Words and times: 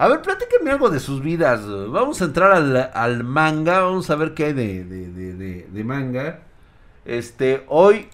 A 0.00 0.06
ver, 0.06 0.22
platíquenme 0.22 0.70
algo 0.70 0.90
de 0.90 1.00
sus 1.00 1.20
vidas. 1.20 1.62
Vamos 1.66 2.22
a 2.22 2.26
entrar 2.26 2.52
al, 2.94 3.24
manga. 3.24 3.80
Vamos 3.80 4.08
a 4.10 4.14
ver 4.14 4.32
qué 4.32 4.46
hay 4.46 4.52
de, 4.52 4.84
de, 4.84 5.84
manga. 5.84 6.42
Este, 7.04 7.64
hoy 7.66 8.08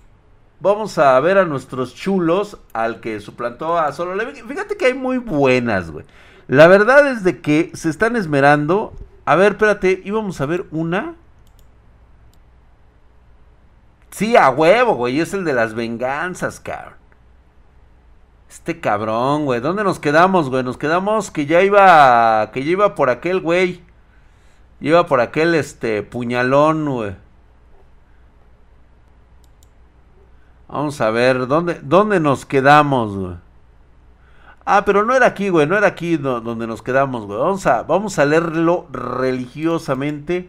vamos 0.61 0.97
a 0.97 1.21
ver 1.21 1.37
a 1.37 1.45
nuestros 1.45 1.95
chulos. 1.95 2.59
Al 2.73 3.01
que 3.01 3.21
suplantó 3.21 3.79
a 3.79 3.93
Solo 3.93 4.19
Fíjate 4.49 4.79
que 4.79 4.87
hay 4.87 4.95
muy 4.95 5.19
buenas, 5.19 5.91
güey. 5.91 6.07
La 6.49 6.69
verdad 6.69 7.07
es 7.07 7.23
de 7.23 7.43
que 7.43 7.71
se 7.75 7.91
están 7.91 8.17
esmerando. 8.17 8.95
A 9.27 9.37
ver, 9.37 9.53
espérate. 9.53 10.01
Íbamos 10.05 10.41
a 10.41 10.47
ver 10.47 10.65
una. 10.71 11.17
Sí, 14.11 14.37
a 14.39 14.49
huevo, 14.49 14.95
güey. 14.95 15.21
Es 15.21 15.35
el 15.35 15.45
de 15.45 15.53
las 15.53 15.75
venganzas, 15.75 16.61
cabrón. 16.61 17.04
Este 18.49 18.81
cabrón, 18.81 19.45
güey. 19.45 19.61
¿Dónde 19.61 19.85
nos 19.85 19.99
quedamos, 19.99 20.51
güey? 20.51 20.63
Nos 20.63 20.79
quedamos 20.79 21.31
que 21.31 21.47
ya 21.47 21.63
iba. 21.63 22.51
Que 22.53 22.65
ya 22.65 22.71
iba 22.71 22.95
por 22.95 23.11
aquel, 23.11 23.41
güey. 23.41 23.83
Iba 24.81 25.07
por 25.07 25.21
aquel, 25.21 25.55
este, 25.55 26.03
puñalón, 26.03 26.85
güey. 26.85 27.17
Vamos 30.69 31.01
a 31.01 31.11
ver, 31.11 31.47
¿dónde, 31.47 31.79
dónde 31.83 32.21
nos 32.21 32.45
quedamos, 32.45 33.17
güey? 33.17 33.37
Ah, 34.67 34.85
pero 34.85 35.05
no 35.05 35.15
era 35.15 35.27
aquí, 35.27 35.51
güey, 35.51 35.67
no 35.67 35.77
era 35.77 35.87
aquí 35.87 36.17
donde 36.17 36.67
nos 36.67 36.83
quedamos, 36.83 37.27
güey. 37.27 37.39
Vamos 37.39 37.67
a, 37.67 37.83
vamos 37.83 38.19
a 38.19 38.25
leerlo 38.25 38.89
religiosamente 38.91 40.49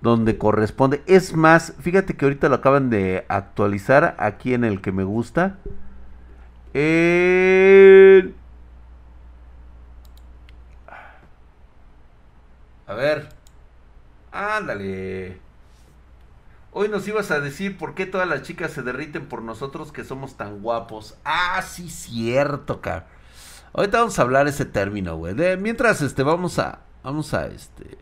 donde 0.00 0.38
corresponde. 0.38 1.02
Es 1.06 1.34
más, 1.34 1.74
fíjate 1.80 2.16
que 2.16 2.24
ahorita 2.24 2.48
lo 2.48 2.56
acaban 2.56 2.90
de 2.90 3.26
actualizar 3.28 4.16
aquí 4.18 4.54
en 4.54 4.64
el 4.64 4.80
que 4.80 4.92
me 4.92 5.04
gusta. 5.04 5.58
A 6.74 6.78
ver. 12.94 13.28
Ándale. 14.32 15.38
Hoy 16.72 16.88
nos 16.88 17.06
ibas 17.06 17.30
a 17.30 17.38
decir 17.38 17.78
por 17.78 17.94
qué 17.94 18.06
todas 18.06 18.28
las 18.28 18.42
chicas 18.42 18.72
se 18.72 18.82
derriten 18.82 19.26
por 19.26 19.42
nosotros 19.42 19.92
que 19.92 20.02
somos 20.02 20.36
tan 20.36 20.62
guapos. 20.62 21.16
Ah, 21.24 21.62
sí, 21.62 21.88
cierto, 21.88 22.80
cabrón. 22.80 23.04
Ahorita 23.72 23.98
vamos 23.98 24.18
a 24.18 24.22
hablar 24.22 24.48
ese 24.48 24.64
término, 24.64 25.16
güey. 25.16 25.34
mientras, 25.56 26.02
este, 26.02 26.24
vamos 26.24 26.58
a, 26.58 26.80
vamos 27.04 27.34
a, 27.34 27.46
este, 27.46 27.98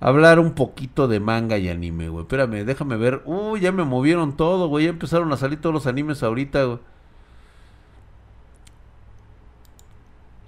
hablar 0.00 0.40
un 0.40 0.54
poquito 0.54 1.06
de 1.06 1.20
manga 1.20 1.58
y 1.58 1.68
anime, 1.68 2.08
güey. 2.08 2.22
Espérame, 2.22 2.64
déjame 2.64 2.96
ver. 2.96 3.22
Uy, 3.24 3.60
ya 3.60 3.70
me 3.70 3.84
movieron 3.84 4.36
todo, 4.36 4.66
güey. 4.66 4.86
Ya 4.86 4.90
empezaron 4.90 5.32
a 5.32 5.36
salir 5.36 5.60
todos 5.60 5.74
los 5.74 5.86
animes 5.86 6.24
ahorita, 6.24 6.64
güey. 6.64 6.80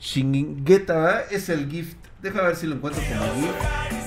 Shingeta 0.01 1.23
es 1.31 1.49
el 1.49 1.71
gift. 1.71 1.97
Deja 2.23 2.43
ver 2.43 2.57
si 2.57 2.67
lo 2.67 2.77
encuentro 2.77 3.03
como 3.03 3.25
gift. 3.35 3.99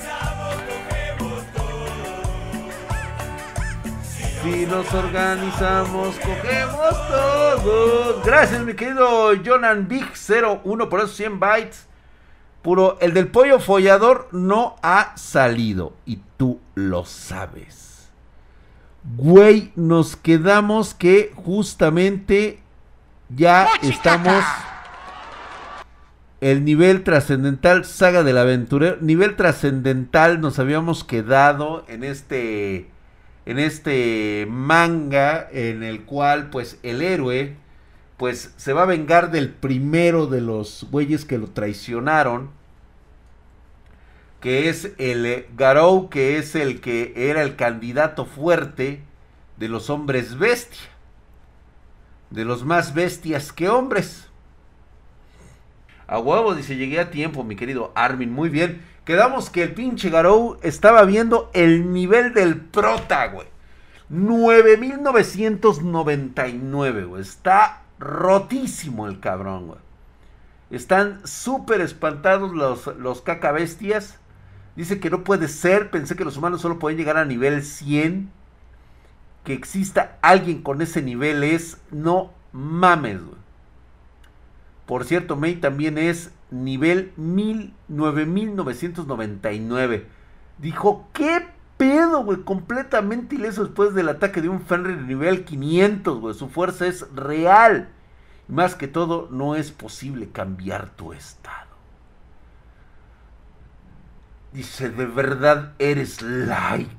Si 4.42 4.66
nos 4.66 4.92
organizamos, 4.92 6.16
cogemos 6.16 7.08
todos. 7.08 8.24
Gracias, 8.24 8.64
mi 8.64 8.74
querido 8.74 9.30
Jonan 9.44 9.86
Big 9.86 10.04
01 10.04 10.88
por 10.88 11.00
esos 11.00 11.14
100 11.14 11.38
bytes. 11.38 11.86
Puro, 12.62 12.98
el 13.00 13.14
del 13.14 13.28
pollo 13.28 13.60
follador 13.60 14.28
no 14.32 14.76
ha 14.82 15.16
salido. 15.16 15.94
Y 16.06 16.20
tú 16.36 16.60
lo 16.74 17.04
sabes. 17.04 18.10
Güey, 19.16 19.72
nos 19.76 20.16
quedamos 20.16 20.94
que 20.94 21.32
justamente 21.36 22.60
ya 23.28 23.68
estamos 23.82 24.44
el 26.42 26.64
nivel 26.64 27.04
trascendental, 27.04 27.84
saga 27.84 28.24
del 28.24 28.36
aventurero, 28.36 28.96
nivel 29.00 29.36
trascendental 29.36 30.40
nos 30.40 30.58
habíamos 30.58 31.04
quedado 31.04 31.84
en 31.86 32.02
este 32.02 32.88
en 33.46 33.60
este 33.60 34.48
manga 34.50 35.48
en 35.52 35.84
el 35.84 36.02
cual 36.02 36.50
pues 36.50 36.80
el 36.82 37.00
héroe 37.00 37.54
pues 38.16 38.54
se 38.56 38.72
va 38.72 38.82
a 38.82 38.86
vengar 38.86 39.30
del 39.30 39.50
primero 39.50 40.26
de 40.26 40.40
los 40.40 40.88
güeyes 40.90 41.24
que 41.24 41.38
lo 41.38 41.46
traicionaron 41.46 42.50
que 44.40 44.68
es 44.68 44.90
el 44.98 45.46
Garou 45.56 46.10
que 46.10 46.38
es 46.38 46.56
el 46.56 46.80
que 46.80 47.12
era 47.14 47.42
el 47.42 47.54
candidato 47.54 48.26
fuerte 48.26 49.00
de 49.58 49.68
los 49.68 49.90
hombres 49.90 50.36
bestia 50.36 50.88
de 52.30 52.44
los 52.44 52.64
más 52.64 52.94
bestias 52.94 53.52
que 53.52 53.68
hombres 53.68 54.31
a 56.12 56.18
huevo, 56.18 56.54
dice, 56.54 56.76
llegué 56.76 57.00
a 57.00 57.10
tiempo, 57.10 57.42
mi 57.42 57.56
querido 57.56 57.90
Armin. 57.94 58.30
Muy 58.30 58.50
bien. 58.50 58.82
Quedamos 59.06 59.48
que 59.48 59.62
el 59.62 59.72
pinche 59.72 60.10
Garou 60.10 60.58
estaba 60.60 61.06
viendo 61.06 61.50
el 61.54 61.90
nivel 61.90 62.34
del 62.34 62.60
prota, 62.60 63.28
güey. 63.28 63.46
9999, 64.10 67.04
güey. 67.06 67.22
Está 67.22 67.84
rotísimo 67.98 69.06
el 69.06 69.20
cabrón, 69.20 69.68
güey. 69.68 69.78
Están 70.70 71.26
súper 71.26 71.80
espantados 71.80 72.52
los, 72.52 72.88
los 72.98 73.22
cacabestias. 73.22 74.18
Dice 74.76 75.00
que 75.00 75.08
no 75.08 75.24
puede 75.24 75.48
ser. 75.48 75.90
Pensé 75.90 76.14
que 76.14 76.26
los 76.26 76.36
humanos 76.36 76.60
solo 76.60 76.78
pueden 76.78 76.98
llegar 76.98 77.16
a 77.16 77.24
nivel 77.24 77.64
100. 77.64 78.30
Que 79.44 79.54
exista 79.54 80.18
alguien 80.20 80.60
con 80.60 80.82
ese 80.82 81.00
nivel 81.00 81.42
es. 81.42 81.78
No 81.90 82.34
mames, 82.52 83.24
güey. 83.24 83.41
Por 84.86 85.04
cierto, 85.04 85.36
May 85.36 85.56
también 85.56 85.98
es 85.98 86.32
nivel 86.50 87.12
9999. 87.16 90.06
Dijo, 90.58 91.08
¿qué 91.12 91.46
pedo, 91.76 92.24
güey? 92.24 92.42
Completamente 92.42 93.36
ileso 93.36 93.62
después 93.64 93.94
del 93.94 94.08
ataque 94.08 94.40
de 94.40 94.48
un 94.48 94.60
Fenrir 94.60 95.02
nivel 95.02 95.44
500, 95.44 96.20
güey. 96.20 96.34
Su 96.34 96.48
fuerza 96.48 96.86
es 96.86 97.06
real. 97.14 97.90
Más 98.48 98.74
que 98.74 98.88
todo, 98.88 99.28
no 99.30 99.54
es 99.54 99.70
posible 99.70 100.30
cambiar 100.30 100.90
tu 100.90 101.12
estado. 101.12 101.70
Dice, 104.52 104.90
de 104.90 105.06
verdad 105.06 105.74
eres 105.78 106.22
light. 106.22 106.90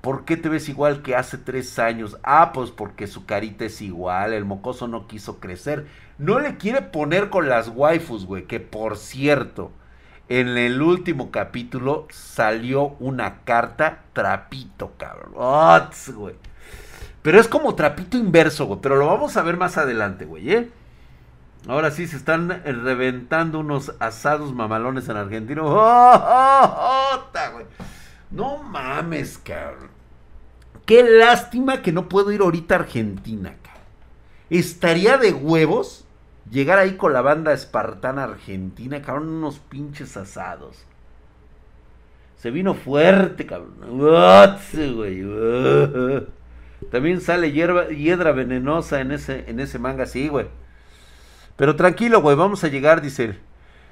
¿Por 0.00 0.24
qué 0.24 0.36
te 0.36 0.48
ves 0.48 0.68
igual 0.68 1.02
que 1.02 1.16
hace 1.16 1.38
tres 1.38 1.78
años? 1.78 2.18
Ah, 2.22 2.52
pues 2.52 2.70
porque 2.70 3.06
su 3.06 3.26
carita 3.26 3.64
es 3.64 3.82
igual, 3.82 4.32
el 4.32 4.44
mocoso 4.44 4.86
no 4.86 5.08
quiso 5.08 5.40
crecer. 5.40 5.86
No 6.18 6.38
le 6.38 6.56
quiere 6.56 6.82
poner 6.82 7.30
con 7.30 7.48
las 7.48 7.68
waifus, 7.68 8.24
güey, 8.24 8.44
que 8.44 8.60
por 8.60 8.96
cierto, 8.96 9.72
en 10.28 10.56
el 10.56 10.80
último 10.82 11.30
capítulo 11.30 12.06
salió 12.10 12.96
una 13.00 13.40
carta 13.44 14.02
trapito, 14.12 14.92
cabrón. 14.96 15.32
güey. 16.14 16.36
Pero 17.22 17.40
es 17.40 17.48
como 17.48 17.74
trapito 17.74 18.16
inverso, 18.16 18.66
güey, 18.66 18.80
pero 18.80 18.96
lo 18.96 19.06
vamos 19.06 19.36
a 19.36 19.42
ver 19.42 19.56
más 19.56 19.78
adelante, 19.78 20.24
güey, 20.24 20.52
¿eh? 20.52 20.70
Ahora 21.66 21.90
sí 21.90 22.06
se 22.06 22.16
están 22.16 22.48
reventando 22.64 23.58
unos 23.58 23.92
asados 23.98 24.54
mamalones 24.54 25.08
en 25.08 25.16
Argentina. 25.16 25.62
¡Oh, 25.64 25.68
oh, 25.68 27.20
oh 27.34 27.52
güey! 27.52 27.66
No 28.30 28.62
mames, 28.62 29.38
cabrón. 29.38 29.90
Qué 30.86 31.02
lástima 31.02 31.82
que 31.82 31.92
no 31.92 32.08
puedo 32.08 32.32
ir 32.32 32.40
ahorita 32.40 32.74
a 32.74 32.78
Argentina, 32.78 33.56
cabrón. 33.62 33.84
Estaría 34.50 35.18
de 35.18 35.32
huevos 35.32 36.04
llegar 36.50 36.78
ahí 36.78 36.96
con 36.96 37.12
la 37.12 37.22
banda 37.22 37.52
espartana 37.52 38.24
argentina, 38.24 39.02
cabrón, 39.02 39.28
unos 39.28 39.58
pinches 39.58 40.16
asados. 40.16 40.84
Se 42.36 42.50
vino 42.50 42.74
fuerte, 42.74 43.46
cabrón. 43.46 43.76
También 46.90 47.20
sale 47.20 47.52
hierba, 47.52 47.88
hiedra 47.88 48.32
venenosa 48.32 49.00
en 49.00 49.12
ese, 49.12 49.44
en 49.48 49.60
ese 49.60 49.78
manga, 49.78 50.06
sí, 50.06 50.28
güey. 50.28 50.46
Pero 51.56 51.74
tranquilo, 51.76 52.22
güey, 52.22 52.36
vamos 52.36 52.62
a 52.62 52.68
llegar, 52.68 53.02
dice. 53.02 53.36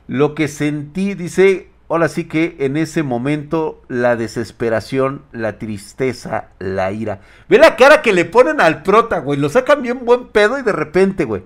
Lo 0.07 0.37
que 0.37 0.47
sentí, 0.47 1.15
dice, 1.15 1.69
ahora 1.89 2.09
sí 2.09 2.25
que 2.25 2.57
en 2.61 2.77
ese 2.77 3.03
momento 3.03 3.83
la 3.89 4.17
desesperación, 4.17 5.23
la 5.33 5.59
tristeza, 5.59 6.49
la 6.59 6.93
ira. 6.93 7.21
Ve 7.49 7.59
la 7.59 7.77
cara 7.77 8.03
que 8.03 8.13
le 8.13 8.25
ponen 8.25 8.61
al 8.61 8.83
prota, 8.83 9.19
güey. 9.19 9.39
Lo 9.39 9.49
sacan 9.49 9.83
bien 9.83 10.05
buen 10.05 10.29
pedo 10.29 10.59
y 10.59 10.63
de 10.63 10.73
repente, 10.73 11.25
güey. 11.25 11.45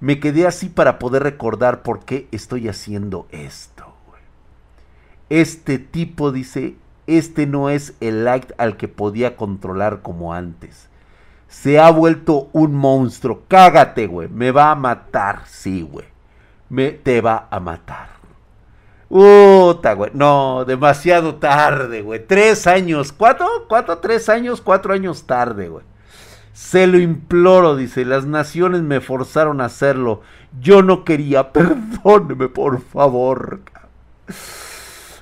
Me 0.00 0.20
quedé 0.20 0.46
así 0.46 0.68
para 0.68 0.98
poder 0.98 1.22
recordar 1.22 1.82
por 1.82 2.04
qué 2.04 2.28
estoy 2.30 2.68
haciendo 2.68 3.26
esto, 3.30 3.94
güey. 4.06 4.20
Este 5.30 5.78
tipo 5.78 6.32
dice, 6.32 6.76
este 7.06 7.46
no 7.46 7.70
es 7.70 7.94
el 8.00 8.24
light 8.24 8.52
al 8.58 8.76
que 8.76 8.88
podía 8.88 9.36
controlar 9.36 10.02
como 10.02 10.34
antes. 10.34 10.88
Se 11.48 11.78
ha 11.78 11.90
vuelto 11.90 12.50
un 12.52 12.74
monstruo. 12.74 13.44
Cágate, 13.48 14.06
güey. 14.06 14.28
Me 14.28 14.50
va 14.50 14.70
a 14.70 14.74
matar, 14.74 15.42
sí, 15.46 15.82
güey. 15.82 16.06
Me 16.68 16.90
te 16.90 17.20
va 17.20 17.48
a 17.50 17.60
matar. 17.60 18.15
Puta, 19.08 19.94
güey. 19.94 20.10
No, 20.14 20.64
demasiado 20.64 21.36
tarde, 21.36 22.02
güey. 22.02 22.26
Tres 22.26 22.66
años. 22.66 23.12
¿Cuatro? 23.12 23.46
¿Cuatro? 23.68 23.98
Tres 23.98 24.28
años, 24.28 24.60
cuatro 24.60 24.92
años 24.92 25.26
tarde, 25.26 25.68
güey. 25.68 25.84
Se 26.52 26.86
lo 26.86 26.98
imploro, 26.98 27.76
dice, 27.76 28.04
las 28.06 28.24
naciones 28.24 28.82
me 28.82 29.00
forzaron 29.00 29.60
a 29.60 29.66
hacerlo. 29.66 30.22
Yo 30.60 30.82
no 30.82 31.04
quería, 31.04 31.52
perdóneme 31.52 32.48
por 32.48 32.80
favor. 32.80 33.60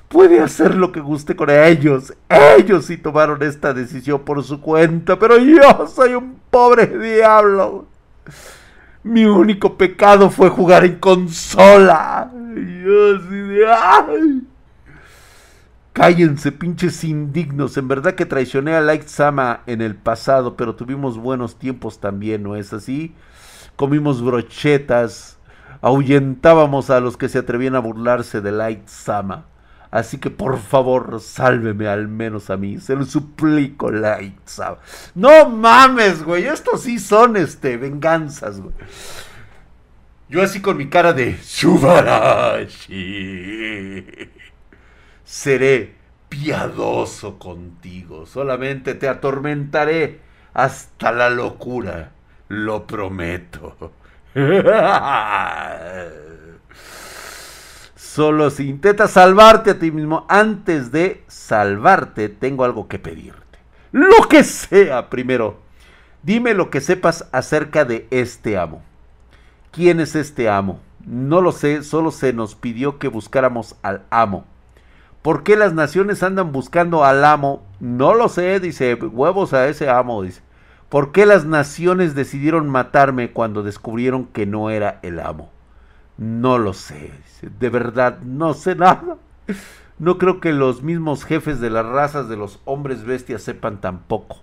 Puede 0.08 0.40
hacer 0.40 0.76
lo 0.76 0.92
que 0.92 1.00
guste 1.00 1.34
con 1.34 1.50
ellos. 1.50 2.14
Ellos 2.28 2.86
sí 2.86 2.96
tomaron 2.96 3.42
esta 3.42 3.75
decisión 3.75 4.20
por 4.20 4.44
su 4.44 4.60
cuenta, 4.60 5.19
pero 5.19 5.36
yo 5.38 5.88
soy 5.88 6.14
un 6.14 6.40
pobre 6.50 6.86
diablo. 6.86 7.86
Mi 9.04 9.26
único 9.26 9.76
pecado 9.76 10.30
fue 10.30 10.48
jugar 10.48 10.84
en 10.84 10.96
consola. 10.96 12.30
yo 12.32 13.16
así 13.16 13.36
de... 13.36 13.66
¡ay! 13.68 14.42
Cállense, 15.92 16.50
pinches 16.50 17.04
indignos. 17.04 17.76
En 17.76 17.86
verdad 17.86 18.14
que 18.14 18.26
traicioné 18.26 18.74
a 18.74 18.80
Light 18.80 19.06
Sama 19.06 19.60
en 19.66 19.82
el 19.82 19.94
pasado, 19.94 20.56
pero 20.56 20.74
tuvimos 20.74 21.18
buenos 21.18 21.56
tiempos 21.56 22.00
también, 22.00 22.42
¿no 22.42 22.56
es 22.56 22.72
así? 22.72 23.14
Comimos 23.76 24.22
brochetas, 24.22 25.38
ahuyentábamos 25.82 26.88
a 26.88 26.98
los 27.00 27.16
que 27.16 27.28
se 27.28 27.38
atrevían 27.38 27.76
a 27.76 27.80
burlarse 27.80 28.40
de 28.40 28.52
Light 28.52 28.88
Sama. 28.88 29.44
Así 29.94 30.19
que 30.19 30.29
por 30.29 30.58
favor, 30.58 31.20
sálveme 31.20 31.87
al 31.87 32.08
menos 32.08 32.50
a 32.50 32.56
mí. 32.56 32.81
Se 32.81 32.96
lo 32.96 33.05
suplico, 33.05 33.93
Light 33.93 34.44
Sama. 34.44 34.79
No 35.14 35.49
mames, 35.49 36.25
güey. 36.25 36.46
Estos 36.46 36.82
sí 36.82 36.99
son 36.99 37.37
este 37.37 37.76
venganzas, 37.76 38.61
güey. 38.61 38.75
Yo 40.29 40.43
así 40.43 40.61
con 40.61 40.79
mi 40.79 40.88
cara 40.88 41.12
de 41.12 41.38
Subarashi 41.38 42.85
seré 45.23 45.94
piadoso 46.29 47.38
contigo, 47.38 48.26
solamente 48.26 48.96
te 48.96 49.08
atormentaré 49.08 50.19
hasta 50.55 51.12
la 51.12 51.31
locura, 51.31 52.11
lo 52.49 52.85
prometo. 52.85 53.93
Solo 58.14 58.49
si 58.50 58.69
intentas 58.69 59.11
salvarte 59.11 59.72
a 59.72 59.78
ti 59.81 59.90
mismo, 59.90 60.25
antes 60.28 60.93
de 60.93 61.25
salvarte, 61.26 62.28
tengo 62.28 62.62
algo 62.62 62.87
que 62.87 63.00
pedirte. 63.00 63.58
Lo 63.90 64.28
que 64.28 64.44
sea, 64.44 65.11
primero, 65.11 65.58
dime 66.22 66.55
lo 66.55 66.70
que 66.70 66.81
sepas 66.81 67.28
acerca 67.32 67.84
de 67.84 68.06
este 68.12 68.56
amo. 68.56 68.82
¿Quién 69.72 69.99
es 69.99 70.14
este 70.14 70.49
amo? 70.49 70.78
No 71.05 71.40
lo 71.40 71.50
sé, 71.50 71.82
solo 71.82 72.12
se 72.12 72.32
nos 72.32 72.55
pidió 72.55 73.00
que 73.00 73.08
buscáramos 73.08 73.75
al 73.82 74.02
amo. 74.11 74.44
¿Por 75.20 75.43
qué 75.43 75.56
las 75.56 75.75
naciones 75.75 76.22
andan 76.22 76.52
buscando 76.52 77.05
al 77.05 77.25
amo? 77.25 77.67
No 77.81 78.14
lo 78.14 78.28
sé, 78.28 78.60
dice, 78.60 78.94
huevos 78.94 79.52
a 79.55 79.67
ese 79.67 79.90
amo, 79.90 80.22
dice. 80.22 80.40
¿Por 80.88 81.10
qué 81.10 81.26
las 81.26 81.46
naciones 81.46 82.14
decidieron 82.14 82.69
matarme 82.69 83.32
cuando 83.32 83.64
descubrieron 83.64 84.26
que 84.26 84.46
no 84.46 84.70
era 84.70 85.00
el 85.02 85.19
amo? 85.19 85.50
No 86.16 86.58
lo 86.58 86.72
sé, 86.72 87.12
de 87.58 87.70
verdad, 87.70 88.20
no 88.20 88.55
sé 88.55 88.76
nada. 88.76 89.16
No 89.99 90.19
creo 90.19 90.40
que 90.40 90.52
los 90.52 90.82
mismos 90.82 91.25
jefes 91.25 91.61
de 91.61 91.70
las 91.70 91.87
razas 91.87 92.28
de 92.28 92.37
los 92.37 92.61
hombres 92.64 93.05
bestias 93.05 93.43
sepan 93.43 93.81
tampoco. 93.81 94.43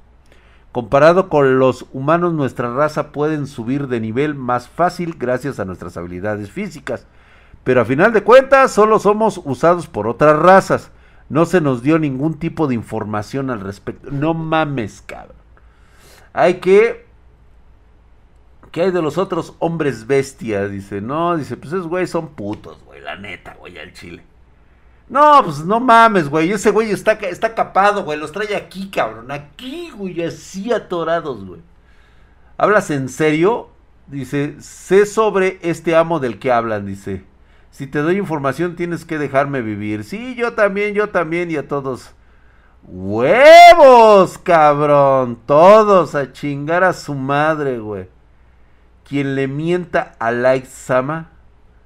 Comparado 0.71 1.27
con 1.27 1.59
los 1.59 1.85
humanos, 1.91 2.33
nuestra 2.33 2.73
raza 2.73 3.12
pueden 3.12 3.45
subir 3.47 3.88
de 3.88 4.00
nivel 4.00 4.35
más 4.35 4.69
fácil 4.69 5.15
gracias 5.18 5.59
a 5.59 5.65
nuestras 5.65 5.97
habilidades 5.97 6.50
físicas. 6.50 7.06
Pero 7.65 7.81
a 7.81 7.85
final 7.85 8.13
de 8.13 8.24
cuentas 8.24 8.71
solo 8.71 8.97
somos 9.00 9.41
usados 9.44 9.88
por 9.88 10.07
otras 10.07 10.39
razas. 10.39 10.91
No 11.27 11.45
se 11.45 11.62
nos 11.62 11.83
dio 11.83 12.00
ningún 12.00 12.39
tipo 12.39 12.67
de 12.67 12.75
información 12.75 13.50
al 13.50 13.59
respecto. 13.59 14.09
No 14.12 14.33
mames, 14.33 15.01
cabrón. 15.01 15.35
Hay 16.33 16.56
que... 16.56 17.10
¿Qué 18.71 18.83
hay 18.83 18.91
de 18.91 19.01
los 19.01 19.18
otros 19.18 19.53
hombres 19.59 20.07
bestias? 20.07 20.71
Dice, 20.71 21.01
no, 21.01 21.38
dice, 21.38 21.57
pues 21.57 21.73
esos 21.73 21.88
güey 21.88 22.07
son 22.07 22.29
putos, 22.29 22.81
güey, 22.85 23.01
la 23.01 23.18
neta, 23.18 23.56
güey, 23.59 23.77
al 23.77 23.94
chile. 23.94 24.23
No, 25.09 25.41
pues 25.44 25.65
no 25.65 25.81
mames, 25.81 26.29
güey, 26.29 26.51
ese 26.51 26.71
güey 26.71 26.89
está, 26.89 27.13
está 27.13 27.53
capado, 27.53 28.06
güey, 28.06 28.18
los 28.18 28.31
trae 28.31 28.56
aquí, 28.56 28.89
cabrón, 28.89 29.29
aquí, 29.29 29.91
güey, 29.94 30.23
así 30.23 30.71
atorados, 30.71 31.45
güey. 31.45 31.62
¿Hablas 32.57 32.89
en 32.91 33.09
serio? 33.09 33.69
Dice, 34.07 34.56
sé 34.62 35.06
sobre 35.06 35.59
este 35.62 35.95
amo 35.95 36.19
del 36.19 36.39
que 36.39 36.51
hablan, 36.51 36.85
dice. 36.85 37.25
Si 37.71 37.88
te 37.88 38.00
doy 38.00 38.17
información 38.17 38.75
tienes 38.75 39.03
que 39.03 39.17
dejarme 39.17 39.62
vivir. 39.62 40.03
Sí, 40.03 40.35
yo 40.35 40.53
también, 40.53 40.94
yo 40.94 41.09
también 41.09 41.50
y 41.50 41.56
a 41.56 41.67
todos. 41.67 42.12
¡Huevos, 42.83 44.38
cabrón! 44.38 45.39
Todos 45.45 46.13
a 46.15 46.31
chingar 46.33 46.83
a 46.83 46.94
su 46.94 47.15
madre, 47.15 47.79
güey. 47.79 48.07
Quien 49.11 49.35
le 49.35 49.49
mienta 49.49 50.15
a 50.19 50.31
Light 50.31 50.67
Sama 50.67 51.31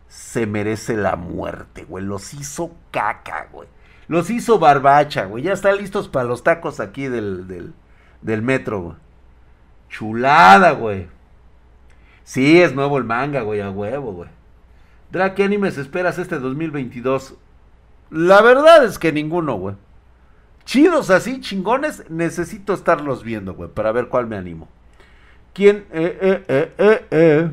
se 0.08 0.46
merece 0.46 0.96
la 0.96 1.16
muerte, 1.16 1.84
güey. 1.84 2.06
Los 2.06 2.36
hizo 2.36 2.76
caca, 2.92 3.48
güey. 3.52 3.68
Los 4.08 4.30
hizo 4.30 4.60
barbacha, 4.60 5.26
güey. 5.26 5.44
Ya 5.44 5.54
están 5.54 5.78
listos 5.78 6.08
para 6.08 6.26
los 6.28 6.44
tacos 6.44 6.80
aquí 6.80 7.08
del, 7.08 7.74
del, 8.22 8.42
metro, 8.44 8.80
güey. 8.80 8.96
Chulada, 9.90 10.74
güey. 10.74 11.08
Sí, 12.24 12.62
es 12.62 12.76
nuevo 12.76 13.00
el 13.00 13.06
manga, 13.06 13.42
güey, 13.42 13.60
a 13.60 13.72
huevo, 13.72 14.14
güey. 14.14 14.30
Drake, 15.10 15.34
¿qué 15.34 15.44
animes 15.46 15.80
esperas 15.80 16.20
este 16.20 16.38
2022? 16.38 17.38
La 18.12 18.44
verdad 18.44 18.86
es 18.86 19.00
que 19.00 19.12
ninguno, 19.12 19.56
güey. 19.56 19.76
Chidos 20.64 21.10
así, 21.10 21.42
chingones, 21.42 22.08
necesito 22.08 22.76
estarlos 22.76 23.24
viendo, 23.24 23.56
güey, 23.56 23.72
para 23.72 23.92
ver 23.92 24.10
cuál 24.10 24.28
me 24.28 24.38
animo. 24.38 24.70
¿Quién? 25.56 25.86
Eh, 25.94 26.44
eh, 26.50 27.06
eh. 27.12 27.52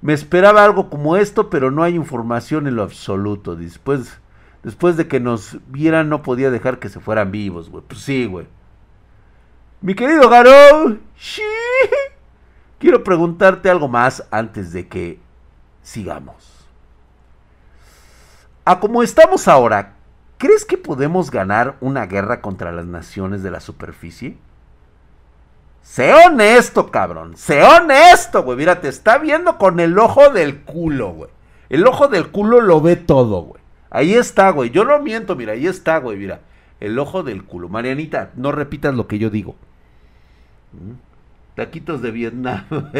Me 0.00 0.14
esperaba 0.14 0.64
algo 0.64 0.88
como 0.88 1.18
esto, 1.18 1.50
pero 1.50 1.70
no 1.70 1.82
hay 1.82 1.94
información 1.94 2.66
en 2.66 2.76
lo 2.76 2.82
absoluto. 2.82 3.56
Después, 3.56 4.18
después 4.62 4.96
de 4.96 5.06
que 5.06 5.20
nos 5.20 5.58
vieran, 5.68 6.08
no 6.08 6.22
podía 6.22 6.50
dejar 6.50 6.78
que 6.78 6.88
se 6.88 6.98
fueran 6.98 7.30
vivos, 7.30 7.68
güey. 7.68 7.84
Pues 7.86 8.00
sí, 8.00 8.24
güey. 8.24 8.46
Mi 9.82 9.94
querido 9.94 10.30
Garo, 10.30 10.96
quiero 12.78 13.04
preguntarte 13.04 13.68
algo 13.68 13.86
más 13.86 14.26
antes 14.30 14.72
de 14.72 14.88
que 14.88 15.20
sigamos. 15.82 16.66
A 18.64 18.80
como 18.80 19.02
estamos 19.02 19.46
ahora, 19.46 19.96
¿crees 20.38 20.64
que 20.64 20.78
podemos 20.78 21.30
ganar 21.30 21.76
una 21.82 22.06
guerra 22.06 22.40
contra 22.40 22.72
las 22.72 22.86
naciones 22.86 23.42
de 23.42 23.50
la 23.50 23.60
superficie? 23.60 24.38
Sé 25.82 26.12
honesto, 26.12 26.90
cabrón. 26.90 27.36
Sé 27.36 27.62
honesto, 27.62 28.42
güey. 28.42 28.58
Mira, 28.58 28.80
te 28.80 28.88
está 28.88 29.18
viendo 29.18 29.58
con 29.58 29.80
el 29.80 29.98
ojo 29.98 30.30
del 30.30 30.60
culo, 30.60 31.12
güey. 31.12 31.30
El 31.68 31.86
ojo 31.86 32.08
del 32.08 32.28
culo 32.28 32.60
lo 32.60 32.80
ve 32.80 32.96
todo, 32.96 33.42
güey. 33.42 33.62
Ahí 33.90 34.14
está, 34.14 34.50
güey. 34.50 34.70
Yo 34.70 34.84
no 34.84 34.98
miento, 35.00 35.36
mira, 35.36 35.52
ahí 35.52 35.66
está, 35.66 35.98
güey, 35.98 36.16
mira. 36.16 36.40
El 36.78 36.98
ojo 36.98 37.22
del 37.22 37.44
culo. 37.44 37.68
Marianita, 37.68 38.30
no 38.36 38.52
repitas 38.52 38.94
lo 38.94 39.06
que 39.06 39.18
yo 39.18 39.30
digo. 39.30 39.56
¿Mm? 40.72 40.94
Taquitos 41.54 42.02
de 42.02 42.10
Vietnam. 42.10 42.64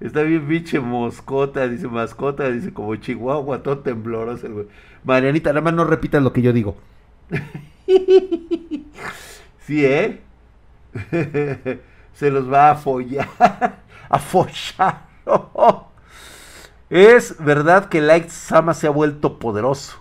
Está 0.00 0.22
bien 0.22 0.46
pinche 0.46 0.78
moscota, 0.78 1.66
dice 1.68 1.88
mascota, 1.88 2.50
dice 2.50 2.72
como 2.72 2.94
chihuahua, 2.96 3.62
todo 3.62 3.78
tembloroso 3.78 4.46
el 4.46 4.52
güey. 4.52 4.66
Marianita, 5.04 5.50
nada 5.50 5.62
más 5.62 5.74
no 5.74 5.84
repitas 5.84 6.22
lo 6.22 6.32
que 6.32 6.42
yo 6.42 6.52
digo. 6.52 6.76
sí, 9.60 9.84
¿eh? 9.84 10.20
Se 12.12 12.30
los 12.30 12.50
va 12.50 12.70
a 12.70 12.74
follar. 12.76 13.28
a 14.08 14.18
follar. 14.18 15.06
es 16.90 17.36
verdad 17.44 17.88
que 17.88 18.00
Light 18.00 18.28
Sama 18.28 18.74
se 18.74 18.86
ha 18.86 18.90
vuelto 18.90 19.38
poderoso. 19.38 19.98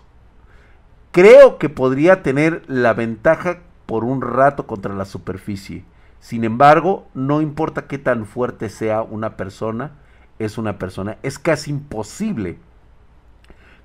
Creo 1.11 1.57
que 1.57 1.69
podría 1.69 2.23
tener 2.23 2.63
la 2.67 2.93
ventaja 2.93 3.59
por 3.85 4.03
un 4.03 4.21
rato 4.21 4.67
contra 4.67 4.93
la 4.93 5.05
superficie 5.05 5.85
sin 6.25 6.43
embargo, 6.43 7.07
no 7.13 7.39
importa 7.39 7.85
qué 7.85 7.99
tan 7.99 8.25
fuerte 8.25 8.69
sea 8.69 9.03
una 9.03 9.37
persona, 9.37 9.91
es 10.39 10.57
una 10.57 10.79
persona. 10.79 11.19
Es 11.21 11.37
casi 11.37 11.69
imposible 11.69 12.57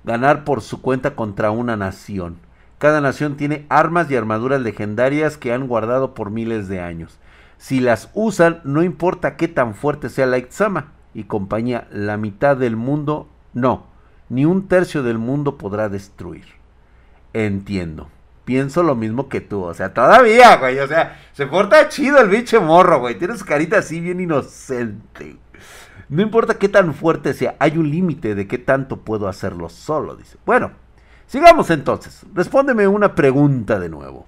ganar 0.03 0.43
por 0.43 0.61
su 0.61 0.81
cuenta 0.81 1.15
contra 1.15 1.51
una 1.51 1.77
nación. 1.77 2.39
Cada 2.81 2.99
nación 2.99 3.37
tiene 3.37 3.67
armas 3.69 4.09
y 4.09 4.15
armaduras 4.15 4.59
legendarias 4.59 5.37
que 5.37 5.53
han 5.53 5.67
guardado 5.67 6.15
por 6.15 6.31
miles 6.31 6.67
de 6.67 6.81
años. 6.81 7.19
Si 7.59 7.79
las 7.79 8.09
usan, 8.15 8.59
no 8.63 8.81
importa 8.81 9.37
qué 9.37 9.47
tan 9.47 9.75
fuerte 9.75 10.09
sea 10.09 10.25
la 10.25 10.41
Sama 10.49 10.93
y 11.13 11.25
compañía, 11.25 11.87
la 11.91 12.17
mitad 12.17 12.57
del 12.57 12.75
mundo 12.75 13.29
no, 13.53 13.85
ni 14.29 14.45
un 14.45 14.67
tercio 14.67 15.03
del 15.03 15.19
mundo 15.19 15.59
podrá 15.59 15.89
destruir. 15.89 16.45
Entiendo 17.33 18.09
pienso 18.45 18.81
lo 18.81 18.95
mismo 18.95 19.29
que 19.29 19.41
tú. 19.41 19.61
O 19.61 19.73
sea, 19.75 19.93
todavía, 19.93 20.57
güey. 20.57 20.79
O 20.79 20.87
sea, 20.87 21.19
se 21.33 21.45
porta 21.45 21.87
chido 21.89 22.19
el 22.19 22.29
bicho 22.29 22.61
morro, 22.61 22.99
güey. 22.99 23.15
Tiene 23.15 23.37
su 23.37 23.45
carita 23.45 23.77
así 23.77 23.99
bien 23.99 24.19
inocente. 24.19 25.37
No 26.09 26.21
importa 26.21 26.55
qué 26.55 26.67
tan 26.67 26.95
fuerte 26.95 27.33
sea, 27.33 27.55
hay 27.59 27.77
un 27.77 27.89
límite 27.89 28.35
de 28.35 28.47
qué 28.47 28.57
tanto 28.57 28.97
puedo 28.97 29.29
hacerlo 29.29 29.69
solo, 29.69 30.15
dice. 30.17 30.37
Bueno, 30.45 30.71
sigamos 31.31 31.69
entonces. 31.69 32.25
Respóndeme 32.33 32.85
una 32.87 33.15
pregunta 33.15 33.79
de 33.79 33.87
nuevo. 33.87 34.25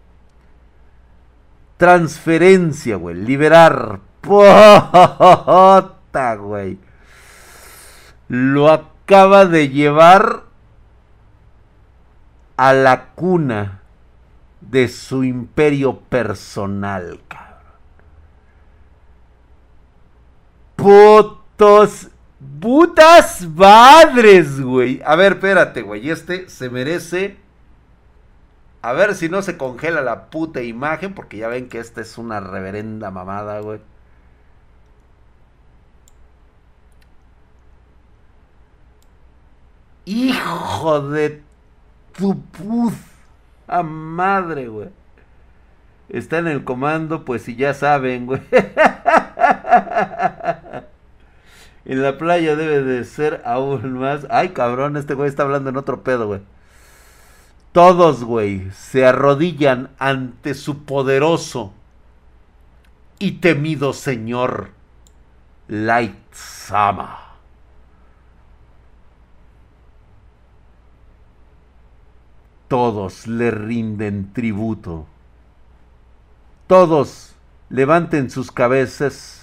Transferencia, 1.77 2.95
güey. 2.95 3.15
Liberar 3.15 3.99
Puta, 4.23 5.91
güey. 6.35 6.79
Lo 8.29 8.71
acaba 8.71 9.45
de 9.45 9.67
llevar 9.67 10.43
a 12.55 12.71
la 12.71 13.07
cuna 13.09 13.81
de 14.61 14.87
su 14.87 15.25
imperio 15.25 15.99
personal, 15.99 17.19
cabrón. 17.27 17.43
Putos, 20.77 22.07
putas 22.59 23.47
madres, 23.47 24.59
güey. 24.61 25.01
A 25.05 25.15
ver, 25.15 25.33
espérate, 25.33 25.81
güey. 25.81 26.09
Este 26.09 26.49
se 26.49 26.69
merece. 26.69 27.37
A 28.81 28.93
ver 28.93 29.15
si 29.15 29.29
no 29.29 29.41
se 29.41 29.57
congela 29.57 30.01
la 30.01 30.29
puta 30.29 30.61
imagen, 30.61 31.13
porque 31.13 31.37
ya 31.37 31.47
ven 31.47 31.69
que 31.69 31.79
esta 31.79 32.01
es 32.01 32.17
una 32.17 32.39
reverenda 32.39 33.11
mamada, 33.11 33.59
güey. 33.61 33.79
Hijo 40.05 41.01
de 41.09 41.41
tu 42.17 42.39
puta 42.41 43.83
madre, 43.83 44.67
güey. 44.67 44.89
Está 46.09 46.39
en 46.39 46.47
el 46.47 46.63
comando, 46.63 47.25
pues 47.25 47.43
si 47.43 47.55
ya 47.55 47.73
saben, 47.73 48.25
güey. 48.25 48.41
en 51.93 52.01
la 52.01 52.17
playa 52.17 52.55
debe 52.55 52.81
de 52.81 53.05
ser 53.05 53.43
aún 53.45 53.93
más. 53.99 54.25
Ay, 54.31 54.49
cabrón, 54.49 54.97
este 54.97 55.13
güey 55.13 55.29
está 55.29 55.43
hablando 55.43 55.69
en 55.69 55.77
otro 55.77 56.03
pedo, 56.03 56.25
güey. 56.25 56.41
Todos, 57.71 58.23
güey, 58.23 58.71
se 58.71 59.05
arrodillan 59.05 59.91
ante 59.99 60.55
su 60.55 60.85
poderoso 60.85 61.71
y 63.19 63.33
temido 63.33 63.93
señor 63.93 64.71
Light 65.67 66.17
Sama. 66.31 67.19
Todos 72.67 73.27
le 73.27 73.51
rinden 73.51 74.33
tributo. 74.33 75.05
Todos 76.65 77.35
levanten 77.69 78.31
sus 78.31 78.51
cabezas 78.51 79.42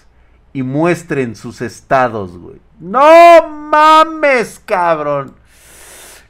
y 0.52 0.62
muestren 0.62 1.37
sus 1.37 1.61
estados, 1.61 2.37
güey. 2.37 2.61
No 2.78 3.49
mames, 3.49 4.61
cabrón. 4.64 5.35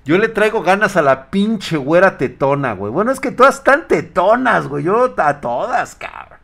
Yo 0.05 0.19
le 0.19 0.29
traigo 0.29 0.63
ganas 0.63 0.97
a 0.97 1.03
la 1.03 1.31
pinche 1.31 1.77
güera 1.77 2.19
tetona, 2.19 2.75
güey. 2.75 2.93
Bueno, 2.93 3.13
es 3.13 3.21
que 3.21 3.31
todas 3.31 3.57
están 3.57 3.87
tetonas, 3.87 4.67
güey. 4.67 4.85
Yo 4.85 5.15
a 5.17 5.41
todas, 5.41 5.95
cabrón. 5.95 6.39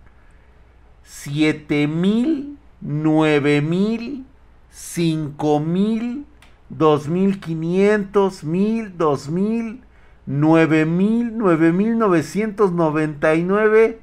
Siete 1.02 1.86
mil, 1.86 2.58
nueve 2.80 3.60
mil, 3.62 4.26
cinco 4.70 5.60
mil, 5.60 6.26
dos 6.68 7.08
mil 7.08 7.40
quinientos, 7.40 8.44
mil, 8.44 8.96
dos 8.96 9.28
mil, 9.28 9.82
9000, 10.26 11.38
9999 11.38 14.00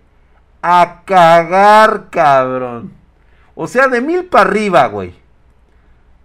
a 0.61 1.01
cagar, 1.05 2.09
cabrón. 2.09 3.02
O 3.55 3.67
sea, 3.67 3.87
de 3.87 4.01
mil 4.01 4.25
para 4.25 4.49
arriba, 4.49 4.87
güey. 4.87 5.13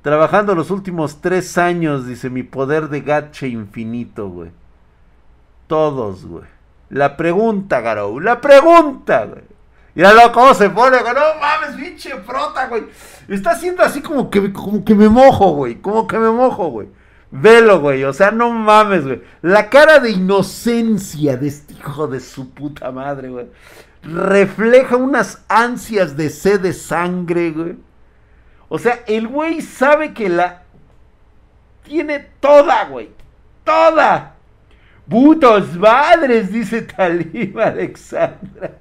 Trabajando 0.02 0.54
los 0.54 0.70
últimos 0.70 1.20
tres 1.20 1.58
años, 1.58 2.06
dice 2.06 2.30
mi 2.30 2.42
poder 2.42 2.88
de 2.88 3.00
gache 3.00 3.48
infinito, 3.48 4.28
güey. 4.28 4.50
Todos, 5.66 6.24
güey. 6.24 6.44
La 6.88 7.16
pregunta, 7.16 7.80
Garou, 7.80 8.20
la 8.20 8.40
pregunta, 8.40 9.26
güey. 9.26 9.42
Míralo 9.94 10.32
cómo 10.32 10.54
se 10.54 10.70
pone, 10.70 10.98
güey. 10.98 11.12
No 11.12 11.40
mames, 11.40 11.76
pinche 11.76 12.16
frota, 12.20 12.68
güey. 12.68 12.84
Está 13.28 13.50
haciendo 13.50 13.82
así 13.82 14.00
como 14.00 14.30
que, 14.30 14.52
como 14.52 14.84
que 14.84 14.94
me 14.94 15.08
mojo, 15.08 15.50
güey. 15.52 15.80
Como 15.80 16.06
que 16.06 16.16
me 16.18 16.30
mojo, 16.30 16.68
güey. 16.68 16.88
Velo, 17.30 17.80
güey. 17.80 18.04
O 18.04 18.12
sea, 18.12 18.30
no 18.30 18.50
mames, 18.50 19.04
güey. 19.04 19.22
La 19.42 19.68
cara 19.68 19.98
de 19.98 20.10
inocencia 20.10 21.36
de 21.36 21.48
este 21.48 21.74
hijo 21.74 22.06
de 22.06 22.20
su 22.20 22.50
puta 22.50 22.92
madre, 22.92 23.28
güey. 23.28 23.46
Refleja 24.02 24.96
unas 24.96 25.44
ansias 25.48 26.16
de 26.16 26.30
sed 26.30 26.60
de 26.60 26.72
sangre, 26.72 27.50
güey. 27.50 27.76
O 28.68 28.78
sea, 28.78 29.00
el 29.06 29.28
güey 29.28 29.60
sabe 29.62 30.12
que 30.12 30.28
la 30.28 30.62
tiene 31.82 32.20
toda, 32.40 32.84
güey. 32.84 33.10
Toda. 33.64 34.34
Putos 35.08 35.74
madres, 35.76 36.52
dice 36.52 36.82
Talib 36.82 37.58
Alexandra. 37.58 38.72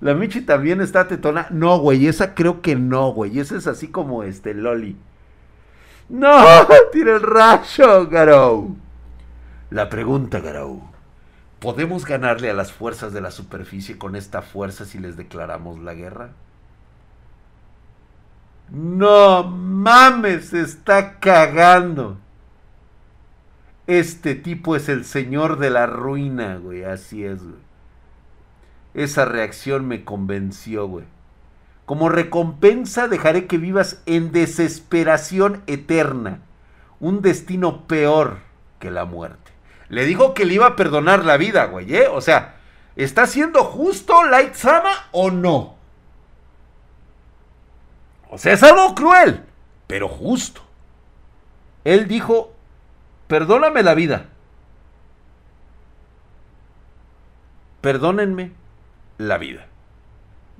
La 0.00 0.12
Michi 0.12 0.42
también 0.42 0.82
está 0.82 1.08
tetona. 1.08 1.46
No, 1.50 1.78
güey, 1.78 2.06
esa 2.06 2.34
creo 2.34 2.60
que 2.60 2.76
no, 2.76 3.12
güey. 3.12 3.38
Esa 3.38 3.56
es 3.56 3.66
así 3.66 3.88
como 3.88 4.22
este 4.22 4.52
Loli. 4.52 4.96
No, 6.10 6.44
tira 6.92 7.16
el 7.16 7.22
rayo, 7.22 8.06
Garou. 8.08 8.76
La 9.70 9.88
pregunta, 9.88 10.40
Garou. 10.40 10.93
¿Podemos 11.64 12.04
ganarle 12.04 12.50
a 12.50 12.52
las 12.52 12.72
fuerzas 12.72 13.14
de 13.14 13.22
la 13.22 13.30
superficie 13.30 13.96
con 13.96 14.16
esta 14.16 14.42
fuerza 14.42 14.84
si 14.84 14.98
les 14.98 15.16
declaramos 15.16 15.78
la 15.78 15.94
guerra? 15.94 16.32
No 18.70 19.44
mames, 19.44 20.52
está 20.52 21.18
cagando. 21.20 22.18
Este 23.86 24.34
tipo 24.34 24.76
es 24.76 24.90
el 24.90 25.06
señor 25.06 25.58
de 25.58 25.70
la 25.70 25.86
ruina, 25.86 26.56
güey. 26.56 26.84
Así 26.84 27.24
es, 27.24 27.42
güey. 27.42 27.56
Esa 28.92 29.24
reacción 29.24 29.88
me 29.88 30.04
convenció, 30.04 30.86
güey. 30.86 31.06
Como 31.86 32.10
recompensa 32.10 33.08
dejaré 33.08 33.46
que 33.46 33.56
vivas 33.56 34.02
en 34.04 34.32
desesperación 34.32 35.62
eterna, 35.66 36.40
un 37.00 37.22
destino 37.22 37.86
peor 37.86 38.40
que 38.80 38.90
la 38.90 39.06
muerte. 39.06 39.43
Le 39.88 40.04
dijo 40.04 40.34
que 40.34 40.44
le 40.44 40.54
iba 40.54 40.66
a 40.66 40.76
perdonar 40.76 41.24
la 41.24 41.36
vida, 41.36 41.66
güey, 41.66 41.94
¿eh? 41.94 42.08
O 42.08 42.20
sea, 42.20 42.56
¿está 42.96 43.26
siendo 43.26 43.64
justo 43.64 44.24
Light 44.24 44.54
Sama 44.54 44.92
o 45.12 45.30
no? 45.30 45.76
O 48.30 48.38
sea, 48.38 48.52
es 48.52 48.62
algo 48.62 48.94
cruel, 48.94 49.44
pero 49.86 50.08
justo. 50.08 50.62
Él 51.84 52.08
dijo, 52.08 52.52
perdóname 53.28 53.82
la 53.82 53.94
vida. 53.94 54.26
Perdónenme 57.80 58.52
la 59.18 59.38
vida. 59.38 59.66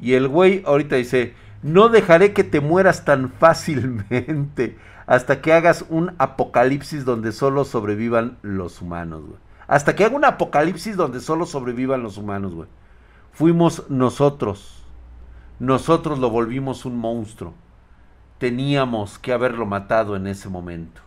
Y 0.00 0.14
el 0.14 0.28
güey 0.28 0.62
ahorita 0.66 0.96
dice, 0.96 1.34
no 1.62 1.88
dejaré 1.88 2.34
que 2.34 2.44
te 2.44 2.60
mueras 2.60 3.04
tan 3.04 3.30
fácilmente 3.30 4.76
hasta 5.06 5.40
que 5.40 5.52
hagas 5.52 5.84
un 5.88 6.14
apocalipsis 6.18 7.04
donde 7.04 7.32
solo 7.32 7.64
sobrevivan 7.64 8.38
los 8.42 8.80
humanos, 8.80 9.24
güey. 9.24 9.38
Hasta 9.66 9.94
que 9.96 10.04
haga 10.04 10.16
un 10.16 10.24
apocalipsis 10.24 10.96
donde 10.96 11.20
solo 11.20 11.46
sobrevivan 11.46 12.02
los 12.02 12.18
humanos, 12.18 12.54
güey. 12.54 12.68
Fuimos 13.32 13.88
nosotros. 13.88 14.82
Nosotros 15.58 16.18
lo 16.18 16.30
volvimos 16.30 16.84
un 16.84 16.96
monstruo. 16.96 17.54
Teníamos 18.38 19.18
que 19.18 19.32
haberlo 19.32 19.66
matado 19.66 20.16
en 20.16 20.26
ese 20.26 20.48
momento. 20.48 21.00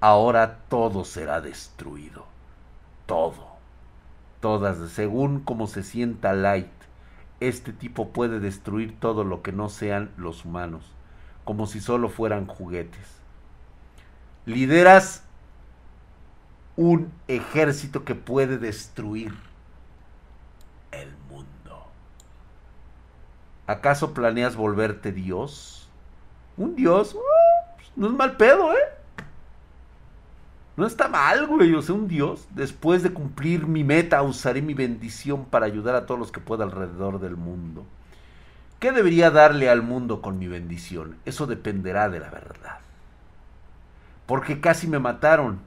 Ahora 0.00 0.60
todo 0.68 1.04
será 1.04 1.40
destruido. 1.40 2.26
Todo. 3.06 3.50
Todas, 4.40 4.78
según 4.90 5.40
como 5.40 5.66
se 5.66 5.82
sienta 5.82 6.32
Light 6.32 6.80
este 7.40 7.72
tipo 7.72 8.10
puede 8.10 8.38
destruir 8.38 9.00
todo 9.00 9.24
lo 9.24 9.42
que 9.42 9.50
no 9.50 9.70
sean 9.70 10.10
los 10.18 10.44
humanos, 10.44 10.84
como 11.44 11.66
si 11.66 11.80
solo 11.80 12.10
fueran 12.10 12.46
juguetes. 12.46 13.19
Lideras 14.46 15.22
un 16.76 17.12
ejército 17.28 18.04
que 18.04 18.14
puede 18.14 18.58
destruir 18.58 19.34
el 20.92 21.14
mundo. 21.28 21.86
¿Acaso 23.66 24.14
planeas 24.14 24.56
volverte 24.56 25.12
Dios? 25.12 25.88
¿Un 26.56 26.74
Dios? 26.76 27.14
Uh, 27.14 27.20
pues, 27.76 27.92
no 27.96 28.06
es 28.06 28.12
mal 28.14 28.36
pedo, 28.36 28.72
¿eh? 28.72 29.00
No 30.76 30.86
está 30.86 31.08
mal, 31.08 31.46
güey. 31.46 31.74
O 31.74 31.82
sea, 31.82 31.94
un 31.94 32.08
Dios. 32.08 32.48
Después 32.54 33.02
de 33.02 33.12
cumplir 33.12 33.66
mi 33.66 33.84
meta, 33.84 34.22
usaré 34.22 34.62
mi 34.62 34.72
bendición 34.72 35.44
para 35.44 35.66
ayudar 35.66 35.94
a 35.94 36.06
todos 36.06 36.18
los 36.18 36.32
que 36.32 36.40
pueda 36.40 36.64
alrededor 36.64 37.20
del 37.20 37.36
mundo. 37.36 37.84
¿Qué 38.78 38.92
debería 38.92 39.30
darle 39.30 39.68
al 39.68 39.82
mundo 39.82 40.22
con 40.22 40.38
mi 40.38 40.48
bendición? 40.48 41.18
Eso 41.26 41.46
dependerá 41.46 42.08
de 42.08 42.20
la 42.20 42.30
verdad. 42.30 42.78
Porque 44.30 44.60
casi 44.60 44.86
me 44.86 45.00
mataron. 45.00 45.58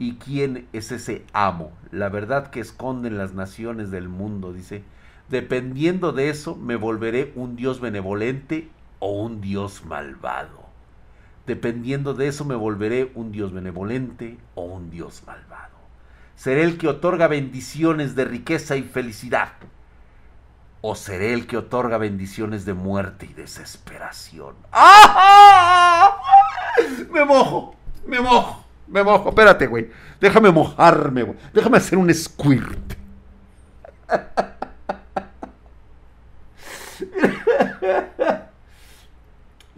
¿Y 0.00 0.16
quién 0.16 0.66
es 0.72 0.90
ese 0.90 1.24
amo? 1.32 1.70
La 1.92 2.08
verdad 2.08 2.48
que 2.50 2.58
esconden 2.58 3.16
las 3.16 3.32
naciones 3.32 3.92
del 3.92 4.08
mundo, 4.08 4.52
dice. 4.52 4.82
Dependiendo 5.28 6.10
de 6.10 6.28
eso, 6.28 6.56
me 6.56 6.74
volveré 6.74 7.32
un 7.36 7.54
Dios 7.54 7.78
benevolente 7.78 8.68
o 8.98 9.12
un 9.22 9.40
Dios 9.40 9.84
malvado. 9.84 10.66
Dependiendo 11.46 12.12
de 12.14 12.26
eso 12.26 12.44
me 12.44 12.56
volveré 12.56 13.12
un 13.14 13.30
Dios 13.30 13.52
benevolente 13.52 14.36
o 14.56 14.62
un 14.62 14.90
Dios 14.90 15.22
malvado. 15.24 15.76
Seré 16.34 16.64
el 16.64 16.78
que 16.78 16.88
otorga 16.88 17.28
bendiciones 17.28 18.16
de 18.16 18.24
riqueza 18.24 18.74
y 18.74 18.82
felicidad. 18.82 19.52
¿O 20.80 20.96
seré 20.96 21.34
el 21.34 21.46
que 21.46 21.56
otorga 21.56 21.98
bendiciones 21.98 22.64
de 22.64 22.74
muerte 22.74 23.26
y 23.26 23.32
desesperación? 23.32 24.56
¡Ah! 24.72 26.16
Me 27.10 27.24
mojo, 27.24 27.75
me 28.06 28.20
mojo, 28.20 28.64
me 28.88 29.02
mojo. 29.02 29.28
Espérate, 29.30 29.66
güey. 29.66 29.90
Déjame 30.20 30.50
mojarme, 30.50 31.22
güey. 31.22 31.38
Déjame 31.52 31.76
hacer 31.78 31.98
un 31.98 32.12
squirt. 32.12 32.94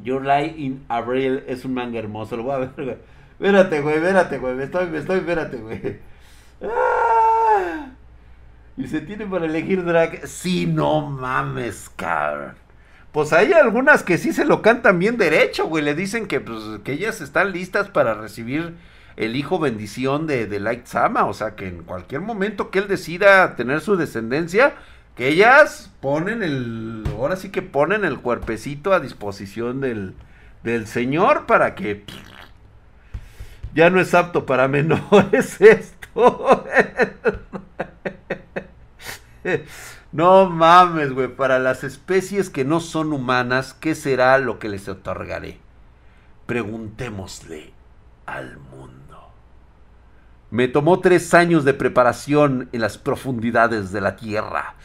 Your 0.03 0.25
Light 0.25 0.57
in 0.59 0.85
Abril 0.89 1.45
es 1.47 1.65
un 1.65 1.75
manga 1.75 1.99
hermoso. 1.99 2.37
Lo 2.37 2.45
voy 2.45 2.55
a 2.55 2.59
ver, 2.59 2.71
güey. 2.77 2.97
Espérate, 3.33 3.81
güey, 3.81 3.97
espérate, 3.97 4.39
güey. 4.39 4.55
Me 4.55 4.65
estoy, 4.65 4.87
me 4.87 4.99
estoy, 4.99 5.19
espérate, 5.19 5.57
güey. 5.59 5.99
Ah. 6.63 7.91
Y 8.77 8.87
se 8.87 9.01
tiene 9.01 9.27
para 9.27 9.47
elegir 9.47 9.85
drag. 9.85 10.27
Sí, 10.27 10.67
no 10.67 11.03
mames, 11.03 11.91
cabrón. 11.97 12.55
Pues 13.13 13.33
hay 13.33 13.53
algunas 13.53 14.03
que 14.03 14.19
sí 14.19 14.33
se 14.33 14.45
lo 14.45 14.61
cantan 14.63 14.99
bien 14.99 15.17
derecho, 15.17 15.67
güey. 15.67 15.83
Le 15.83 15.95
dicen 15.95 16.27
que, 16.27 16.41
pues, 16.41 16.63
que 16.85 16.93
ellas 16.93 17.21
están 17.21 17.53
listas 17.53 17.89
para 17.89 18.15
recibir 18.15 18.75
el 19.17 19.35
hijo 19.35 19.59
bendición 19.59 20.27
de, 20.27 20.47
de 20.47 20.61
Light 20.61 20.87
Sama. 20.87 21.25
O 21.25 21.33
sea, 21.33 21.57
que 21.57 21.69
en 21.69 21.83
cualquier 21.85 22.21
momento 22.21 22.71
que 22.71 22.81
él 22.81 22.89
decida 22.89 23.57
tener 23.57 23.81
su 23.81 23.97
descendencia, 23.97 24.75
que 25.17 25.29
ellas 25.29 25.91
ponen 26.01 26.43
el. 26.43 27.05
Ahora 27.17 27.37
sí 27.37 27.51
que 27.51 27.63
ponen 27.63 28.05
el 28.05 28.21
cuerpecito 28.21 28.93
a 28.93 29.01
disposición 29.01 29.81
del, 29.81 30.15
del 30.63 30.87
Señor 30.87 31.47
para 31.47 31.75
que. 31.75 32.05
Ya 33.75 33.91
no 33.91 34.01
es 34.01 34.15
apto 34.15 34.47
para 34.47 34.69
menores 34.69 35.61
esto. 35.61 36.65
No 40.13 40.49
mames, 40.49 41.13
güey. 41.13 41.29
Para 41.29 41.59
las 41.59 41.85
especies 41.85 42.49
que 42.49 42.65
no 42.65 42.81
son 42.81 43.13
humanas, 43.13 43.75
¿qué 43.75 43.95
será 43.95 44.39
lo 44.39 44.59
que 44.59 44.69
les 44.69 44.89
otorgaré? 44.89 45.59
Preguntémosle 46.47 47.73
al 48.25 48.59
mundo. 48.59 49.33
Me 50.51 50.67
tomó 50.67 51.01
tres 51.01 51.35
años 51.35 51.65
de 51.67 51.75
preparación 51.75 52.71
en 52.73 52.81
las 52.81 52.97
profundidades 52.97 53.93
de 53.93 54.01
la 54.01 54.17
Tierra. 54.17 54.77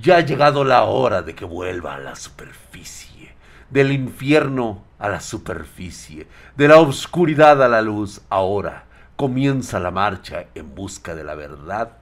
Ya 0.00 0.18
ha 0.18 0.20
llegado 0.20 0.62
la 0.62 0.84
hora 0.84 1.22
de 1.22 1.34
que 1.34 1.44
vuelva 1.44 1.96
a 1.96 1.98
la 1.98 2.14
superficie. 2.14 3.34
Del 3.70 3.90
infierno 3.90 4.84
a 5.00 5.08
la 5.08 5.20
superficie. 5.20 6.28
De 6.56 6.68
la 6.68 6.76
oscuridad 6.76 7.60
a 7.64 7.68
la 7.68 7.82
luz. 7.82 8.20
Ahora 8.28 8.84
comienza 9.16 9.80
la 9.80 9.90
marcha 9.90 10.46
en 10.54 10.72
busca 10.76 11.16
de 11.16 11.24
la 11.24 11.34
verdad 11.34 11.98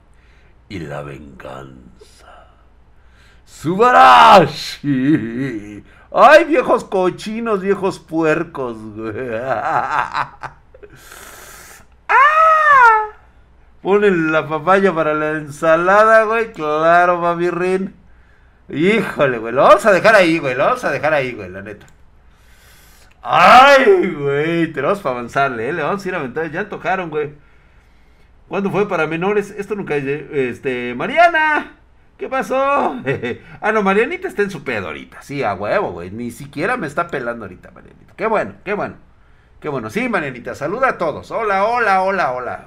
y 0.69 0.77
la 0.79 1.01
venganza. 1.01 2.16
¡Subarashi! 3.61 4.85
¡Ay, 6.11 6.45
viejos 6.45 6.83
cochinos, 6.83 7.61
viejos 7.61 7.97
puercos! 7.97 8.77
¡Ah! 9.43 10.59
Ponen 13.81 14.31
la 14.31 14.47
papaya 14.47 14.93
para 14.93 15.15
la 15.15 15.31
ensalada, 15.31 16.25
güey. 16.25 16.53
Claro, 16.53 17.17
mami. 17.17 17.49
Híjole, 18.69 19.39
güey. 19.39 19.53
Lo 19.53 19.63
vamos 19.63 19.87
a 19.87 19.91
dejar 19.91 20.13
ahí, 20.13 20.37
güey. 20.37 20.53
Lo 20.53 20.65
vamos 20.65 20.83
a 20.83 20.91
dejar 20.91 21.15
ahí, 21.15 21.31
güey, 21.33 21.49
la 21.49 21.63
neta. 21.63 21.87
Ay, 23.23 24.13
güey. 24.15 24.71
Tenemos 24.71 24.99
para 24.99 25.15
avanzarle, 25.15 25.69
¿eh? 25.69 25.73
Le 25.73 25.81
vamos 25.81 26.05
a 26.05 26.07
ir 26.07 26.13
a 26.13 26.19
aventar. 26.19 26.51
Ya 26.51 26.69
tocaron, 26.69 27.09
güey. 27.09 27.33
¿Cuándo 28.47 28.69
fue 28.69 28.87
para 28.87 29.07
menores? 29.07 29.49
Esto 29.49 29.73
nunca... 29.73 29.95
Este... 29.95 30.93
Mariana. 30.95 31.76
¿Qué 32.17 32.27
pasó? 32.27 32.55
ah, 33.61 33.71
no, 33.71 33.83
Marianita 33.83 34.27
está 34.27 34.41
en 34.41 34.49
su 34.49 34.63
pedo 34.63 34.87
ahorita. 34.87 35.21
Sí, 35.21 35.43
a 35.43 35.53
huevo, 35.53 35.91
güey. 35.91 36.09
Ni 36.09 36.31
siquiera 36.31 36.75
me 36.75 36.87
está 36.87 37.07
pelando 37.07 37.45
ahorita, 37.45 37.71
Marianita. 37.71 38.13
Qué 38.15 38.25
bueno, 38.25 38.55
qué 38.65 38.73
bueno. 38.73 38.95
Qué 39.59 39.69
bueno. 39.69 39.89
Sí, 39.89 40.09
Marianita, 40.09 40.55
saluda 40.55 40.89
a 40.89 40.97
todos. 40.97 41.29
Hola, 41.29 41.65
hola, 41.65 42.01
hola, 42.01 42.31
hola. 42.31 42.65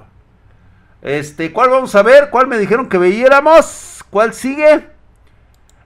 Este, 1.03 1.53
¿cuál 1.53 1.71
vamos 1.71 1.95
a 1.95 2.03
ver? 2.03 2.31
¿Cuál 2.31 2.47
me 2.47 2.59
dijeron 2.59 2.89
que 2.89 2.99
veíamos? 2.99 4.05
¿Cuál 4.11 4.35
sigue? 4.35 4.89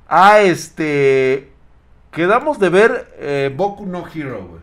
Ah, 0.09 0.41
este... 0.41 1.53
Quedamos 2.11 2.61
de 2.61 2.69
ver 2.69 3.15
eh, 3.19 3.53
Boku 3.55 3.87
no 3.87 4.05
Hero, 4.07 4.47
güey. 4.47 4.63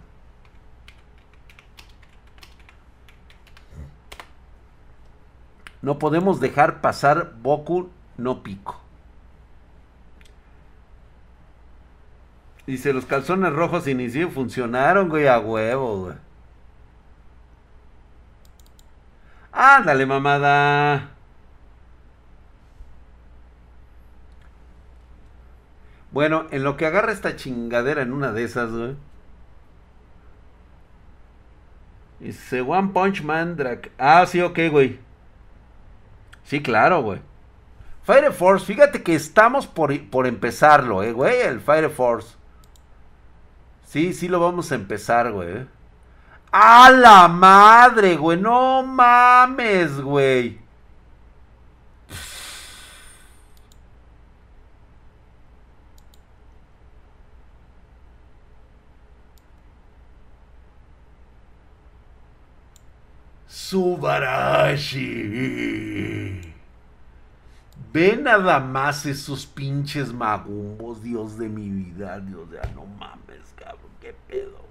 No 5.81 5.99
podemos 5.99 6.39
dejar 6.39 6.79
pasar 6.79 7.33
Boku 7.41 7.89
no 8.17 8.43
Pico. 8.43 8.81
Dice, 12.67 12.93
los 12.93 13.05
calzones 13.05 13.53
rojos 13.53 13.87
inició 13.87 14.29
funcionaron, 14.29 15.09
güey, 15.09 15.27
a 15.27 15.39
huevo, 15.39 16.05
güey. 16.05 16.15
Ándale, 19.51 20.05
mamada. 20.05 21.11
Bueno, 26.11 26.45
en 26.51 26.63
lo 26.63 26.77
que 26.77 26.85
agarra 26.85 27.11
esta 27.11 27.35
chingadera 27.35 28.01
en 28.01 28.13
una 28.13 28.31
de 28.31 28.43
esas, 28.43 28.71
güey. 28.71 28.95
Dice 32.19 32.61
One 32.61 32.89
Punch 32.93 33.23
Man 33.23 33.55
Drag. 33.55 33.89
Ah, 33.97 34.25
sí, 34.27 34.41
ok, 34.41 34.59
güey. 34.69 34.99
Sí, 36.43 36.61
claro, 36.61 37.01
güey. 37.01 37.21
Fire 38.03 38.31
Force, 38.31 38.65
fíjate 38.65 39.03
que 39.03 39.15
estamos 39.15 39.67
por, 39.67 39.97
por 40.09 40.27
empezarlo, 40.27 41.03
eh, 41.03 41.13
güey, 41.13 41.41
el 41.41 41.61
Fire 41.61 41.89
Force. 41.89 42.35
Sí, 43.91 44.13
sí 44.13 44.29
lo 44.29 44.39
vamos 44.39 44.71
a 44.71 44.75
empezar, 44.75 45.33
güey. 45.33 45.67
¡A 46.51 46.89
la 46.91 47.27
madre, 47.27 48.15
güey! 48.15 48.39
No 48.39 48.83
mames, 48.83 49.99
güey. 49.99 50.61
Subarashi. 63.47 65.01
Ve 67.93 68.15
nada 68.15 68.59
más 68.59 69.05
esos 69.05 69.45
pinches 69.45 70.13
magumbos, 70.13 71.03
Dios 71.03 71.37
de 71.37 71.49
mi 71.49 71.69
vida, 71.69 72.19
Dios 72.21 72.49
de... 72.49 72.57
No 72.73 72.85
mames, 72.85 73.53
cabrón, 73.55 73.91
qué 73.99 74.15
pedo. 74.27 74.61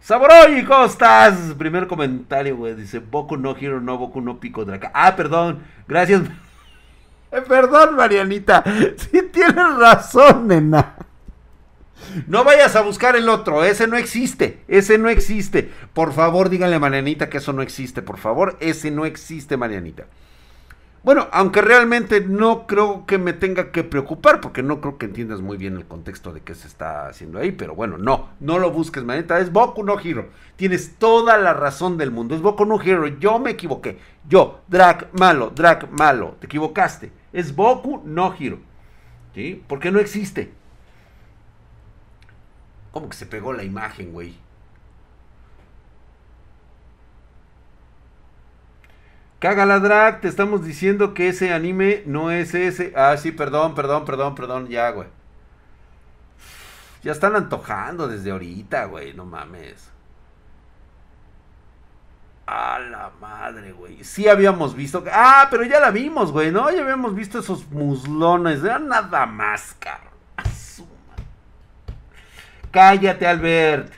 Saboroy, 0.00 0.64
¿cómo 0.64 0.84
estás? 0.84 1.54
Primer 1.56 1.86
comentario, 1.86 2.56
güey. 2.56 2.74
Dice, 2.74 2.98
Boku 2.98 3.36
no 3.36 3.56
Hero, 3.56 3.80
no 3.80 3.96
Boku 3.96 4.20
no 4.20 4.38
Pico 4.38 4.64
Draca. 4.64 4.90
Ah, 4.92 5.16
perdón. 5.16 5.60
Gracias. 5.88 6.22
perdón, 7.48 7.96
Marianita. 7.96 8.64
Sí 8.96 9.22
tienes 9.32 9.76
razón, 9.78 10.48
nena. 10.48 10.96
No 12.26 12.44
vayas 12.44 12.76
a 12.76 12.80
buscar 12.80 13.14
el 13.16 13.28
otro, 13.28 13.62
ese 13.62 13.86
no 13.86 13.96
existe, 13.96 14.62
ese 14.68 14.98
no 14.98 15.08
existe. 15.08 15.70
Por 15.92 16.12
favor, 16.12 16.48
díganle 16.48 16.76
a 16.76 16.80
Marianita 16.80 17.28
que 17.28 17.38
eso 17.38 17.52
no 17.52 17.62
existe, 17.62 18.02
por 18.02 18.18
favor, 18.18 18.56
ese 18.60 18.90
no 18.90 19.04
existe, 19.04 19.56
Marianita. 19.56 20.06
Bueno, 21.02 21.28
aunque 21.32 21.62
realmente 21.62 22.20
no 22.20 22.66
creo 22.66 23.06
que 23.06 23.16
me 23.16 23.32
tenga 23.32 23.72
que 23.72 23.84
preocupar, 23.84 24.42
porque 24.42 24.62
no 24.62 24.82
creo 24.82 24.98
que 24.98 25.06
entiendas 25.06 25.40
muy 25.40 25.56
bien 25.56 25.76
el 25.76 25.86
contexto 25.86 26.30
de 26.34 26.42
qué 26.42 26.54
se 26.54 26.68
está 26.68 27.08
haciendo 27.08 27.38
ahí, 27.38 27.52
pero 27.52 27.74
bueno, 27.74 27.96
no, 27.96 28.28
no 28.38 28.58
lo 28.58 28.70
busques, 28.70 29.02
Marianita, 29.02 29.40
es 29.40 29.50
Boku 29.50 29.82
no 29.82 29.98
Hero. 29.98 30.28
Tienes 30.56 30.96
toda 30.96 31.38
la 31.38 31.54
razón 31.54 31.96
del 31.96 32.10
mundo, 32.10 32.34
es 32.34 32.42
Boku 32.42 32.66
no 32.66 32.78
Hero, 32.82 33.06
yo 33.06 33.38
me 33.38 33.52
equivoqué. 33.52 33.98
Yo, 34.28 34.60
drag 34.68 35.08
malo, 35.18 35.50
drag 35.54 35.90
malo, 35.90 36.36
te 36.38 36.46
equivocaste. 36.46 37.10
Es 37.32 37.56
Boku 37.56 38.02
no 38.04 38.34
Hero. 38.38 38.58
¿Sí? 39.34 39.62
Porque 39.66 39.90
no 39.90 40.00
existe. 40.00 40.52
¿Cómo 42.90 43.08
que 43.08 43.16
se 43.16 43.24
pegó 43.24 43.54
la 43.54 43.64
imagen, 43.64 44.12
güey? 44.12 44.34
Cágala 49.40 49.80
drag, 49.80 50.20
te 50.20 50.28
estamos 50.28 50.66
diciendo 50.66 51.14
que 51.14 51.28
ese 51.28 51.50
anime 51.54 52.02
no 52.04 52.30
es 52.30 52.54
ese. 52.54 52.92
Ah, 52.94 53.16
sí, 53.16 53.32
perdón, 53.32 53.74
perdón, 53.74 54.04
perdón, 54.04 54.34
perdón, 54.34 54.68
ya, 54.68 54.90
güey. 54.90 55.08
Ya 57.02 57.12
están 57.12 57.34
antojando 57.34 58.06
desde 58.06 58.32
ahorita, 58.32 58.84
güey, 58.84 59.14
no 59.14 59.24
mames. 59.24 59.90
A 62.44 62.78
la 62.80 63.12
madre, 63.18 63.72
güey. 63.72 64.04
Sí 64.04 64.28
habíamos 64.28 64.76
visto. 64.76 65.02
Ah, 65.10 65.48
pero 65.50 65.64
ya 65.64 65.80
la 65.80 65.90
vimos, 65.90 66.32
güey, 66.32 66.52
¿no? 66.52 66.70
Ya 66.70 66.82
habíamos 66.82 67.14
visto 67.14 67.38
esos 67.38 67.66
muslones. 67.70 68.62
Era 68.62 68.78
nada 68.78 69.24
más, 69.24 69.74
cabrón. 69.78 70.10
Cállate, 72.70 73.26
Albert. 73.26 73.90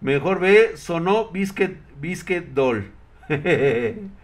Mejor 0.00 0.38
ve, 0.38 0.76
sonó 0.76 1.28
Biscuit, 1.30 1.76
Biscuit 2.00 2.44
Doll. 2.44 2.92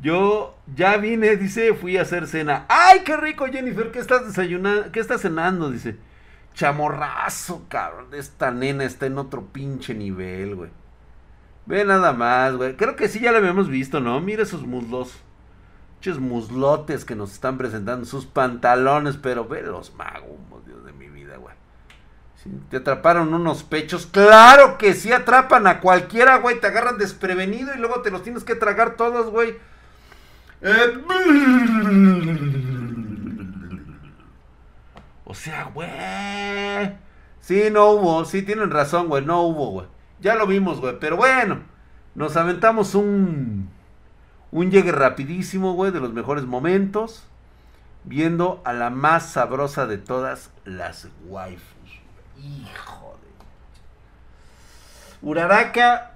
Yo 0.00 0.56
ya 0.74 0.96
vine, 0.96 1.36
dice, 1.36 1.74
fui 1.74 1.98
a 1.98 2.02
hacer 2.02 2.26
cena. 2.26 2.64
¡Ay, 2.68 3.00
qué 3.04 3.16
rico, 3.16 3.46
Jennifer! 3.46 3.90
¿Qué 3.90 3.98
estás 3.98 4.26
desayunando? 4.26 4.90
¿Qué 4.92 5.00
estás 5.00 5.20
cenando? 5.20 5.70
Dice. 5.70 5.98
Chamorrazo, 6.54 7.66
cabrón. 7.68 8.08
Esta 8.14 8.50
nena 8.50 8.84
está 8.84 9.06
en 9.06 9.18
otro 9.18 9.46
pinche 9.46 9.94
nivel, 9.94 10.56
güey. 10.56 10.70
Ve 11.66 11.84
nada 11.84 12.12
más, 12.12 12.56
güey. 12.56 12.76
Creo 12.76 12.96
que 12.96 13.08
sí 13.08 13.20
ya 13.20 13.30
la 13.30 13.38
habíamos 13.38 13.68
visto, 13.68 14.00
¿no? 14.00 14.20
Mira 14.20 14.42
esos 14.42 14.66
muslos. 14.66 15.18
Muchos 15.96 16.18
muslotes 16.18 17.04
que 17.04 17.14
nos 17.14 17.32
están 17.32 17.58
presentando. 17.58 18.06
Sus 18.06 18.24
pantalones, 18.24 19.18
pero 19.18 19.46
ve 19.46 19.62
los 19.62 19.94
magumos, 19.94 20.64
Dios 20.64 20.82
de 20.84 20.92
mi 20.94 21.08
vida, 21.08 21.36
güey. 21.36 21.54
¿Te 22.70 22.78
atraparon 22.78 23.34
unos 23.34 23.64
pechos? 23.64 24.06
Claro 24.06 24.78
que 24.78 24.94
sí 24.94 25.12
atrapan 25.12 25.66
a 25.66 25.80
cualquiera, 25.80 26.38
güey. 26.38 26.58
Te 26.58 26.68
agarran 26.68 26.96
desprevenido 26.96 27.74
y 27.74 27.78
luego 27.78 28.00
te 28.00 28.10
los 28.10 28.22
tienes 28.22 28.44
que 28.44 28.54
tragar 28.54 28.96
todos, 28.96 29.30
güey. 29.30 29.58
O 35.24 35.34
sea, 35.34 35.70
güey. 35.72 36.96
Sí, 37.40 37.70
no 37.70 37.90
hubo. 37.90 38.24
Sí, 38.24 38.42
tienen 38.42 38.70
razón, 38.70 39.08
güey. 39.08 39.24
No 39.24 39.42
hubo, 39.42 39.70
güey. 39.70 39.86
Ya 40.20 40.34
lo 40.34 40.46
vimos, 40.46 40.80
güey. 40.80 40.98
Pero 41.00 41.16
bueno, 41.16 41.60
nos 42.14 42.36
aventamos 42.36 42.94
un. 42.94 43.70
Un 44.50 44.70
llegue 44.70 44.92
rapidísimo, 44.92 45.74
güey, 45.74 45.92
de 45.92 46.00
los 46.00 46.12
mejores 46.12 46.44
momentos. 46.44 47.26
Viendo 48.04 48.62
a 48.64 48.72
la 48.72 48.90
más 48.90 49.30
sabrosa 49.30 49.86
de 49.86 49.98
todas 49.98 50.50
las 50.64 51.08
waifus. 51.24 52.00
Hijo 52.38 53.18
de. 53.22 53.28
Uraraka. 55.26 56.12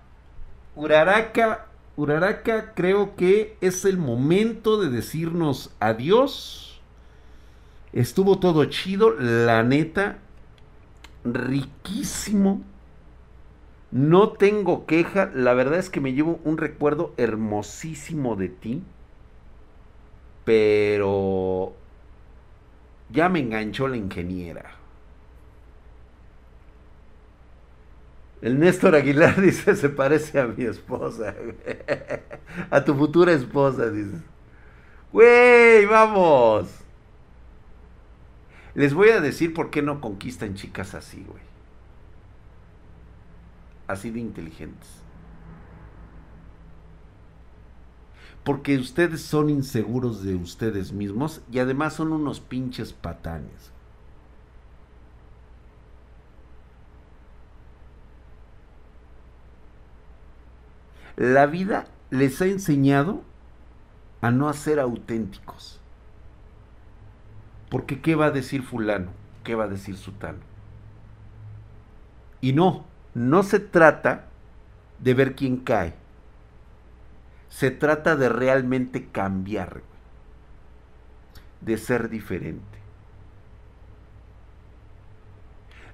Uraraka. 0.74 1.63
Uraraka, 1.96 2.74
creo 2.74 3.16
que 3.16 3.57
es 3.61 3.85
el 3.85 3.98
momento 3.98 4.80
de 4.80 4.90
decirnos 4.90 5.70
adiós. 5.80 6.80
Estuvo 7.92 8.38
todo 8.38 8.64
chido, 8.66 9.11
la 9.18 9.62
neta. 9.62 10.18
Riquísimo 11.24 12.62
no 13.94 14.30
tengo 14.30 14.87
queja, 14.87 15.30
la 15.33 15.54
verdad 15.54 15.78
es 15.78 15.88
que 15.88 16.00
me 16.00 16.14
llevo 16.14 16.40
un 16.42 16.59
recuerdo 16.59 17.14
hermosísimo 17.16 18.35
de 18.35 18.48
ti, 18.48 18.83
pero 20.44 21.74
ya 23.09 23.28
me 23.28 23.38
enganchó 23.38 23.87
la 23.87 23.96
ingeniera. 23.96 24.73
El 28.44 28.61
Néstor 28.61 28.94
Aguilar 28.94 29.40
dice, 29.40 29.74
se 29.74 29.88
parece 29.88 30.38
a 30.38 30.46
mi 30.46 30.64
esposa, 30.64 31.35
a 32.70 32.85
tu 32.85 32.94
futura 32.94 33.33
esposa, 33.33 33.90
dice. 33.90 34.22
Güey, 35.12 35.87
vamos. 35.87 36.68
Les 38.74 38.92
voy 38.92 39.09
a 39.09 39.20
decir 39.20 39.54
por 39.54 39.70
qué 39.70 39.83
no 39.83 40.00
conquistan 40.00 40.54
chicas 40.54 40.94
así, 40.94 41.24
güey 41.28 41.54
así 43.87 44.11
de 44.11 44.20
inteligentes. 44.20 44.88
Porque 48.42 48.76
ustedes 48.76 49.22
son 49.22 49.48
inseguros 49.48 50.22
de 50.22 50.35
ustedes 50.35 50.92
mismos 50.92 51.40
y 51.50 51.59
además 51.59 51.94
son 51.94 52.12
unos 52.12 52.40
pinches 52.40 52.92
patanes. 52.92 53.72
La 61.16 61.46
vida 61.46 61.87
les 62.11 62.40
ha 62.42 62.46
enseñado 62.46 63.22
a 64.20 64.31
no 64.31 64.53
ser 64.53 64.81
auténticos. 64.81 65.81
Porque 67.68 68.00
¿qué 68.00 68.14
va 68.14 68.27
a 68.27 68.31
decir 68.31 68.62
fulano? 68.62 69.11
¿Qué 69.42 69.55
va 69.55 69.64
a 69.64 69.68
decir 69.68 69.96
sutano? 69.96 70.38
Y 72.40 72.53
no, 72.53 72.85
no 73.14 73.42
se 73.42 73.61
trata 73.61 74.27
de 74.98 75.14
ver 75.14 75.35
quién 75.35 75.59
cae. 75.59 75.94
Se 77.48 77.70
trata 77.70 78.16
de 78.16 78.29
realmente 78.29 79.07
cambiar, 79.07 79.83
de 81.61 81.79
ser 81.79 82.09
diferente. 82.09 82.79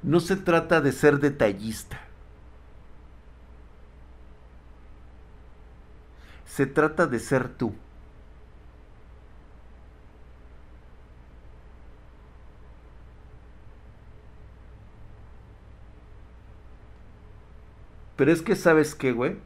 No 0.03 0.21
se 0.21 0.37
trata 0.37 0.81
de 0.81 0.93
ser 0.93 1.19
detallista. 1.19 2.01
Se 6.51 6.67
trata 6.67 7.07
de 7.07 7.21
ser 7.21 7.49
tú. 7.49 7.73
Pero 18.17 18.33
es 18.33 18.43
que, 18.43 18.57
¿sabes 18.57 18.95
qué, 18.95 19.13
güey? 19.13 19.37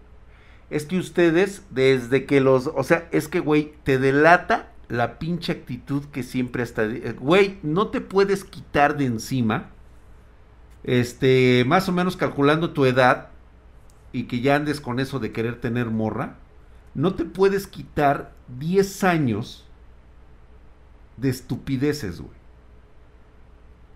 Es 0.71 0.87
que 0.87 0.99
ustedes, 0.99 1.63
desde 1.71 2.25
que 2.25 2.41
los. 2.41 2.69
O 2.75 2.83
sea, 2.83 3.07
es 3.13 3.29
que, 3.29 3.41
güey, 3.41 3.75
te 3.85 3.99
delata 3.99 4.73
la 4.89 5.19
pinche 5.19 5.53
actitud 5.53 6.05
que 6.07 6.23
siempre 6.23 6.63
está. 6.63 6.85
Güey, 7.19 7.59
no 7.63 7.89
te 7.89 8.01
puedes 8.01 8.45
quitar 8.45 8.97
de 8.97 9.05
encima. 9.05 9.71
Este, 10.83 11.65
más 11.67 11.89
o 11.89 11.93
menos 11.93 12.17
calculando 12.17 12.73
tu 12.73 12.87
edad. 12.87 13.29
Y 14.11 14.25
que 14.25 14.41
ya 14.41 14.57
andes 14.57 14.81
con 14.81 15.01
eso 15.01 15.19
de 15.19 15.33
querer 15.33 15.61
tener 15.61 15.91
morra. 15.91 16.39
No 16.95 17.15
te 17.15 17.25
puedes 17.25 17.67
quitar 17.67 18.33
10 18.59 19.05
años 19.05 19.67
de 21.17 21.29
estupideces, 21.29 22.21
güey. 22.21 22.35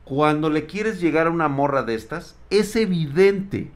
Cuando 0.04 0.50
le 0.50 0.66
quieres 0.66 1.00
llegar 1.00 1.26
a 1.26 1.30
una 1.30 1.48
morra 1.48 1.82
de 1.82 1.94
estas, 1.94 2.37
es 2.50 2.74
evidente 2.76 3.70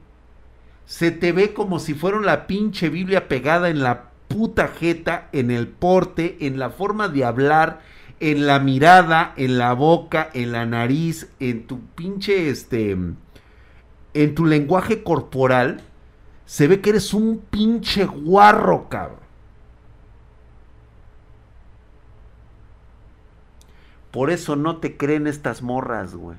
se 0.85 1.11
te 1.11 1.31
ve 1.31 1.53
como 1.53 1.79
si 1.79 1.93
fuera 1.93 2.19
la 2.19 2.47
pinche 2.47 2.89
Biblia 2.89 3.27
pegada 3.27 3.69
en 3.69 3.83
la 3.83 4.09
puta 4.27 4.67
jeta, 4.67 5.29
en 5.31 5.51
el 5.51 5.67
porte, 5.67 6.37
en 6.41 6.59
la 6.59 6.69
forma 6.69 7.07
de 7.07 7.23
hablar, 7.23 7.81
en 8.19 8.45
la 8.47 8.59
mirada, 8.59 9.33
en 9.37 9.57
la 9.57 9.73
boca, 9.73 10.29
en 10.33 10.51
la 10.51 10.65
nariz, 10.65 11.29
en 11.39 11.67
tu 11.67 11.79
pinche 11.95 12.49
este 12.49 12.97
en 14.15 14.35
tu 14.35 14.45
lenguaje 14.45 15.01
corporal, 15.01 15.81
se 16.53 16.67
ve 16.67 16.81
que 16.81 16.91
eres 16.91 17.15
un 17.15 17.39
pinche 17.49 18.05
guarro, 18.05 18.87
cabrón. 18.87 19.17
Por 24.11 24.29
eso 24.29 24.55
no 24.55 24.77
te 24.77 24.95
creen 24.95 25.25
estas 25.25 25.63
morras, 25.63 26.13
güey. 26.13 26.37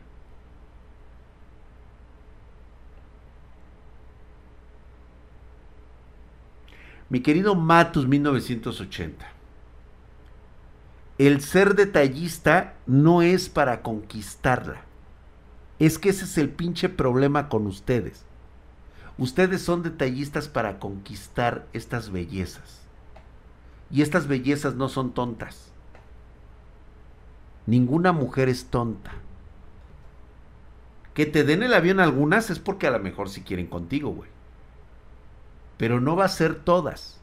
Mi 7.08 7.18
querido 7.18 7.56
Matus 7.56 8.06
1980. 8.06 9.26
El 11.18 11.40
ser 11.40 11.74
detallista 11.74 12.74
no 12.86 13.20
es 13.22 13.48
para 13.48 13.82
conquistarla. 13.82 14.82
Es 15.80 15.98
que 15.98 16.10
ese 16.10 16.24
es 16.24 16.38
el 16.38 16.50
pinche 16.50 16.88
problema 16.88 17.48
con 17.48 17.66
ustedes. 17.66 18.24
Ustedes 19.18 19.62
son 19.62 19.82
detallistas 19.82 20.48
para 20.48 20.78
conquistar 20.78 21.66
estas 21.72 22.10
bellezas. 22.10 22.82
Y 23.90 24.02
estas 24.02 24.26
bellezas 24.26 24.74
no 24.74 24.88
son 24.88 25.12
tontas. 25.12 25.70
Ninguna 27.66 28.12
mujer 28.12 28.48
es 28.48 28.66
tonta. 28.66 29.12
Que 31.14 31.26
te 31.26 31.44
den 31.44 31.62
el 31.62 31.74
avión 31.74 32.00
algunas 32.00 32.50
es 32.50 32.58
porque 32.58 32.88
a 32.88 32.90
lo 32.90 32.98
mejor 32.98 33.30
si 33.30 33.42
quieren 33.42 33.66
contigo, 33.68 34.10
güey 34.10 34.34
pero 35.76 36.00
no 36.00 36.16
va 36.16 36.24
a 36.24 36.28
ser 36.28 36.54
todas. 36.56 37.20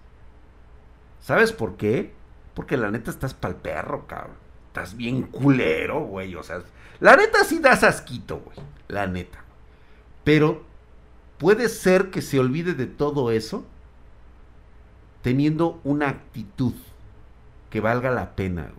¿Sabes 1.19 1.51
por 1.51 1.77
qué? 1.77 2.13
Porque 2.53 2.77
la 2.77 2.91
neta 2.91 3.11
estás 3.11 3.33
pa'l 3.33 3.55
perro, 3.55 4.07
cabrón. 4.07 4.35
Estás 4.67 4.95
bien 4.97 5.23
culero, 5.23 6.01
güey. 6.01 6.35
O 6.35 6.43
sea, 6.43 6.61
la 6.99 7.15
neta 7.15 7.43
sí 7.43 7.59
das 7.59 7.83
asquito, 7.83 8.39
güey. 8.39 8.57
La 8.87 9.07
neta. 9.07 9.43
Pero 10.23 10.63
puede 11.41 11.69
ser 11.69 12.11
que 12.11 12.21
se 12.21 12.39
olvide 12.39 12.75
de 12.75 12.85
todo 12.85 13.31
eso 13.31 13.65
teniendo 15.23 15.81
una 15.83 16.07
actitud 16.07 16.75
que 17.71 17.81
valga 17.81 18.11
la 18.11 18.35
pena. 18.35 18.69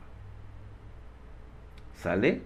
¿Sale? 2.01 2.43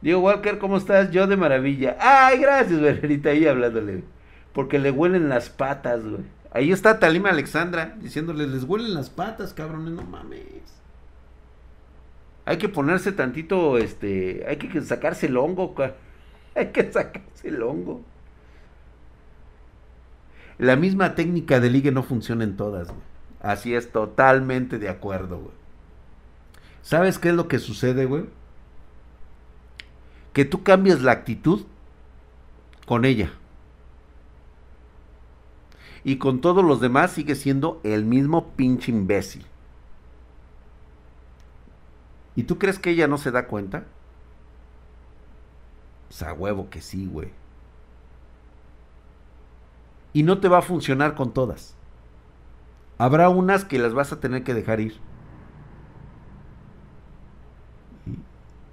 Diego 0.00 0.20
Walker, 0.20 0.56
¿cómo 0.56 0.78
estás? 0.78 1.10
Yo 1.10 1.26
de 1.26 1.36
maravilla. 1.36 1.98
Ay, 2.00 2.38
gracias, 2.38 2.80
Venerita, 2.80 3.28
ahí 3.28 3.46
hablándole. 3.46 4.02
Porque 4.54 4.78
le 4.78 4.90
huelen 4.90 5.28
las 5.28 5.50
patas, 5.50 6.02
güey. 6.02 6.24
Ahí 6.52 6.72
está 6.72 6.98
Talima 6.98 7.28
Alexandra 7.28 7.96
diciéndole, 8.00 8.46
les 8.46 8.64
huelen 8.64 8.94
las 8.94 9.10
patas, 9.10 9.52
cabrones, 9.52 9.92
no 9.92 10.04
mames. 10.04 10.80
Hay 12.46 12.58
que 12.58 12.68
ponerse 12.68 13.10
tantito, 13.10 13.76
este, 13.76 14.44
hay 14.48 14.56
que 14.56 14.80
sacarse 14.80 15.26
el 15.26 15.36
hongo, 15.36 15.74
hay 16.54 16.68
que 16.68 16.90
sacarse 16.90 17.48
el 17.48 17.60
hongo. 17.60 18.02
La 20.56 20.76
misma 20.76 21.16
técnica 21.16 21.58
de 21.58 21.68
ligue 21.68 21.90
no 21.90 22.04
funciona 22.04 22.44
en 22.44 22.56
todas. 22.56 22.88
Así 23.42 23.74
es, 23.74 23.90
totalmente 23.90 24.78
de 24.78 24.88
acuerdo, 24.88 25.38
güey. 25.38 25.54
¿Sabes 26.82 27.18
qué 27.18 27.30
es 27.30 27.34
lo 27.34 27.48
que 27.48 27.58
sucede, 27.58 28.06
güey? 28.06 28.26
Que 30.32 30.44
tú 30.44 30.62
cambias 30.62 31.02
la 31.02 31.12
actitud 31.12 31.66
con 32.86 33.04
ella. 33.04 33.32
Y 36.04 36.18
con 36.18 36.40
todos 36.40 36.64
los 36.64 36.80
demás 36.80 37.10
sigue 37.10 37.34
siendo 37.34 37.80
el 37.82 38.04
mismo 38.04 38.52
pinche 38.52 38.92
imbécil. 38.92 39.44
¿Y 42.36 42.44
tú 42.44 42.58
crees 42.58 42.78
que 42.78 42.90
ella 42.90 43.08
no 43.08 43.18
se 43.18 43.30
da 43.30 43.46
cuenta? 43.46 43.84
Pues 46.08 46.22
a 46.22 46.32
huevo 46.34 46.68
que 46.70 46.82
sí, 46.82 47.06
güey. 47.06 47.30
Y 50.12 50.22
no 50.22 50.38
te 50.38 50.48
va 50.48 50.58
a 50.58 50.62
funcionar 50.62 51.14
con 51.14 51.32
todas. 51.32 51.74
Habrá 52.98 53.28
unas 53.28 53.64
que 53.64 53.78
las 53.78 53.92
vas 53.94 54.12
a 54.12 54.20
tener 54.20 54.44
que 54.44 54.54
dejar 54.54 54.80
ir. 54.80 54.94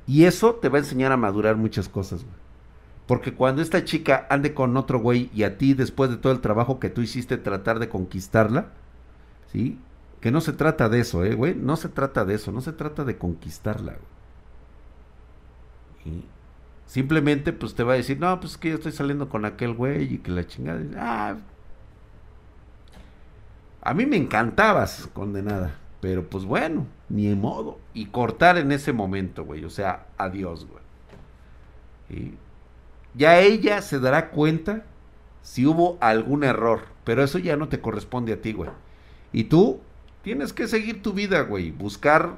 Y 0.06 0.26
eso 0.26 0.56
te 0.56 0.70
va 0.70 0.78
a 0.78 0.82
enseñar 0.82 1.12
a 1.12 1.18
madurar 1.18 1.56
muchas 1.56 1.88
cosas, 1.90 2.24
güey. 2.24 2.36
Porque 3.08 3.34
cuando 3.34 3.62
esta 3.62 3.84
chica 3.84 4.28
ande 4.30 4.54
con 4.54 4.78
otro 4.78 5.00
güey 5.00 5.30
y 5.34 5.44
a 5.44 5.58
ti, 5.58 5.74
después 5.74 6.10
de 6.10 6.18
todo 6.18 6.32
el 6.32 6.40
trabajo 6.40 6.80
que 6.80 6.90
tú 6.90 7.02
hiciste, 7.02 7.38
tratar 7.38 7.80
de 7.80 7.90
conquistarla, 7.90 8.68
¿sí? 9.52 9.78
Que 10.24 10.32
no 10.32 10.40
se 10.40 10.54
trata 10.54 10.88
de 10.88 11.02
eso, 11.02 11.26
¿eh, 11.26 11.36
güey? 11.36 11.54
No 11.54 11.76
se 11.76 11.90
trata 11.90 12.24
de 12.24 12.36
eso, 12.36 12.54
no 12.54 12.62
se 12.62 12.72
trata 12.72 13.04
de 13.04 13.18
conquistarla, 13.18 13.98
güey. 16.06 16.24
Simplemente, 16.86 17.52
pues 17.52 17.76
te 17.76 17.84
va 17.84 17.92
a 17.92 17.98
decir, 17.98 18.22
no, 18.22 18.40
pues 18.40 18.54
es 18.54 18.58
que 18.58 18.70
yo 18.70 18.76
estoy 18.76 18.94
saliendo 18.94 19.28
con 19.28 19.44
aquel 19.44 19.74
güey 19.74 20.14
y 20.14 20.20
que 20.20 20.32
la 20.32 20.48
chingada. 20.48 20.80
Ah, 20.96 21.36
a 23.82 23.94
mí 23.94 24.06
me 24.06 24.16
encantabas, 24.16 25.10
condenada. 25.12 25.76
Pero 26.00 26.30
pues 26.30 26.46
bueno, 26.46 26.88
ni 27.10 27.36
modo. 27.36 27.80
Y 27.94 28.06
cortar 28.06 28.58
en 28.58 28.72
ese 28.72 28.94
momento, 28.94 29.44
güey. 29.44 29.66
O 29.66 29.70
sea, 29.70 30.08
adiós, 30.18 30.66
güey. 32.08 32.38
Ya 33.14 33.40
ella 33.42 33.82
se 33.82 34.00
dará 34.00 34.30
cuenta 34.30 34.86
si 35.42 35.66
hubo 35.66 35.98
algún 36.00 36.46
error. 36.46 36.84
Pero 37.04 37.24
eso 37.24 37.40
ya 37.40 37.58
no 37.58 37.68
te 37.68 37.82
corresponde 37.82 38.32
a 38.32 38.42
ti, 38.42 38.54
güey. 38.54 38.70
Y 39.34 39.44
tú 39.46 39.82
tienes 40.24 40.54
que 40.54 40.68
seguir 40.68 41.04
tu 41.04 41.14
vida, 41.14 41.42
güey. 41.42 41.72
Buscar. 41.72 42.38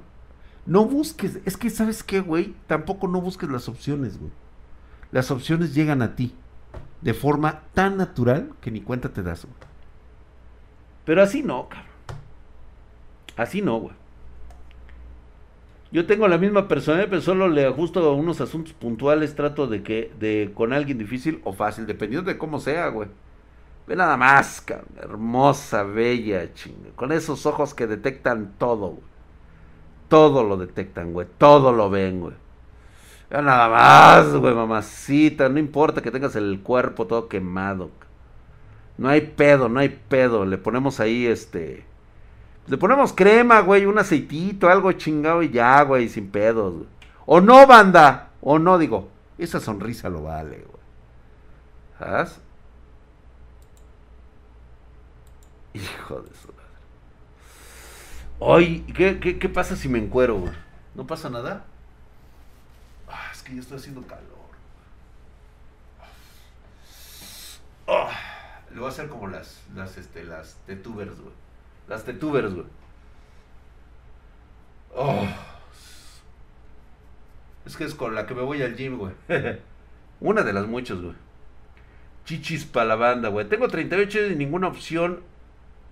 No 0.66 0.86
busques. 0.86 1.40
Es 1.46 1.56
que, 1.56 1.70
¿sabes 1.70 2.04
qué, 2.04 2.20
güey? 2.20 2.54
Tampoco 2.68 3.08
no 3.08 3.22
busques 3.22 3.50
las 3.50 3.70
opciones, 3.70 4.20
güey. 4.20 4.32
Las 5.12 5.32
opciones 5.32 5.74
llegan 5.74 6.02
a 6.02 6.16
ti. 6.16 6.36
De 7.02 7.14
forma 7.14 7.62
tan 7.74 7.98
natural 7.98 8.52
que 8.62 8.72
ni 8.72 8.82
cuenta 8.82 9.10
te 9.10 9.24
das, 9.24 9.46
güey. 9.46 9.56
Pero 11.06 11.22
así 11.22 11.44
no, 11.44 11.70
cabrón. 11.70 11.88
Así 13.38 13.62
no, 13.62 13.80
güey. 13.80 13.94
Yo 15.92 16.06
tengo 16.06 16.28
la 16.28 16.38
misma 16.38 16.68
personalidad, 16.68 17.10
pero 17.10 17.22
solo 17.22 17.48
le 17.48 17.66
ajusto 17.66 18.02
a 18.02 18.14
unos 18.14 18.42
asuntos 18.42 18.74
puntuales, 18.74 19.36
trato 19.36 19.68
de 19.68 19.84
que, 19.84 20.12
de, 20.20 20.52
con 20.54 20.74
alguien 20.74 20.98
difícil 20.98 21.40
o 21.44 21.54
fácil, 21.54 21.86
dependiendo 21.86 22.30
de 22.30 22.38
cómo 22.38 22.60
sea, 22.60 22.88
güey. 22.90 23.08
Ve 23.88 23.96
nada 23.96 24.18
más, 24.18 24.62
cabrón. 24.62 24.88
Hermosa, 24.98 25.84
bella, 25.84 26.54
chinga. 26.54 26.90
Con 26.96 27.12
esos 27.12 27.46
ojos 27.46 27.74
que 27.74 27.88
detectan 27.88 28.54
todo, 28.58 28.90
güey. 28.90 29.04
Todo 30.08 30.44
lo 30.44 30.58
detectan, 30.58 31.14
güey. 31.14 31.28
Todo 31.38 31.72
lo 31.72 31.90
ven, 31.90 32.22
güey. 32.22 32.34
Ve 33.30 33.42
nada 33.42 33.70
más, 33.70 34.34
güey, 34.34 34.56
mamacita. 34.56 35.50
No 35.50 35.60
importa 35.60 36.02
que 36.02 36.12
tengas 36.12 36.36
el 36.36 36.62
cuerpo 36.62 37.06
todo 37.06 37.28
quemado. 37.28 37.92
No 38.98 39.10
hay 39.10 39.22
pedo, 39.22 39.70
no 39.70 39.80
hay 39.80 39.90
pedo. 39.90 40.46
Le 40.46 40.58
ponemos 40.58 41.00
ahí 41.00 41.28
este. 41.28 41.86
Le 42.68 42.78
ponemos 42.78 43.14
crema, 43.14 43.60
güey, 43.60 43.86
un 43.86 44.00
aceitito, 44.00 44.70
algo 44.70 44.92
chingado 44.94 45.44
y 45.44 45.50
ya, 45.52 45.84
güey, 45.84 46.10
sin 46.10 46.30
pedos. 46.32 46.74
O 47.26 47.40
no, 47.40 47.68
banda. 47.68 48.30
O 48.42 48.58
no, 48.58 48.78
digo. 48.80 49.10
Esa 49.38 49.60
sonrisa 49.60 50.10
lo 50.10 50.24
vale, 50.24 50.66
güey. 50.66 50.84
¿Sabes? 52.00 52.40
Hijo 55.76 56.22
de 56.22 56.34
su 56.34 56.48
madre. 56.54 56.66
Ay, 58.40 58.82
¿qué, 58.96 59.20
qué, 59.40 59.50
pasa 59.50 59.76
si 59.76 59.90
me 59.90 60.00
encuero, 60.00 60.40
güey? 60.40 60.54
¿No 60.94 61.06
pasa 61.06 61.30
nada? 61.30 61.66
Ah, 63.10 63.30
es 63.34 63.44
que 63.44 63.54
ya 63.54 63.60
estoy 63.60 63.78
haciendo 63.78 64.02
calor. 64.08 64.24
Ah. 67.88 68.10
Le 68.72 68.80
voy 68.80 68.86
a 68.88 68.90
hacer 68.90 69.10
como 69.10 69.28
las, 69.28 69.62
las, 69.76 69.98
este, 69.98 70.24
las 70.24 70.56
tetubers, 70.66 71.20
güey. 71.20 71.34
Las 71.90 72.06
tetubers, 72.06 72.54
güey. 72.54 72.68
Oh. 74.96 75.28
Es 77.66 77.76
que 77.76 77.84
es 77.84 77.96
con 77.96 78.16
la 78.16 78.26
que 78.26 78.34
me 78.34 78.44
voy 78.44 78.62
al 78.62 78.78
gym, 78.78 78.98
güey. 78.98 79.14
Una 80.22 80.44
de 80.44 80.54
las 80.54 80.68
muchas, 80.68 81.00
güey. 81.02 81.16
Chichis 82.24 82.66
para 82.66 82.86
la 82.86 82.96
banda, 82.96 83.28
güey. 83.28 83.48
Tengo 83.48 83.68
38 83.68 84.20
años 84.20 84.32
y 84.32 84.36
ninguna 84.36 84.68
opción 84.70 85.35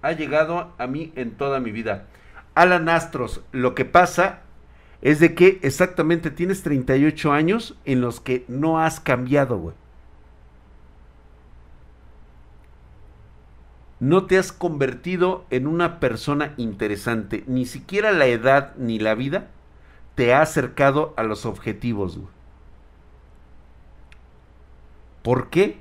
ha 0.04 0.12
llegado 0.12 0.72
a 0.78 0.86
mí 0.86 1.12
en 1.16 1.32
toda 1.32 1.60
mi 1.60 1.72
vida. 1.72 2.06
Alan 2.54 2.88
Astros, 2.88 3.42
lo 3.52 3.74
que 3.74 3.86
pasa 3.86 4.42
es 5.02 5.20
de 5.20 5.34
que 5.34 5.60
exactamente 5.64 6.30
tienes 6.30 6.62
38 6.62 7.34
años 7.34 7.76
en 7.86 8.02
los 8.02 8.20
que 8.20 8.46
no 8.48 8.80
has 8.80 9.00
cambiado, 9.00 9.58
güey. 9.58 9.76
no 14.04 14.26
te 14.26 14.38
has 14.38 14.52
convertido 14.52 15.46
en 15.50 15.66
una 15.66 16.02
persona 16.02 16.56
interesante. 16.58 17.46
Ni 17.48 17.66
siquiera 17.66 18.12
la 18.12 18.26
edad 18.26 18.76
ni 18.76 19.00
la 19.00 19.16
vida 19.16 19.48
te 20.16 20.34
ha 20.34 20.42
acercado 20.42 21.14
a 21.16 21.24
los 21.24 21.46
objetivos. 21.46 22.20
¿Por 25.22 25.50
qué? 25.50 25.80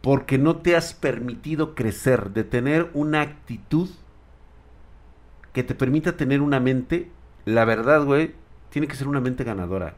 Porque 0.00 0.38
no 0.38 0.56
te 0.56 0.76
has 0.76 0.94
permitido 0.94 1.74
crecer, 1.74 2.30
de 2.30 2.44
tener 2.44 2.90
una 2.94 3.20
actitud 3.20 3.88
que 5.52 5.62
te 5.62 5.74
permita 5.74 6.16
tener 6.16 6.40
una 6.40 6.60
mente, 6.60 7.10
la 7.44 7.64
verdad, 7.64 8.04
güey, 8.04 8.34
tiene 8.70 8.88
que 8.88 8.96
ser 8.96 9.08
una 9.08 9.20
mente 9.20 9.44
ganadora. 9.44 9.96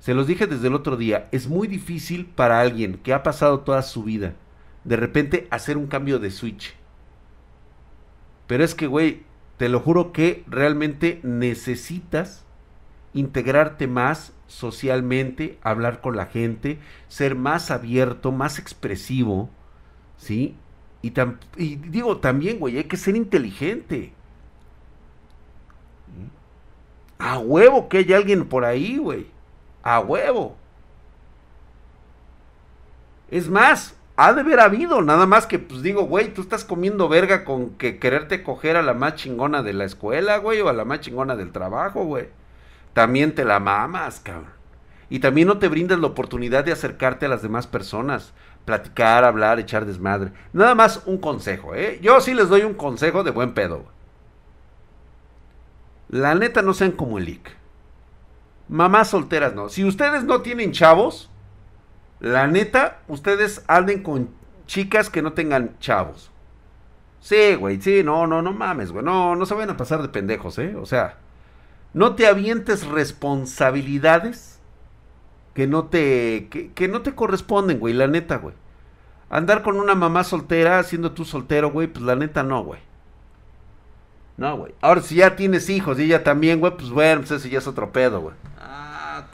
Se 0.00 0.14
los 0.14 0.26
dije 0.26 0.46
desde 0.46 0.68
el 0.68 0.74
otro 0.74 0.96
día, 0.96 1.28
es 1.32 1.48
muy 1.48 1.68
difícil 1.68 2.26
para 2.26 2.60
alguien 2.60 2.98
que 3.02 3.14
ha 3.14 3.22
pasado 3.22 3.60
toda 3.60 3.82
su 3.82 4.02
vida 4.04 4.34
de 4.84 4.96
repente 4.96 5.48
hacer 5.50 5.76
un 5.76 5.86
cambio 5.86 6.18
de 6.18 6.30
switch. 6.30 6.74
Pero 8.46 8.62
es 8.62 8.74
que, 8.74 8.86
güey, 8.86 9.22
te 9.56 9.68
lo 9.68 9.80
juro 9.80 10.12
que 10.12 10.44
realmente 10.46 11.20
necesitas 11.22 12.44
integrarte 13.14 13.86
más 13.86 14.32
socialmente, 14.54 15.58
hablar 15.62 16.00
con 16.00 16.16
la 16.16 16.26
gente, 16.26 16.78
ser 17.08 17.34
más 17.34 17.72
abierto, 17.72 18.30
más 18.30 18.60
expresivo, 18.60 19.50
¿sí? 20.16 20.56
Y, 21.02 21.10
digo 21.76 22.18
también, 22.18 22.60
güey, 22.60 22.78
hay 22.78 22.84
que 22.84 22.96
ser 22.96 23.16
inteligente. 23.16 24.12
A 27.18 27.38
huevo 27.38 27.88
que 27.88 27.98
hay 27.98 28.12
alguien 28.12 28.48
por 28.48 28.64
ahí, 28.64 28.96
güey. 28.96 29.26
A 29.82 29.98
huevo. 29.98 30.56
Es 33.30 33.48
más, 33.48 33.96
ha 34.16 34.32
de 34.32 34.42
haber 34.42 34.60
habido, 34.60 35.02
nada 35.02 35.26
más 35.26 35.46
que, 35.48 35.58
pues 35.58 35.82
digo, 35.82 36.04
güey, 36.04 36.32
tú 36.32 36.42
estás 36.42 36.64
comiendo 36.64 37.08
verga 37.08 37.44
con 37.44 37.70
que 37.70 37.98
quererte 37.98 38.44
coger 38.44 38.76
a 38.76 38.82
la 38.82 38.94
más 38.94 39.16
chingona 39.16 39.62
de 39.64 39.72
la 39.72 39.84
escuela, 39.84 40.38
güey, 40.38 40.60
o 40.60 40.68
a 40.68 40.72
la 40.72 40.84
más 40.84 41.00
chingona 41.00 41.34
del 41.34 41.50
trabajo, 41.50 42.04
güey. 42.04 42.28
También 42.94 43.34
te 43.34 43.44
la 43.44 43.60
mamas, 43.60 44.20
cabrón. 44.20 44.54
Y 45.10 45.18
también 45.18 45.48
no 45.48 45.58
te 45.58 45.68
brindas 45.68 45.98
la 45.98 46.06
oportunidad 46.06 46.64
de 46.64 46.72
acercarte 46.72 47.26
a 47.26 47.28
las 47.28 47.42
demás 47.42 47.66
personas, 47.66 48.32
platicar, 48.64 49.24
hablar, 49.24 49.58
echar 49.58 49.84
desmadre. 49.84 50.32
Nada 50.52 50.74
más 50.74 51.02
un 51.04 51.18
consejo, 51.18 51.74
¿eh? 51.74 51.98
Yo 52.00 52.20
sí 52.20 52.32
les 52.32 52.48
doy 52.48 52.62
un 52.62 52.74
consejo 52.74 53.22
de 53.22 53.30
buen 53.30 53.52
pedo. 53.52 53.84
La 56.08 56.34
neta 56.34 56.62
no 56.62 56.72
sean 56.72 56.92
como 56.92 57.18
el 57.18 57.28
IC. 57.28 57.50
Mamás 58.68 59.10
solteras 59.10 59.54
no. 59.54 59.68
Si 59.68 59.84
ustedes 59.84 60.24
no 60.24 60.40
tienen 60.40 60.72
chavos, 60.72 61.30
la 62.20 62.46
neta, 62.46 63.00
ustedes 63.08 63.62
anden 63.66 64.02
con 64.02 64.30
chicas 64.66 65.10
que 65.10 65.22
no 65.22 65.32
tengan 65.32 65.78
chavos. 65.80 66.30
Sí, 67.20 67.54
güey, 67.54 67.80
sí, 67.80 68.02
no, 68.04 68.26
no, 68.26 68.42
no 68.42 68.52
mames, 68.52 68.92
güey. 68.92 69.04
No, 69.04 69.34
no 69.36 69.46
se 69.46 69.54
vayan 69.54 69.70
a 69.70 69.76
pasar 69.76 70.02
de 70.02 70.08
pendejos, 70.08 70.58
¿eh? 70.58 70.74
O 70.76 70.86
sea, 70.86 71.18
no 71.94 72.14
te 72.14 72.26
avientes 72.26 72.86
responsabilidades 72.86 74.60
que 75.54 75.66
no 75.66 75.86
te, 75.86 76.48
que, 76.74 76.88
no 76.88 77.02
te 77.02 77.14
corresponden, 77.14 77.78
güey, 77.78 77.94
la 77.94 78.06
neta, 78.06 78.36
güey. 78.36 78.54
Andar 79.30 79.62
con 79.62 79.76
una 79.76 79.94
mamá 79.94 80.24
soltera, 80.24 80.82
siendo 80.82 81.12
tú 81.12 81.24
soltero, 81.24 81.70
güey, 81.70 81.86
pues 81.86 82.04
la 82.04 82.16
neta 82.16 82.42
no, 82.42 82.62
güey. 82.62 82.80
No, 84.36 84.58
güey. 84.58 84.74
Ahora, 84.80 85.00
si 85.00 85.16
ya 85.16 85.36
tienes 85.36 85.70
hijos 85.70 85.98
y 85.98 86.02
ella 86.02 86.22
también, 86.22 86.60
güey, 86.60 86.76
pues 86.76 86.90
bueno, 86.90 87.22
pues 87.22 87.30
ese 87.30 87.48
ya 87.48 87.58
es 87.58 87.66
otro 87.66 87.92
pedo, 87.92 88.20
güey 88.20 88.34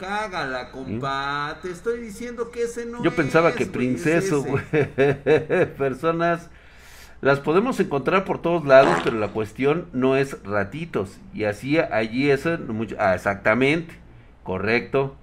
cágala, 0.01 0.71
compa. 0.71 1.59
Te 1.61 1.69
estoy 1.71 1.99
diciendo 1.99 2.51
que 2.51 2.63
ese 2.63 2.85
no 2.85 3.03
Yo 3.03 3.15
pensaba 3.15 3.53
que 3.53 3.65
princeso, 3.65 4.43
güey. 4.43 4.63
Personas 5.77 6.49
las 7.21 7.39
podemos 7.39 7.79
encontrar 7.79 8.25
por 8.25 8.41
todos 8.41 8.65
lados, 8.65 8.97
pero 9.03 9.17
la 9.17 9.27
cuestión 9.29 9.85
no 9.93 10.17
es 10.17 10.43
ratitos. 10.43 11.19
Y 11.33 11.43
así 11.43 11.77
allí 11.77 12.31
eso 12.31 12.57
ah, 12.97 13.13
exactamente. 13.13 13.93
Correcto. 14.43 15.15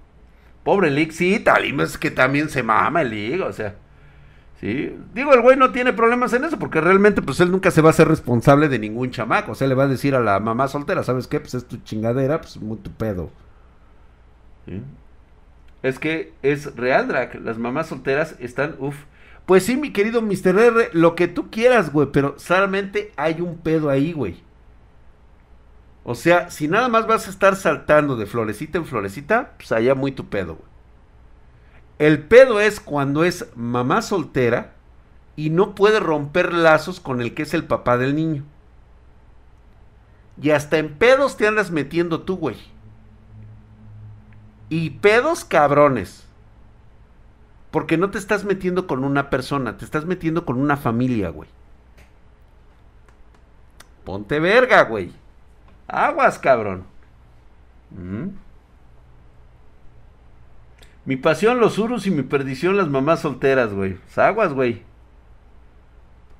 Pobre 0.63 0.91
Lick, 0.91 1.11
sí, 1.11 1.39
Talim 1.39 1.81
es 1.81 1.97
que 1.97 2.09
también 2.09 2.49
se 2.49 2.63
mama 2.63 3.01
el 3.01 3.09
Lick, 3.09 3.41
o 3.41 3.51
sea. 3.51 3.75
Sí, 4.61 4.93
digo, 5.13 5.33
el 5.33 5.41
güey 5.41 5.55
no 5.55 5.71
tiene 5.71 5.93
problemas 5.93 6.33
en 6.33 6.43
eso, 6.43 6.59
porque 6.59 6.81
realmente, 6.81 7.21
pues 7.21 7.39
él 7.39 7.49
nunca 7.49 7.71
se 7.71 7.81
va 7.81 7.91
a 7.91 7.93
ser 7.93 8.09
responsable 8.09 8.67
de 8.67 8.79
ningún 8.79 9.09
chamaco. 9.09 9.53
O 9.53 9.55
sea, 9.55 9.67
le 9.67 9.75
va 9.75 9.83
a 9.83 9.87
decir 9.87 10.15
a 10.15 10.19
la 10.19 10.39
mamá 10.39 10.67
soltera, 10.67 11.03
¿sabes 11.03 11.27
qué? 11.27 11.39
Pues 11.39 11.53
es 11.53 11.65
tu 11.65 11.77
chingadera, 11.77 12.41
pues 12.41 12.57
muy 12.57 12.77
tu 12.77 12.91
pedo. 12.91 13.31
Es 15.81 15.97
que 15.97 16.33
es 16.41 16.75
real, 16.75 17.07
Drac. 17.07 17.35
Las 17.41 17.57
mamás 17.57 17.87
solteras 17.87 18.35
están, 18.39 18.75
uff. 18.79 18.97
Pues 19.49 19.65
sí, 19.65 19.77
mi 19.77 19.91
querido 19.91 20.21
Mr. 20.21 20.59
R, 20.59 20.89
lo 20.93 21.15
que 21.15 21.27
tú 21.27 21.49
quieras, 21.49 21.91
güey, 21.91 22.09
pero 22.11 22.37
solamente 22.37 23.11
hay 23.17 23.41
un 23.41 23.57
pedo 23.57 23.89
ahí, 23.89 24.13
güey. 24.13 24.43
O 26.03 26.13
sea, 26.13 26.51
si 26.51 26.67
nada 26.67 26.87
más 26.87 27.07
vas 27.07 27.25
a 27.25 27.31
estar 27.31 27.55
saltando 27.55 28.15
de 28.15 28.27
florecita 28.27 28.77
en 28.77 28.85
florecita, 28.85 29.53
pues 29.57 29.71
allá 29.71 29.95
muy 29.95 30.11
tu 30.11 30.27
pedo, 30.29 30.53
güey. 30.53 30.69
El 31.97 32.21
pedo 32.27 32.59
es 32.59 32.79
cuando 32.79 33.23
es 33.23 33.47
mamá 33.55 34.03
soltera 34.03 34.75
y 35.35 35.49
no 35.49 35.73
puede 35.73 35.99
romper 35.99 36.53
lazos 36.53 36.99
con 36.99 37.19
el 37.19 37.33
que 37.33 37.41
es 37.41 37.55
el 37.55 37.63
papá 37.63 37.97
del 37.97 38.15
niño. 38.15 38.43
Y 40.39 40.51
hasta 40.51 40.77
en 40.77 40.93
pedos 40.93 41.37
te 41.37 41.47
andas 41.47 41.71
metiendo 41.71 42.21
tú, 42.21 42.37
güey. 42.37 42.57
Y 44.69 44.91
pedos 44.91 45.43
cabrones. 45.43 46.28
Porque 47.71 47.97
no 47.97 48.09
te 48.09 48.17
estás 48.17 48.45
metiendo 48.45 48.87
con 48.87 49.03
una 49.03 49.29
persona, 49.29 49.77
te 49.77 49.85
estás 49.85 50.05
metiendo 50.05 50.45
con 50.45 50.57
una 50.57 50.77
familia, 50.77 51.29
güey. 51.29 51.49
Ponte 54.03 54.39
verga, 54.39 54.83
güey. 54.83 55.11
Aguas, 55.87 56.39
cabrón. 56.39 56.83
¿Mm? 57.91 58.29
Mi 61.05 61.15
pasión, 61.15 61.59
los 61.59 61.77
urus 61.79 62.07
y 62.07 62.11
mi 62.11 62.23
perdición, 62.23 62.77
las 62.77 62.89
mamás 62.89 63.21
solteras, 63.21 63.73
güey. 63.73 63.97
Aguas, 64.15 64.53
güey. 64.53 64.83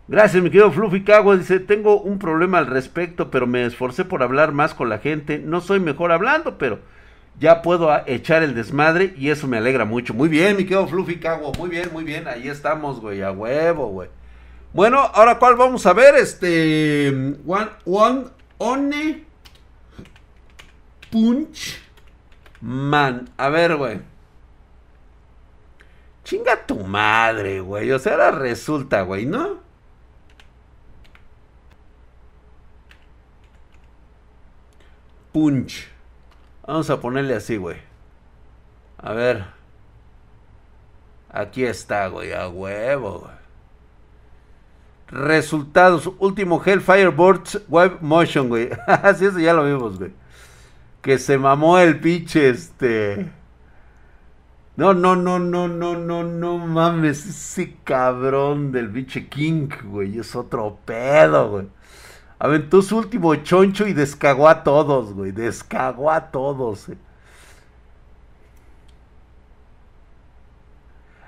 Gracias, 0.07 0.41
mi 0.41 0.49
querido 0.49 0.71
Fluffy 0.71 1.03
Cago. 1.03 1.37
Dice, 1.37 1.59
tengo 1.59 2.01
un 2.01 2.17
problema 2.17 2.57
al 2.57 2.65
respecto, 2.65 3.29
pero 3.29 3.45
me 3.45 3.65
esforcé 3.65 4.05
por 4.05 4.23
hablar 4.23 4.51
más 4.51 4.73
con 4.73 4.89
la 4.89 4.97
gente. 4.97 5.37
No 5.37 5.61
soy 5.61 5.79
mejor 5.79 6.11
hablando, 6.11 6.57
pero 6.57 6.79
ya 7.39 7.61
puedo 7.61 7.89
echar 8.05 8.43
el 8.43 8.53
desmadre 8.53 9.13
y 9.17 9.29
eso 9.29 9.47
me 9.47 9.57
alegra 9.57 9.85
mucho. 9.85 10.13
Muy 10.13 10.27
bien, 10.29 10.57
mi 10.57 10.63
querido 10.63 10.87
Fluffy 10.87 11.19
Cago. 11.19 11.53
Muy 11.57 11.69
bien, 11.69 11.89
muy 11.91 12.03
bien. 12.03 12.27
Ahí 12.27 12.47
estamos, 12.49 12.99
güey. 12.99 13.21
A 13.21 13.31
huevo, 13.31 13.87
güey. 13.87 14.09
Bueno, 14.73 14.99
ahora 14.99 15.39
cuál 15.39 15.55
vamos 15.55 15.85
a 15.85 15.93
ver. 15.93 16.15
Este... 16.15 17.09
One, 17.45 17.69
one, 17.85 18.25
one... 18.57 19.23
Punch 21.11 21.79
Man. 22.61 23.29
A 23.37 23.49
ver, 23.49 23.75
güey. 23.75 24.01
Chinga 26.23 26.67
tu 26.67 26.75
madre, 26.75 27.61
güey. 27.61 27.91
O 27.91 27.99
sea, 27.99 28.13
ahora 28.13 28.31
resulta, 28.31 29.01
güey, 29.01 29.25
¿no? 29.25 29.59
Punch. 35.31 35.87
Vamos 36.69 36.87
a 36.91 37.01
ponerle 37.01 37.33
así, 37.33 37.57
güey. 37.57 37.77
A 38.99 39.11
ver. 39.13 39.43
Aquí 41.31 41.63
está, 41.63 42.05
güey, 42.09 42.31
a 42.31 42.47
huevo, 42.47 43.21
güey. 43.21 43.33
Resultados. 45.07 46.11
Último 46.19 46.61
Hellfire 46.63 47.07
Boards 47.07 47.59
Web 47.69 47.97
Motion, 48.01 48.49
güey. 48.49 48.69
Así 48.85 49.25
eso 49.25 49.39
ya 49.39 49.55
lo 49.55 49.65
vimos, 49.65 49.97
güey. 49.97 50.11
Que 51.01 51.17
se 51.17 51.39
mamó 51.39 51.79
el 51.79 51.99
pinche, 51.99 52.49
este. 52.49 53.31
No, 54.75 54.93
no, 54.93 55.15
no, 55.15 55.39
no, 55.39 55.67
no, 55.67 55.95
no, 55.95 56.23
no 56.23 56.57
mames. 56.59 57.25
Ese 57.25 57.77
cabrón 57.83 58.71
del 58.71 58.89
biche 58.89 59.27
King, 59.27 59.69
güey. 59.85 60.19
Es 60.19 60.35
otro 60.35 60.77
pedo, 60.85 61.49
güey. 61.49 61.67
Aventó 62.39 62.81
su 62.81 62.97
último 62.97 63.35
choncho 63.35 63.85
y 63.85 63.93
descagó 63.93 64.47
a 64.47 64.63
todos, 64.63 65.13
güey. 65.13 65.33
Descagó 65.33 66.09
a 66.09 66.31
todos. 66.31 66.87
Eh. 66.87 66.97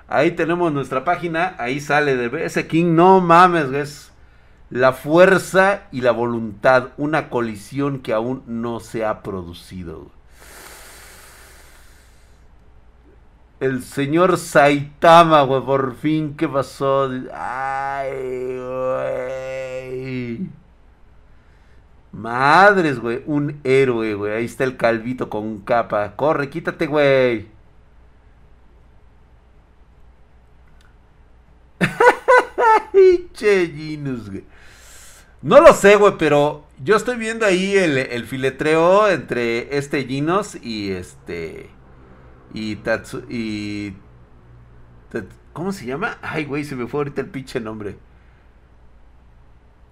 Ahí 0.08 0.30
tenemos 0.30 0.72
nuestra 0.72 1.04
página. 1.04 1.54
Ahí 1.58 1.80
sale 1.80 2.16
de 2.16 2.46
ese 2.46 2.66
King. 2.66 2.94
No 2.94 3.20
mames, 3.20 3.70
güey. 3.70 3.84
La 4.70 4.94
fuerza 4.94 5.82
y 5.92 6.00
la 6.00 6.12
voluntad. 6.12 6.88
Una 6.96 7.28
colisión 7.28 7.98
que 7.98 8.14
aún 8.14 8.42
no 8.46 8.80
se 8.80 9.04
ha 9.04 9.22
producido. 9.22 10.10
El 13.60 13.82
señor 13.82 14.38
Saitama, 14.38 15.42
güey, 15.42 15.62
por 15.62 15.94
fin, 15.94 16.34
¿qué 16.36 16.48
pasó? 16.48 17.08
Ay, 17.32 18.58
güey. 18.58 20.61
Madres, 22.12 22.98
güey, 23.00 23.22
un 23.26 23.60
héroe, 23.64 24.14
güey. 24.14 24.32
Ahí 24.34 24.44
está 24.44 24.64
el 24.64 24.76
calvito 24.76 25.28
con 25.30 25.60
capa. 25.60 26.14
Corre, 26.16 26.50
quítate, 26.50 26.86
güey. 26.86 27.48
Chellinos, 33.32 34.30
güey. 34.30 34.44
No 35.42 35.60
lo 35.60 35.72
sé, 35.74 35.96
güey, 35.96 36.14
pero 36.18 36.66
yo 36.82 36.96
estoy 36.96 37.16
viendo 37.16 37.46
ahí 37.46 37.76
el, 37.76 37.98
el 37.98 38.26
filetreo 38.26 39.08
entre 39.08 39.76
este 39.76 40.04
Ginos 40.04 40.56
y 40.62 40.92
este 40.92 41.70
y 42.54 42.76
Tatsu. 42.76 43.24
Y. 43.28 43.94
¿Cómo 45.52 45.72
se 45.72 45.86
llama? 45.86 46.18
Ay, 46.22 46.44
güey, 46.44 46.64
se 46.64 46.76
me 46.76 46.86
fue 46.86 47.00
ahorita 47.00 47.20
el 47.20 47.28
pinche 47.28 47.60
nombre. 47.60 47.96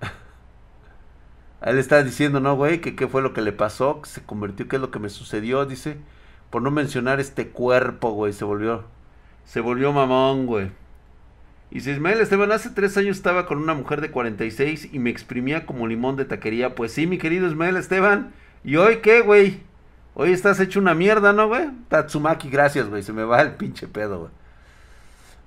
A 0.01 0.11
él 1.63 1.79
está 1.79 2.03
diciendo, 2.03 2.41
¿no, 2.41 2.57
güey? 2.57 2.81
Que 2.81 2.97
qué 2.97 3.07
fue 3.07 3.23
lo 3.23 3.33
que 3.33 3.43
le 3.43 3.53
pasó, 3.53 4.01
que 4.03 4.09
se 4.09 4.23
convirtió, 4.23 4.69
qué 4.69 4.77
es 4.77 4.83
lo 4.83 4.91
que 4.91 4.99
me 4.99 5.11
sucedió, 5.11 5.67
dice. 5.67 5.99
Por 6.51 6.63
no 6.63 6.71
mencionar 6.71 7.21
este 7.21 7.49
cuerpo, 7.49 8.11
güey, 8.13 8.33
se 8.33 8.45
volvió. 8.45 8.85
Se 9.45 9.61
volvió 9.61 9.93
mamón, 9.93 10.47
güey. 10.47 10.71
Y 11.71 11.81
si 11.81 11.91
Ismael 11.91 12.21
Esteban, 12.21 12.51
hace 12.51 12.71
tres 12.71 12.97
años 12.97 13.17
estaba 13.17 13.47
con 13.47 13.59
una 13.59 13.75
mujer 13.75 14.01
de 14.01 14.11
46 14.11 14.89
y 14.93 14.99
me 14.99 15.11
exprimía 15.11 15.67
como 15.67 15.87
limón 15.87 16.17
de 16.17 16.25
taquería. 16.25 16.75
Pues 16.75 16.93
sí, 16.93 17.07
mi 17.07 17.19
querido 17.19 17.47
Ismael 17.47 17.77
Esteban. 17.77 18.33
¿Y 18.65 18.77
hoy 18.77 18.97
qué, 18.97 19.21
güey? 19.21 19.61
Hoy 20.15 20.33
estás 20.33 20.59
hecho 20.59 20.81
una 20.81 20.95
mierda, 20.95 21.33
¿no, 21.33 21.47
güey? 21.47 21.71
Tatsumaki, 21.89 22.51
gracias, 22.51 22.89
güey. 22.89 23.03
Se 23.03 23.13
me 23.13 23.23
va 23.23 23.41
el 23.43 23.53
pinche 23.53 23.87
pedo, 23.87 24.19
güey. 24.19 24.31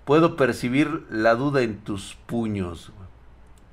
Puedo 0.06 0.38
percibir 0.38 1.06
la 1.10 1.36
duda 1.36 1.62
en 1.62 1.78
tus 1.80 2.16
puños. 2.26 2.94
Güey. 2.96 3.10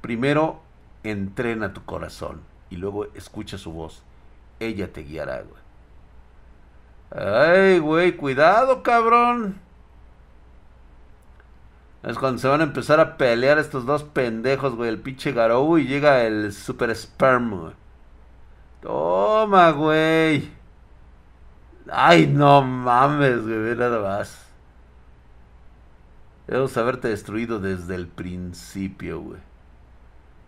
Primero, 0.01 0.63
entrena 1.05 1.73
tu 1.73 1.85
corazón 1.85 2.43
y 2.71 2.77
luego 2.77 3.07
escucha 3.15 3.59
su 3.59 3.73
voz. 3.73 4.03
Ella 4.59 4.93
te 4.93 5.03
guiará, 5.03 5.43
güey. 5.43 5.61
Ay, 7.13 7.79
güey, 7.79 8.17
cuidado, 8.17 8.83
cabrón. 8.83 9.61
Es 12.03 12.19
cuando 12.19 12.39
se 12.39 12.49
van 12.49 12.61
a 12.61 12.65
empezar 12.65 12.99
a 13.01 13.17
pelear 13.17 13.59
estos 13.59 13.85
dos 13.85 14.05
pendejos, 14.05 14.75
güey. 14.75 14.89
El 14.89 15.01
pinche 15.01 15.33
Garou 15.33 15.77
y 15.79 15.87
llega 15.87 16.23
el 16.25 16.53
Super 16.53 16.95
Sperm. 16.95 17.75
Toma, 18.81 19.71
güey. 19.73 20.51
Ay, 21.91 22.27
no 22.27 22.63
mames, 22.63 23.43
güey, 23.43 23.77
nada 23.77 24.01
más. 24.01 24.47
Debemos 26.47 26.77
haberte 26.77 27.09
destruido 27.09 27.59
desde 27.59 27.95
el 27.97 28.07
principio, 28.09 29.21
güey. 29.21 29.50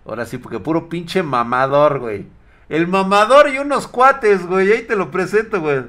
Ahora 0.05 0.27
sí, 0.27 0.39
porque 0.39 0.59
puro 0.59 0.89
pinche 0.89 1.23
mamador, 1.23 2.01
güey. 2.01 2.27
El 2.69 2.89
mamador 2.89 3.49
y 3.49 3.59
unos 3.59 3.87
cuates, 3.87 4.47
güey. 4.47 4.73
Ahí 4.73 4.83
te 4.83 4.97
lo 4.97 5.11
presento, 5.11 5.61
güey. 5.61 5.85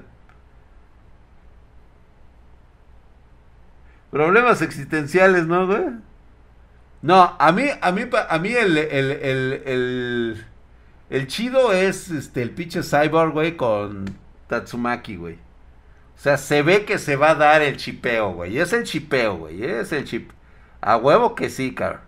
Problemas 4.12 4.62
existenciales, 4.62 5.48
¿no, 5.48 5.66
güey? 5.66 5.86
No, 7.02 7.36
a 7.40 7.52
mí, 7.52 7.66
a 7.82 7.92
mí, 7.92 8.04
a 8.30 8.40
mí 8.40 8.54
el, 8.54 8.78
el, 8.78 9.12
el, 9.66 10.46
el, 11.10 11.28
chido 11.28 11.74
es 11.74 12.10
este, 12.12 12.42
el 12.44 12.52
pinche 12.52 12.82
cyborg, 12.84 13.34
güey, 13.34 13.58
con 13.58 14.06
Tatsumaki, 14.48 15.16
güey. 15.18 15.36
O 16.16 16.20
sea, 16.24 16.38
se 16.38 16.62
ve 16.62 16.86
que 16.86 17.00
se 17.00 17.16
va 17.16 17.32
a 17.32 17.36
dar 17.36 17.62
el 17.62 17.76
chipeo, 17.78 18.34
güey. 18.34 18.58
Es 18.58 18.72
el 18.72 18.84
chipeo, 18.84 19.38
güey. 19.38 19.64
Es 19.66 19.92
el 19.92 20.06
chip. 20.06 20.32
A 20.80 20.96
huevo 20.98 21.36
que 21.36 21.50
sí, 21.50 21.74
car. 21.74 22.04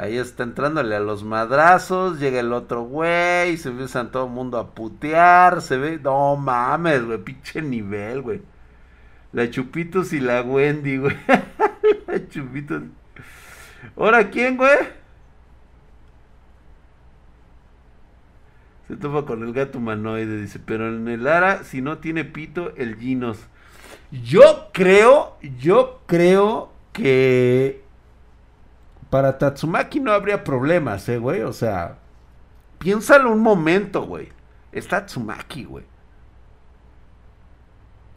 Ahí 0.00 0.16
está 0.16 0.44
entrándole 0.44 0.94
a 0.94 1.00
los 1.00 1.24
madrazos. 1.24 2.20
Llega 2.20 2.38
el 2.38 2.52
otro 2.52 2.82
güey. 2.82 3.56
Se 3.56 3.70
empiezan 3.70 4.12
todo 4.12 4.26
el 4.26 4.30
mundo 4.30 4.56
a 4.56 4.70
putear. 4.72 5.60
Se 5.60 5.76
ve. 5.76 5.98
No 5.98 6.36
mames, 6.36 7.04
güey. 7.04 7.18
Pinche 7.18 7.60
nivel, 7.60 8.22
güey. 8.22 8.40
La 9.32 9.50
Chupitos 9.50 10.12
y 10.12 10.20
la 10.20 10.42
Wendy, 10.42 10.98
güey. 10.98 11.16
la 12.06 12.28
Chupitos. 12.28 12.84
¿Ahora 13.96 14.30
quién, 14.30 14.56
güey? 14.56 14.78
Se 18.86 18.96
topa 18.96 19.26
con 19.26 19.42
el 19.42 19.52
gato 19.52 19.78
humanoide, 19.78 20.40
dice, 20.40 20.60
pero 20.64 20.88
en 20.88 21.08
el 21.08 21.26
Ara, 21.26 21.64
si 21.64 21.82
no 21.82 21.98
tiene 21.98 22.24
pito, 22.24 22.72
el 22.76 22.96
Ginos. 22.96 23.38
Yo 24.10 24.70
creo, 24.72 25.36
yo 25.58 26.00
creo 26.06 26.72
que 26.94 27.82
para 29.10 29.38
Tatsumaki 29.38 30.00
no 30.00 30.12
habría 30.12 30.44
problemas, 30.44 31.08
eh, 31.08 31.18
güey. 31.18 31.42
O 31.42 31.52
sea, 31.52 31.98
piénsalo 32.78 33.32
un 33.32 33.40
momento, 33.40 34.02
güey. 34.02 34.28
Es 34.72 34.88
Tatsumaki, 34.88 35.64
güey. 35.64 35.84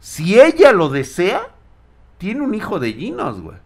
Si 0.00 0.38
ella 0.38 0.72
lo 0.72 0.88
desea, 0.88 1.48
tiene 2.18 2.42
un 2.42 2.54
hijo 2.54 2.78
de 2.78 2.92
Ginos, 2.92 3.40
güey. 3.40 3.56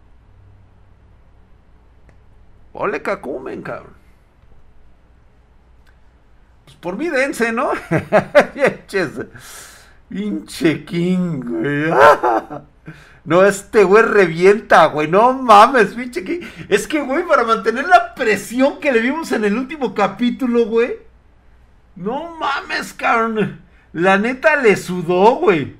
Ole 2.72 3.02
Kakumen, 3.02 3.62
cabrón. 3.62 3.96
Pues 6.64 6.76
por 6.76 6.96
mí 6.96 7.08
dense, 7.08 7.52
¿no? 7.52 7.70
Pinche 10.08 10.84
King, 10.84 11.40
güey. 11.42 11.90
No, 13.26 13.44
este 13.44 13.82
güey 13.82 14.04
revienta, 14.04 14.86
güey. 14.86 15.08
No 15.08 15.32
mames, 15.32 15.94
pinche 15.94 16.22
King. 16.22 16.40
Es 16.68 16.86
que, 16.86 17.00
güey, 17.02 17.26
para 17.26 17.42
mantener 17.42 17.86
la 17.88 18.14
presión 18.14 18.78
que 18.78 18.92
le 18.92 19.00
vimos 19.00 19.32
en 19.32 19.44
el 19.44 19.58
último 19.58 19.94
capítulo, 19.94 20.66
güey. 20.66 20.94
No 21.96 22.36
mames, 22.36 22.92
cabrón. 22.92 23.60
La 23.92 24.16
neta 24.16 24.56
le 24.56 24.76
sudó, 24.76 25.36
güey. 25.36 25.74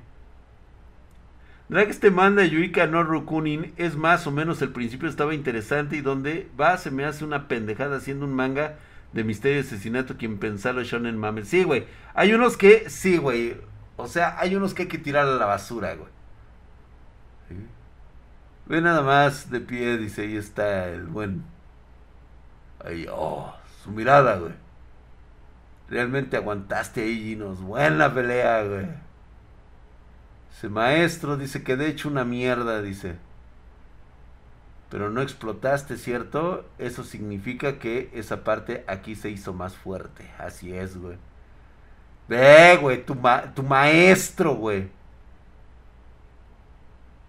Drag 1.69 1.93
te 1.95 2.11
manda 2.11 2.45
Yuika 2.45 2.87
no 2.87 3.03
Rukunin 3.03 3.73
es 3.77 3.95
más 3.97 4.25
o 4.25 4.31
menos 4.31 4.61
el 4.61 4.69
principio 4.69 5.09
estaba 5.09 5.33
interesante 5.33 5.97
y 5.97 6.01
donde 6.01 6.47
va 6.57 6.77
se 6.77 6.91
me 6.91 7.03
hace 7.03 7.25
una 7.25 7.49
pendejada 7.49 7.97
haciendo 7.97 8.25
un 8.25 8.33
manga 8.33 8.75
de 9.11 9.25
misterio 9.25 9.57
y 9.57 9.61
asesinato 9.61 10.15
quien 10.15 10.37
pensarlo 10.37 10.83
shonen 10.83 11.17
mames. 11.17 11.47
Sí, 11.47 11.63
güey. 11.63 11.85
Hay 12.13 12.33
unos 12.33 12.57
que 12.57 12.89
sí, 12.89 13.17
güey. 13.17 13.55
O 13.95 14.07
sea, 14.07 14.37
hay 14.37 14.55
unos 14.55 14.73
que 14.73 14.83
hay 14.83 14.87
que 14.89 14.97
tirar 14.97 15.27
a 15.27 15.35
la 15.35 15.45
basura, 15.45 15.95
güey. 15.95 16.16
Ve 18.67 18.81
nada 18.81 19.01
más 19.01 19.49
de 19.49 19.61
pie, 19.61 19.97
dice, 19.97 20.23
ahí 20.23 20.35
está 20.35 20.89
el 20.89 21.05
buen. 21.05 21.43
Ahí, 22.83 23.07
oh, 23.09 23.53
su 23.83 23.91
mirada, 23.91 24.35
güey. 24.37 24.53
Realmente 25.89 26.35
aguantaste 26.35 27.01
ahí, 27.01 27.17
Ginos. 27.17 27.61
Buena 27.61 28.13
pelea, 28.13 28.63
güey. 28.63 28.87
Ese 30.51 30.67
maestro 30.67 31.37
dice 31.37 31.63
que 31.63 31.77
de 31.77 31.87
hecho 31.87 32.09
una 32.09 32.25
mierda, 32.25 32.81
dice. 32.81 33.15
Pero 34.89 35.09
no 35.09 35.21
explotaste, 35.21 35.95
¿cierto? 35.97 36.65
Eso 36.77 37.03
significa 37.03 37.79
que 37.79 38.09
esa 38.13 38.43
parte 38.43 38.83
aquí 38.87 39.15
se 39.15 39.29
hizo 39.29 39.53
más 39.53 39.75
fuerte. 39.75 40.29
Así 40.39 40.73
es, 40.73 40.97
güey. 40.97 41.17
Ve, 42.27 42.77
güey, 42.81 43.05
tu, 43.05 43.17
tu 43.55 43.63
maestro, 43.63 44.55
güey. 44.55 44.89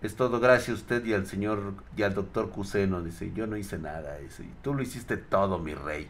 Es 0.01 0.15
todo 0.15 0.39
gracias 0.39 0.69
a 0.69 0.81
usted 0.81 1.05
y 1.05 1.13
al 1.13 1.27
señor 1.27 1.75
y 1.97 2.03
al 2.03 2.15
doctor 2.15 2.51
Cuseno. 2.51 3.03
Dice, 3.03 3.33
yo 3.35 3.47
no 3.47 3.57
hice 3.57 3.79
nada. 3.79 4.19
Dice, 4.19 4.45
tú 4.63 4.75
lo 4.75 4.83
hiciste 4.83 5.17
todo, 5.17 5.59
mi 5.59 5.75
rey. 5.75 6.09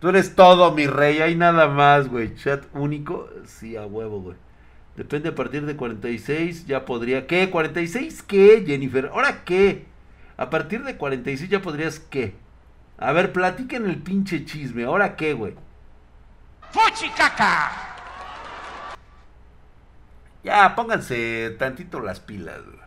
Tú 0.00 0.10
eres 0.10 0.34
todo, 0.34 0.72
mi 0.72 0.86
rey. 0.86 1.20
Hay 1.20 1.34
nada 1.34 1.68
más, 1.68 2.08
güey. 2.08 2.34
Chat 2.34 2.64
único. 2.74 3.28
Sí, 3.46 3.76
a 3.76 3.86
huevo, 3.86 4.20
güey. 4.20 4.36
Depende 4.96 5.30
a 5.30 5.34
partir 5.34 5.64
de 5.66 5.76
46 5.76 6.66
ya 6.66 6.84
podría... 6.84 7.26
¿Qué? 7.26 7.50
¿46 7.50 8.22
qué, 8.26 8.62
Jennifer? 8.66 9.10
¿Ahora 9.12 9.42
qué? 9.44 9.86
A 10.36 10.50
partir 10.50 10.84
de 10.84 10.96
46 10.96 11.50
ya 11.50 11.62
podrías 11.62 11.98
qué? 11.98 12.34
A 12.98 13.12
ver, 13.12 13.32
platiquen 13.32 13.86
el 13.86 14.02
pinche 14.02 14.44
chisme. 14.44 14.84
¿Ahora 14.84 15.16
qué, 15.16 15.32
güey? 15.32 15.54
¡Fuchicaca! 16.70 17.72
Ya, 20.44 20.74
pónganse 20.76 21.56
tantito 21.58 22.00
las 22.00 22.20
pilas, 22.20 22.62
güey. 22.64 22.83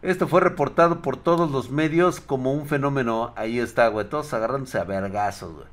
Esto 0.00 0.28
fue 0.28 0.40
reportado 0.40 1.02
por 1.02 1.16
todos 1.16 1.50
los 1.50 1.70
medios 1.70 2.20
como 2.20 2.52
un 2.52 2.66
fenómeno. 2.66 3.32
Ahí 3.36 3.58
está, 3.58 3.88
güey. 3.88 4.08
Todos 4.08 4.32
agarrándose 4.32 4.78
a 4.78 4.84
vergazos, 4.84 5.54
güey. 5.54 5.66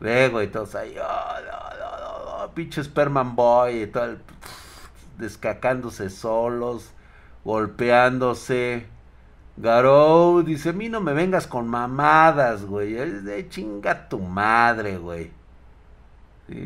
Ve, 0.00 0.28
güey, 0.28 0.50
todos 0.50 0.74
ahí. 0.74 0.96
Oh, 0.98 2.48
pinche 2.54 2.82
Sperman 2.82 3.34
Boy 3.36 3.82
y 3.82 3.86
tal, 3.88 4.22
descacándose 5.18 6.10
solos, 6.10 6.92
golpeándose. 7.44 8.86
Garou 9.56 10.42
dice, 10.42 10.70
a 10.70 10.72
mí 10.72 10.88
no 10.88 11.00
me 11.00 11.12
vengas 11.14 11.46
con 11.48 11.68
mamadas, 11.68 12.64
güey. 12.64 12.96
Es 12.96 13.24
de 13.24 13.48
chinga 13.48 14.08
tu 14.08 14.20
madre, 14.20 14.98
güey. 14.98 15.32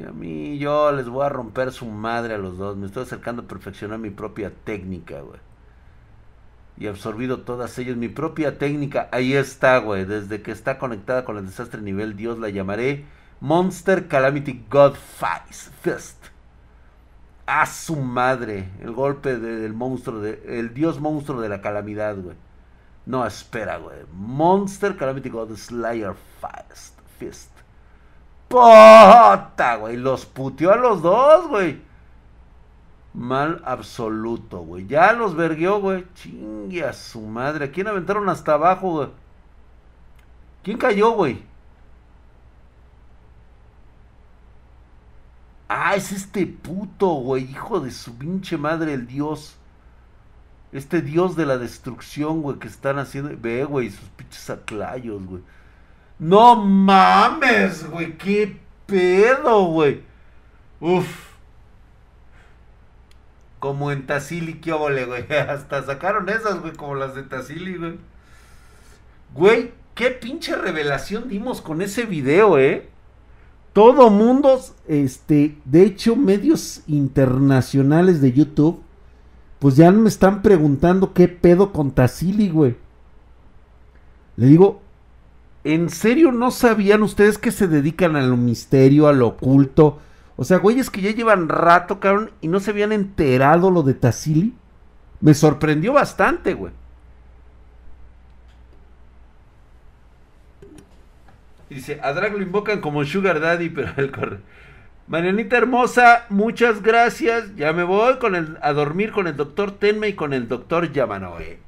a 0.06 0.12
mí 0.12 0.58
yo 0.58 0.92
les 0.92 1.08
voy 1.08 1.24
a 1.26 1.28
romper 1.30 1.72
su 1.72 1.86
madre 1.86 2.34
a 2.34 2.38
los 2.38 2.58
dos. 2.58 2.76
Me 2.76 2.86
estoy 2.86 3.04
acercando 3.04 3.42
a 3.42 3.46
perfeccionar 3.46 3.98
mi 3.98 4.10
propia 4.10 4.52
técnica, 4.64 5.20
güey. 5.20 5.40
Y 6.78 6.86
absorbido 6.86 7.40
todas 7.40 7.78
ellas. 7.78 7.96
Mi 7.96 8.08
propia 8.08 8.58
técnica, 8.58 9.08
ahí 9.12 9.34
está, 9.34 9.78
güey. 9.78 10.04
Desde 10.04 10.42
que 10.42 10.50
está 10.50 10.78
conectada 10.78 11.24
con 11.24 11.36
el 11.36 11.46
desastre 11.46 11.80
nivel 11.80 12.16
Dios 12.16 12.38
la 12.38 12.48
llamaré 12.48 13.04
Monster 13.40 14.08
Calamity 14.08 14.64
God 14.70 14.94
Fist. 14.94 16.26
A 17.46 17.66
su 17.66 17.96
madre. 17.96 18.70
El 18.80 18.92
golpe 18.92 19.38
del 19.38 19.72
monstruo, 19.72 20.20
de, 20.20 20.42
el 20.46 20.72
dios 20.74 21.00
monstruo 21.00 21.40
de 21.40 21.48
la 21.48 21.60
calamidad, 21.60 22.16
güey. 22.16 22.36
No, 23.04 23.26
espera, 23.26 23.78
güey. 23.78 23.98
Monster 24.12 24.96
Calamity 24.96 25.28
God 25.28 25.56
Slayer 25.56 26.14
Fist. 26.40 26.98
Fist. 27.18 27.50
Pota, 28.48 29.76
güey. 29.76 29.96
Los 29.96 30.24
puteó 30.24 30.72
a 30.72 30.76
los 30.76 31.02
dos, 31.02 31.48
güey. 31.48 31.91
Mal 33.14 33.62
absoluto, 33.64 34.60
güey. 34.60 34.86
Ya 34.86 35.12
los 35.12 35.34
verguió, 35.34 35.80
güey. 35.80 36.06
Chingue 36.14 36.84
a 36.84 36.92
su 36.92 37.20
madre. 37.20 37.66
¿A 37.66 37.70
quién 37.70 37.88
aventaron 37.88 38.28
hasta 38.28 38.54
abajo, 38.54 38.90
güey? 38.90 39.08
¿Quién 40.62 40.78
cayó, 40.78 41.10
güey? 41.12 41.42
Ah, 45.68 45.96
es 45.96 46.12
este 46.12 46.46
puto, 46.46 47.08
güey, 47.14 47.50
hijo 47.50 47.80
de 47.80 47.90
su 47.90 48.16
pinche 48.18 48.58
madre, 48.58 48.92
el 48.92 49.06
dios. 49.06 49.56
Este 50.70 51.00
dios 51.02 51.34
de 51.34 51.46
la 51.46 51.58
destrucción, 51.58 52.42
güey, 52.42 52.58
que 52.58 52.68
están 52.68 52.98
haciendo. 52.98 53.30
Ve, 53.38 53.64
güey, 53.64 53.90
sus 53.90 54.08
pinches 54.10 54.50
aclayos, 54.50 55.24
güey. 55.24 55.42
No 56.18 56.56
mames, 56.56 57.88
güey, 57.88 58.16
qué 58.18 58.60
pedo, 58.86 59.64
güey. 59.66 60.02
Uf. 60.80 61.31
Como 63.62 63.92
en 63.92 64.06
Tassili, 64.08 64.54
qué 64.54 64.72
güey. 64.72 65.24
Hasta 65.48 65.84
sacaron 65.84 66.28
esas, 66.28 66.60
güey, 66.60 66.72
como 66.72 66.96
las 66.96 67.14
de 67.14 67.22
Tassili, 67.22 67.76
güey. 67.76 67.94
Güey, 69.36 69.70
qué 69.94 70.10
pinche 70.10 70.56
revelación 70.56 71.28
dimos 71.28 71.60
con 71.60 71.80
ese 71.80 72.04
video, 72.04 72.58
eh 72.58 72.88
todo 73.72 74.10
mundo, 74.10 74.60
este, 74.88 75.56
de 75.64 75.84
hecho, 75.84 76.16
medios 76.16 76.82
internacionales 76.88 78.20
de 78.20 78.32
YouTube, 78.32 78.80
pues 79.60 79.76
ya 79.76 79.92
me 79.92 80.08
están 80.08 80.42
preguntando 80.42 81.14
qué 81.14 81.28
pedo 81.28 81.72
con 81.72 81.92
Tassili, 81.92 82.48
güey. 82.48 82.74
Le 84.36 84.46
digo, 84.46 84.82
¿en 85.62 85.88
serio 85.88 86.32
no 86.32 86.50
sabían 86.50 87.04
ustedes 87.04 87.38
que 87.38 87.52
se 87.52 87.68
dedican 87.68 88.16
a 88.16 88.22
lo 88.22 88.36
misterio, 88.36 89.06
a 89.06 89.12
lo 89.12 89.28
oculto? 89.28 90.00
O 90.42 90.44
sea, 90.44 90.58
güeyes 90.58 90.90
que 90.90 91.00
ya 91.00 91.12
llevan 91.12 91.48
rato, 91.48 92.00
cabrón, 92.00 92.32
y 92.40 92.48
no 92.48 92.58
se 92.58 92.72
habían 92.72 92.90
enterado 92.90 93.70
lo 93.70 93.84
de 93.84 93.94
Tassili. 93.94 94.52
Me 95.20 95.34
sorprendió 95.34 95.92
bastante, 95.92 96.54
güey. 96.54 96.72
Dice, 101.70 102.00
a 102.02 102.12
Drag 102.12 102.32
lo 102.32 102.42
invocan 102.42 102.80
como 102.80 103.04
Sugar 103.04 103.38
Daddy, 103.38 103.68
pero 103.68 103.92
él 103.98 104.10
corre. 104.10 104.40
Marianita 105.06 105.58
hermosa, 105.58 106.26
muchas 106.28 106.82
gracias. 106.82 107.54
Ya 107.54 107.72
me 107.72 107.84
voy 107.84 108.18
con 108.18 108.34
el, 108.34 108.58
a 108.62 108.72
dormir 108.72 109.12
con 109.12 109.28
el 109.28 109.36
doctor 109.36 109.70
Tenme 109.70 110.08
y 110.08 110.14
con 110.14 110.32
el 110.32 110.48
doctor 110.48 110.90
Yamanoe. 110.90 111.60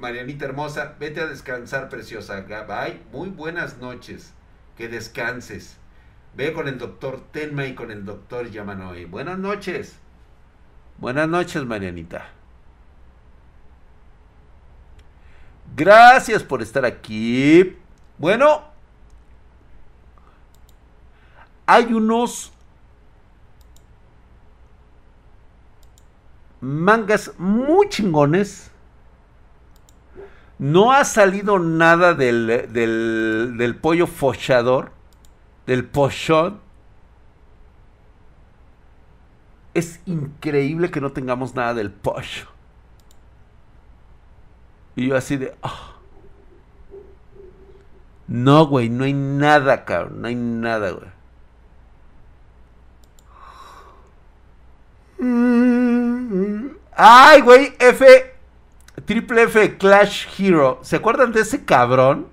Marianita 0.00 0.44
hermosa, 0.44 0.96
vete 0.98 1.20
a 1.20 1.26
descansar, 1.28 1.88
preciosa. 1.88 2.40
Bye. 2.40 2.98
Muy 3.12 3.28
buenas 3.28 3.78
noches. 3.78 4.32
Que 4.76 4.88
descanses. 4.88 5.78
Ve 6.34 6.52
con 6.52 6.66
el 6.68 6.78
doctor 6.78 7.20
Tenme 7.30 7.68
y 7.68 7.74
con 7.74 7.90
el 7.90 8.04
doctor 8.04 8.50
Yamanoe. 8.50 9.04
Buenas 9.06 9.38
noches. 9.38 9.98
Buenas 10.98 11.28
noches, 11.28 11.64
Marianita. 11.64 12.28
Gracias 15.74 16.42
por 16.42 16.62
estar 16.62 16.84
aquí. 16.84 17.76
Bueno, 18.18 18.62
hay 21.66 21.92
unos 21.92 22.52
mangas 26.60 27.32
muy 27.38 27.88
chingones. 27.88 28.70
No 30.58 30.92
ha 30.92 31.04
salido 31.04 31.58
nada 31.58 32.14
del, 32.14 32.68
del, 32.72 33.54
del 33.56 33.76
pollo 33.76 34.06
fochador, 34.06 34.92
del 35.66 35.84
pochón. 35.84 36.60
Es 39.74 40.00
increíble 40.06 40.90
que 40.90 41.00
no 41.00 41.12
tengamos 41.12 41.54
nada 41.54 41.74
del 41.74 41.90
pocho. 41.90 42.48
Y 44.96 45.08
yo 45.08 45.16
así 45.16 45.36
de... 45.36 45.54
Ah". 45.62 45.96
No, 48.26 48.66
güey, 48.66 48.88
no 48.88 49.04
hay 49.04 49.12
nada, 49.12 49.84
cabrón. 49.84 50.22
No 50.22 50.28
hay 50.28 50.34
nada, 50.34 50.90
güey. 50.90 51.22
Ay, 56.94 57.40
güey, 57.40 57.74
F. 57.78 58.34
Triple 59.04 59.42
F 59.42 59.76
Clash 59.78 60.26
Hero. 60.38 60.80
¿Se 60.82 60.96
acuerdan 60.96 61.32
de 61.32 61.40
ese 61.40 61.64
cabrón? 61.64 62.31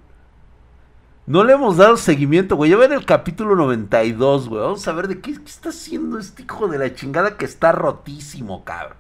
No 1.30 1.44
le 1.44 1.54
hemos 1.54 1.78
dado 1.78 1.96
seguimiento, 1.96 2.56
güey. 2.56 2.72
Ya 2.72 2.78
ven 2.78 2.92
el 2.92 3.06
capítulo 3.06 3.56
92, 3.56 4.50
güey. 4.50 4.64
Vamos 4.64 4.88
a 4.88 4.94
ver 4.94 5.08
de 5.08 5.22
qué, 5.22 5.30
está 5.30 5.70
haciendo 5.70 6.18
este 6.18 6.42
hijo 6.42 6.68
de 6.68 6.80
la 6.80 6.96
chingada 6.96 7.38
que 7.38 7.46
está 7.46 7.72
rotísimo, 7.72 8.66
cabrón. 8.66 8.98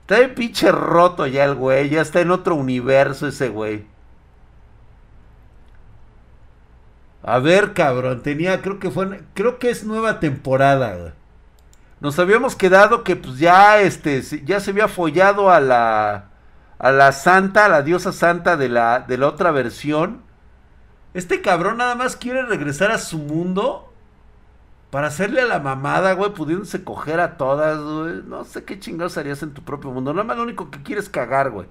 Está 0.00 0.20
de 0.20 0.30
pinche 0.30 0.72
roto 0.72 1.26
ya 1.26 1.44
el 1.44 1.54
güey. 1.56 1.90
Ya 1.90 2.00
está 2.00 2.22
en 2.22 2.30
otro 2.30 2.54
universo 2.54 3.28
ese 3.28 3.50
güey. 3.50 3.84
A 7.22 7.38
ver, 7.40 7.74
cabrón. 7.74 8.22
Tenía, 8.22 8.62
creo 8.62 8.78
que 8.78 8.90
fue, 8.90 9.22
creo 9.34 9.58
que 9.58 9.68
es 9.68 9.84
nueva 9.84 10.18
temporada, 10.18 10.96
güey. 10.96 11.12
Nos 12.00 12.18
habíamos 12.18 12.56
quedado 12.56 13.04
que 13.04 13.16
pues 13.16 13.38
ya 13.38 13.82
este 13.82 14.22
ya 14.46 14.60
se 14.60 14.70
había 14.70 14.88
follado 14.88 15.50
a 15.50 15.60
la 15.60 16.30
a 16.78 16.90
la 16.90 17.12
santa, 17.12 17.66
a 17.66 17.68
la 17.68 17.82
diosa 17.82 18.12
santa 18.12 18.56
de 18.56 18.70
la 18.70 19.00
de 19.00 19.18
la 19.18 19.28
otra 19.28 19.50
versión. 19.50 20.29
Este 21.14 21.42
cabrón 21.42 21.78
nada 21.78 21.94
más 21.94 22.16
quiere 22.16 22.42
regresar 22.42 22.90
a 22.92 22.98
su 22.98 23.18
mundo 23.18 23.92
para 24.90 25.08
hacerle 25.08 25.40
a 25.42 25.46
la 25.46 25.60
mamada, 25.60 26.12
güey, 26.14 26.32
pudiéndose 26.34 26.84
coger 26.84 27.20
a 27.20 27.36
todas, 27.36 27.78
güey. 27.80 28.22
No 28.26 28.44
sé 28.44 28.64
qué 28.64 28.78
chingados 28.80 29.18
harías 29.18 29.42
en 29.42 29.54
tu 29.54 29.62
propio 29.62 29.90
mundo. 29.90 30.12
Nada 30.12 30.24
más 30.24 30.36
lo 30.36 30.42
único 30.44 30.70
que 30.70 30.82
quieres 30.82 31.08
cagar, 31.08 31.50
güey. 31.50 31.68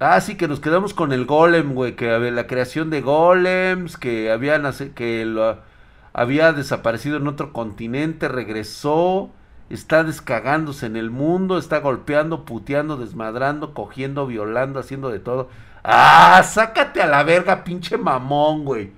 Ah, 0.00 0.20
sí, 0.20 0.36
que 0.36 0.48
nos 0.48 0.58
quedamos 0.58 0.94
con 0.94 1.12
el 1.12 1.26
golem, 1.26 1.74
güey, 1.74 1.94
que 1.94 2.10
había 2.10 2.32
la 2.32 2.48
creación 2.48 2.90
de 2.90 3.02
golems, 3.02 3.96
que 3.96 4.32
habían 4.32 4.64
que 4.94 5.56
había 6.12 6.52
desaparecido 6.52 7.18
en 7.18 7.28
otro 7.28 7.52
continente, 7.52 8.26
regresó, 8.28 9.30
está 9.70 10.04
descagándose 10.04 10.86
en 10.86 10.96
el 10.96 11.10
mundo, 11.10 11.58
está 11.58 11.78
golpeando, 11.78 12.44
puteando, 12.44 12.96
desmadrando, 12.96 13.74
cogiendo, 13.74 14.26
violando, 14.26 14.80
haciendo 14.80 15.10
de 15.10 15.18
todo. 15.18 15.48
Ah, 15.84 16.42
sácate 16.44 17.02
a 17.02 17.06
la 17.06 17.22
verga, 17.22 17.64
pinche 17.64 17.96
mamón, 17.98 18.64
güey. 18.64 18.92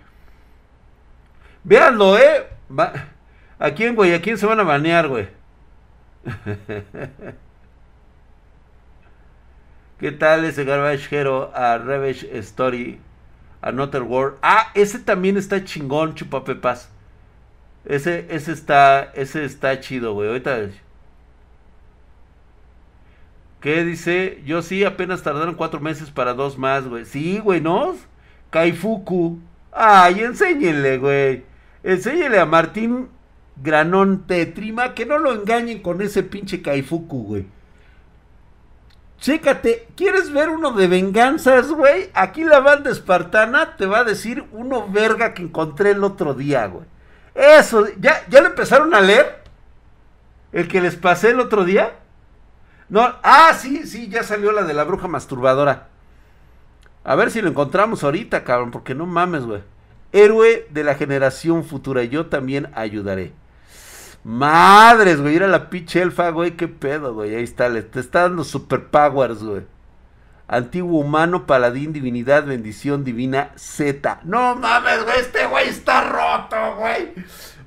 Véanlo, 1.63 2.19
eh. 2.19 2.47
¿A 3.59 3.71
quién, 3.71 3.95
güey? 3.95 4.15
¿A 4.15 4.21
quién 4.21 4.37
se 4.37 4.47
van 4.47 4.61
a 4.61 4.65
banear, 4.65 5.09
güey? 5.09 5.29
¿Qué 9.99 10.13
tal 10.13 10.45
ese 10.45 10.63
Hero 11.11 11.51
a 11.55 11.79
Revenge 11.79 12.29
Story? 12.39 13.01
Another 13.63 14.03
World. 14.03 14.37
Ah, 14.43 14.71
ese 14.75 14.99
también 14.99 15.39
está 15.39 15.65
chingón, 15.65 16.15
chupapepas. 16.15 16.91
Ese, 17.85 18.27
ese 18.31 18.53
está, 18.53 19.13
ese 19.15 19.45
está 19.45 19.79
chido, 19.81 20.15
güey. 20.15 20.29
Ahorita. 20.29 20.69
¿Qué 23.61 23.85
dice? 23.85 24.43
Yo 24.45 24.63
sí, 24.63 24.85
apenas 24.85 25.23
tardaron 25.23 25.55
cuatro 25.55 25.81
meses 25.81 26.11
para 26.11 26.35
dos 26.35 26.59
más, 26.59 26.87
güey. 26.87 27.05
Sí, 27.05 27.39
güey, 27.39 27.61
¿no? 27.61 27.97
Kaifuku. 28.51 29.39
Ay, 29.73 30.21
enséñenle, 30.21 30.99
güey. 30.99 31.45
Enséñenle 31.83 32.39
a 32.39 32.47
Martín 32.47 33.09
Granón 33.63 34.27
Tetrima 34.27 34.95
que 34.95 35.07
no 35.07 35.19
lo 35.19 35.33
engañen 35.33 35.81
con 35.83 36.03
ese 36.03 36.23
pinche 36.23 36.63
Kaifuku, 36.63 37.25
güey. 37.25 37.47
Chécate, 39.19 39.89
¿quieres 39.97 40.33
ver 40.33 40.51
uno 40.51 40.73
de 40.73 40.87
venganzas, 40.87 41.71
güey? 41.73 42.11
Aquí 42.13 42.45
la 42.45 42.61
banda 42.61 42.91
espartana 42.91 43.77
te 43.77 43.87
va 43.87 44.01
a 44.01 44.05
decir 44.05 44.45
uno 44.53 44.87
verga 44.89 45.33
que 45.33 45.43
encontré 45.43 45.93
el 45.93 46.05
otro 46.05 46.35
día, 46.35 46.67
güey. 46.67 46.85
Eso, 47.35 47.87
¿ya, 47.99 48.25
¿ya 48.29 48.41
lo 48.41 48.49
empezaron 48.49 48.95
a 48.95 49.01
leer? 49.01 49.43
¿El 50.53 50.69
que 50.69 50.81
les 50.81 50.95
pasé 50.95 51.31
el 51.31 51.41
otro 51.41 51.65
día? 51.65 51.97
No, 52.89 53.01
ah, 53.23 53.53
sí, 53.59 53.87
sí, 53.87 54.09
ya 54.09 54.23
salió 54.23 54.53
la 54.53 54.63
de 54.63 54.75
la 54.75 54.85
bruja 54.85 55.09
masturbadora. 55.09 55.89
A 57.03 57.15
ver 57.17 57.31
si 57.31 57.43
lo 57.43 57.49
encontramos 57.49 58.05
ahorita, 58.05 58.45
cabrón, 58.45 58.71
porque 58.71 58.95
no 58.95 59.05
mames, 59.05 59.45
güey. 59.45 59.63
Héroe 60.13 60.67
de 60.71 60.85
la 60.85 60.95
generación 60.95 61.65
futura, 61.65 62.05
yo 62.05 62.27
también 62.27 62.71
ayudaré. 62.75 63.33
Madres, 64.23 65.21
güey, 65.21 65.37
era 65.37 65.49
la 65.49 65.69
pinche 65.69 66.01
elfa, 66.01 66.31
güey, 66.31 66.53
qué 66.53 66.67
pedo, 66.67 67.13
güey. 67.13 67.35
Ahí 67.35 67.45
está, 67.45 67.69
le, 67.69 67.83
te 67.83 68.01
está 68.01 68.23
dando 68.23 68.43
superpowers, 68.45 69.43
güey. 69.43 69.63
Antiguo 70.47 71.01
humano, 71.01 71.47
paladín, 71.47 71.93
divinidad, 71.93 72.45
bendición 72.45 73.05
divina, 73.05 73.51
Z. 73.57 74.21
No 74.25 74.55
mames, 74.57 75.05
güey, 75.05 75.19
este 75.21 75.47
güey 75.47 75.69
está 75.69 76.03
roto, 76.03 76.64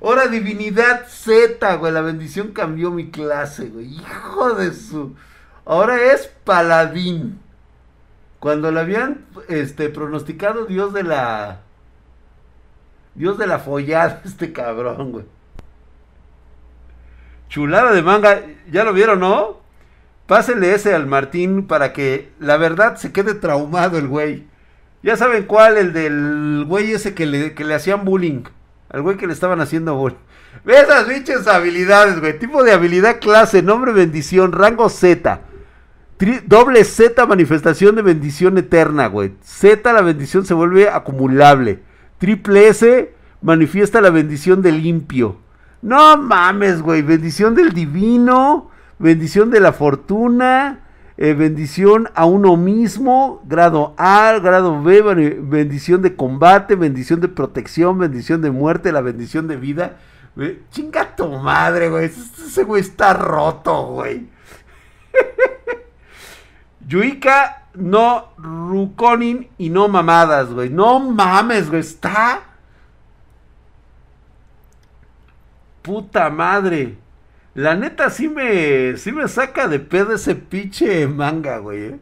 güey. 0.00 0.30
Divinidad 0.30 1.06
Z, 1.08 1.76
güey. 1.76 1.92
La 1.92 2.00
bendición 2.00 2.52
cambió 2.52 2.90
mi 2.90 3.10
clase, 3.10 3.68
güey. 3.68 3.94
Hijo 3.94 4.54
de 4.54 4.72
su. 4.72 5.14
Ahora 5.64 6.12
es 6.12 6.28
paladín. 6.44 7.40
Cuando 8.38 8.70
le 8.70 8.80
habían 8.80 9.26
este, 9.48 9.88
pronosticado 9.88 10.66
Dios 10.66 10.92
de 10.92 11.02
la. 11.02 11.60
Dios 13.14 13.36
de 13.38 13.46
la 13.48 13.58
follada, 13.58 14.22
este 14.24 14.52
cabrón, 14.52 15.12
güey. 15.12 15.24
Chulada 17.48 17.92
de 17.92 18.02
manga, 18.02 18.42
ya 18.70 18.84
lo 18.84 18.92
vieron, 18.92 19.20
¿no? 19.20 19.58
Pásenle 20.26 20.74
ese 20.74 20.94
al 20.94 21.06
Martín 21.06 21.66
para 21.66 21.94
que 21.94 22.30
la 22.38 22.58
verdad 22.58 22.96
se 22.96 23.12
quede 23.12 23.34
traumado 23.34 23.96
el 23.96 24.06
güey. 24.06 24.46
Ya 25.02 25.16
saben 25.16 25.44
cuál, 25.44 25.78
el 25.78 25.94
del 25.94 26.66
güey 26.68 26.92
ese 26.92 27.14
que 27.14 27.24
le, 27.24 27.54
que 27.54 27.64
le 27.64 27.74
hacían 27.74 28.04
bullying. 28.04 28.42
Al 28.90 29.02
güey 29.02 29.16
que 29.16 29.26
le 29.26 29.32
estaban 29.32 29.60
haciendo 29.60 29.94
bullying. 29.96 30.16
Ve 30.64 30.80
esas 30.80 31.04
pinches 31.04 31.46
habilidades, 31.46 32.20
güey. 32.20 32.38
Tipo 32.38 32.64
de 32.64 32.72
habilidad 32.72 33.20
clase, 33.20 33.62
nombre, 33.62 33.92
bendición, 33.92 34.52
rango 34.52 34.88
Z. 34.88 35.40
doble 36.46 36.84
Z, 36.84 37.26
manifestación 37.26 37.96
de 37.96 38.02
bendición 38.02 38.56
eterna, 38.58 39.06
güey. 39.08 39.34
Z, 39.42 39.92
la 39.92 40.02
bendición 40.02 40.46
se 40.46 40.54
vuelve 40.54 40.88
acumulable. 40.88 41.82
Triple 42.18 42.68
S, 42.68 43.12
manifiesta 43.42 44.00
la 44.00 44.10
bendición 44.10 44.62
de 44.62 44.72
limpio. 44.72 45.36
No 45.82 46.16
mames, 46.16 46.82
güey. 46.82 47.02
Bendición 47.02 47.54
del 47.54 47.72
divino, 47.72 48.70
bendición 48.98 49.50
de 49.50 49.60
la 49.60 49.72
fortuna, 49.72 50.80
eh, 51.20 51.34
bendición 51.34 52.08
a 52.14 52.26
uno 52.26 52.56
mismo, 52.56 53.42
grado 53.44 53.92
A, 53.98 54.38
grado 54.38 54.80
B, 54.80 55.02
bendición 55.40 56.00
de 56.00 56.14
combate, 56.14 56.76
bendición 56.76 57.20
de 57.20 57.26
protección, 57.26 57.98
bendición 57.98 58.40
de 58.40 58.52
muerte, 58.52 58.92
la 58.92 59.00
bendición 59.00 59.48
de 59.48 59.56
vida. 59.56 59.96
chinga 60.70 61.16
tu 61.16 61.28
madre, 61.28 61.90
güey. 61.90 62.04
Ese 62.04 62.62
güey 62.62 62.82
está 62.82 63.14
roto, 63.14 63.86
güey. 63.86 64.28
Yuika, 66.86 67.64
no 67.74 68.28
Rukonin 68.38 69.48
y 69.58 69.70
no 69.70 69.88
mamadas, 69.88 70.52
güey. 70.52 70.70
No 70.70 71.00
mames, 71.00 71.68
güey. 71.68 71.80
Está 71.80 72.42
puta 75.82 76.30
madre. 76.30 76.96
La 77.58 77.74
neta 77.74 78.08
sí 78.08 78.28
me, 78.28 78.96
sí 78.98 79.10
me 79.10 79.26
saca 79.26 79.66
de 79.66 79.80
pedo 79.80 80.14
ese 80.14 80.36
pinche 80.36 81.08
manga, 81.08 81.58
güey. 81.58 81.86
¿eh? 81.86 81.98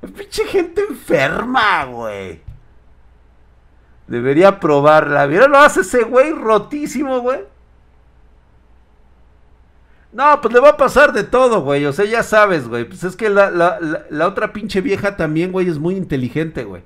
Pinche 0.00 0.46
gente 0.46 0.80
enferma, 0.88 1.84
güey. 1.84 2.40
Debería 4.06 4.58
probarla. 4.58 5.26
¿Vieron? 5.26 5.50
Lo 5.50 5.58
hace 5.58 5.82
ese 5.82 6.04
güey 6.04 6.32
rotísimo, 6.32 7.20
güey. 7.20 7.40
No, 10.10 10.40
pues 10.40 10.54
le 10.54 10.60
va 10.60 10.70
a 10.70 10.76
pasar 10.78 11.12
de 11.12 11.24
todo, 11.24 11.60
güey. 11.60 11.84
O 11.84 11.92
sea, 11.92 12.06
ya 12.06 12.22
sabes, 12.22 12.66
güey. 12.66 12.86
Pues 12.86 13.04
es 13.04 13.14
que 13.14 13.28
la, 13.28 13.50
la, 13.50 13.78
la, 14.08 14.26
otra 14.26 14.54
pinche 14.54 14.80
vieja 14.80 15.18
también, 15.18 15.52
güey, 15.52 15.68
es 15.68 15.78
muy 15.78 15.96
inteligente, 15.96 16.64
güey. 16.64 16.82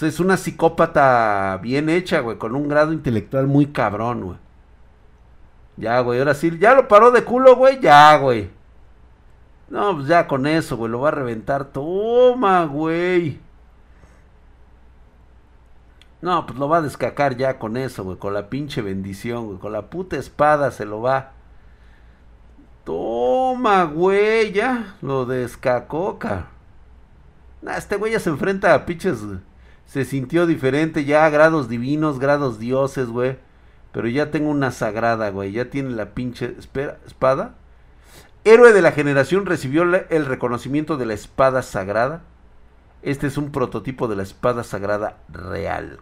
es 0.00 0.18
una 0.18 0.36
psicópata 0.36 1.60
bien 1.62 1.90
hecha, 1.90 2.18
güey. 2.18 2.38
Con 2.38 2.56
un 2.56 2.66
grado 2.66 2.92
intelectual 2.92 3.46
muy 3.46 3.66
cabrón, 3.66 4.22
güey. 4.22 4.47
Ya, 5.78 6.00
güey, 6.00 6.18
ahora 6.18 6.34
sí, 6.34 6.58
ya 6.58 6.74
lo 6.74 6.88
paró 6.88 7.10
de 7.12 7.24
culo, 7.24 7.56
güey, 7.56 7.80
ya, 7.80 8.16
güey. 8.18 8.50
No, 9.70 9.94
pues 9.94 10.08
ya 10.08 10.26
con 10.26 10.46
eso, 10.46 10.76
güey, 10.76 10.90
lo 10.90 11.00
va 11.00 11.08
a 11.08 11.12
reventar. 11.12 11.66
Toma, 11.66 12.64
güey. 12.64 13.38
No, 16.20 16.46
pues 16.46 16.58
lo 16.58 16.68
va 16.68 16.78
a 16.78 16.82
descacar 16.82 17.36
ya 17.36 17.58
con 17.58 17.76
eso, 17.76 18.02
güey. 18.02 18.16
Con 18.16 18.34
la 18.34 18.50
pinche 18.50 18.82
bendición, 18.82 19.46
güey. 19.46 19.58
Con 19.58 19.72
la 19.72 19.82
puta 19.88 20.16
espada 20.16 20.72
se 20.72 20.84
lo 20.84 21.00
va. 21.00 21.32
Toma, 22.84 23.84
güey, 23.84 24.52
ya. 24.52 24.96
Lo 25.00 25.26
descacó, 25.26 26.18
este 27.76 27.96
güey 27.96 28.12
ya 28.12 28.20
se 28.20 28.30
enfrenta 28.30 28.74
a 28.74 28.84
pinches. 28.84 29.20
Se 29.86 30.04
sintió 30.04 30.46
diferente 30.46 31.04
ya, 31.04 31.28
grados 31.30 31.68
divinos, 31.68 32.18
grados 32.18 32.58
dioses, 32.58 33.08
güey. 33.08 33.38
Pero 33.98 34.06
ya 34.10 34.30
tengo 34.30 34.50
una 34.50 34.70
sagrada, 34.70 35.28
güey. 35.30 35.50
Ya 35.50 35.70
tiene 35.70 35.90
la 35.90 36.14
pinche 36.14 36.54
espada. 37.04 37.56
Héroe 38.44 38.72
de 38.72 38.80
la 38.80 38.92
generación 38.92 39.44
recibió 39.44 39.82
el 39.82 40.24
reconocimiento 40.24 40.96
de 40.96 41.04
la 41.04 41.14
espada 41.14 41.62
sagrada. 41.62 42.22
Este 43.02 43.26
es 43.26 43.36
un 43.36 43.50
prototipo 43.50 44.06
de 44.06 44.14
la 44.14 44.22
espada 44.22 44.62
sagrada 44.62 45.16
real. 45.28 45.98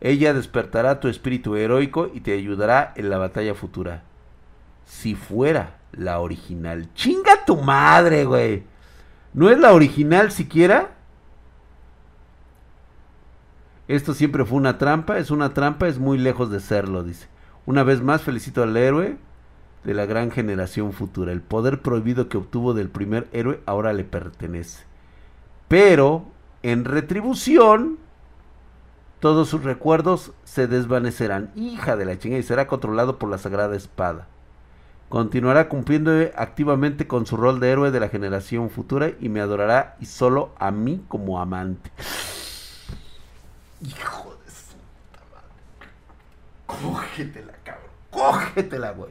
Ella 0.00 0.34
despertará 0.34 0.98
tu 0.98 1.06
espíritu 1.06 1.54
heroico 1.54 2.10
y 2.12 2.22
te 2.22 2.32
ayudará 2.32 2.92
en 2.96 3.08
la 3.08 3.18
batalla 3.18 3.54
futura. 3.54 4.02
Si 4.84 5.14
fuera 5.14 5.76
la 5.92 6.18
original. 6.18 6.92
Chinga 6.94 7.44
tu 7.46 7.56
madre, 7.56 8.24
güey. 8.24 8.64
¿No 9.32 9.48
es 9.48 9.60
la 9.60 9.74
original 9.74 10.32
siquiera? 10.32 10.90
Esto 13.90 14.14
siempre 14.14 14.44
fue 14.44 14.56
una 14.56 14.78
trampa, 14.78 15.18
es 15.18 15.32
una 15.32 15.52
trampa, 15.52 15.88
es 15.88 15.98
muy 15.98 16.16
lejos 16.16 16.48
de 16.48 16.60
serlo, 16.60 17.02
dice. 17.02 17.26
Una 17.66 17.82
vez 17.82 18.00
más 18.00 18.22
felicito 18.22 18.62
al 18.62 18.76
héroe 18.76 19.16
de 19.82 19.94
la 19.94 20.06
gran 20.06 20.30
generación 20.30 20.92
futura. 20.92 21.32
El 21.32 21.40
poder 21.42 21.82
prohibido 21.82 22.28
que 22.28 22.38
obtuvo 22.38 22.72
del 22.72 22.88
primer 22.88 23.26
héroe 23.32 23.60
ahora 23.66 23.92
le 23.92 24.04
pertenece. 24.04 24.84
Pero, 25.66 26.26
en 26.62 26.84
retribución, 26.84 27.98
todos 29.18 29.48
sus 29.48 29.64
recuerdos 29.64 30.34
se 30.44 30.68
desvanecerán. 30.68 31.50
Hija 31.56 31.96
de 31.96 32.04
la 32.04 32.16
chingada 32.16 32.38
y 32.38 32.44
será 32.44 32.68
controlado 32.68 33.18
por 33.18 33.28
la 33.28 33.38
sagrada 33.38 33.74
espada. 33.74 34.28
Continuará 35.08 35.68
cumpliendo 35.68 36.12
activamente 36.36 37.08
con 37.08 37.26
su 37.26 37.36
rol 37.36 37.58
de 37.58 37.72
héroe 37.72 37.90
de 37.90 37.98
la 37.98 38.08
generación 38.08 38.70
futura 38.70 39.10
y 39.18 39.30
me 39.30 39.40
adorará 39.40 39.96
y 39.98 40.06
solo 40.06 40.52
a 40.60 40.70
mí 40.70 41.02
como 41.08 41.40
amante. 41.40 41.90
Hijo 43.82 44.38
de 44.44 44.50
su 44.50 44.76
madre. 45.32 45.92
Cógetela, 46.66 47.52
cabrón. 47.64 47.90
Cógetela, 48.10 48.90
güey. 48.92 49.10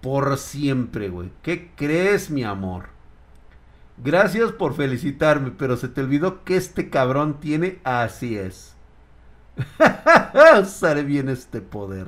Por 0.00 0.36
siempre, 0.38 1.08
güey. 1.08 1.30
¿Qué 1.42 1.72
crees, 1.74 2.30
mi 2.30 2.44
amor? 2.44 2.90
Gracias 3.96 4.52
por 4.52 4.74
felicitarme, 4.74 5.50
pero 5.50 5.76
se 5.76 5.88
te 5.88 6.00
olvidó 6.00 6.44
que 6.44 6.56
este 6.56 6.88
cabrón 6.88 7.40
tiene 7.40 7.80
así 7.82 8.38
es. 8.38 8.74
Usaré 10.62 11.02
bien 11.02 11.28
este 11.28 11.60
poder. 11.60 12.06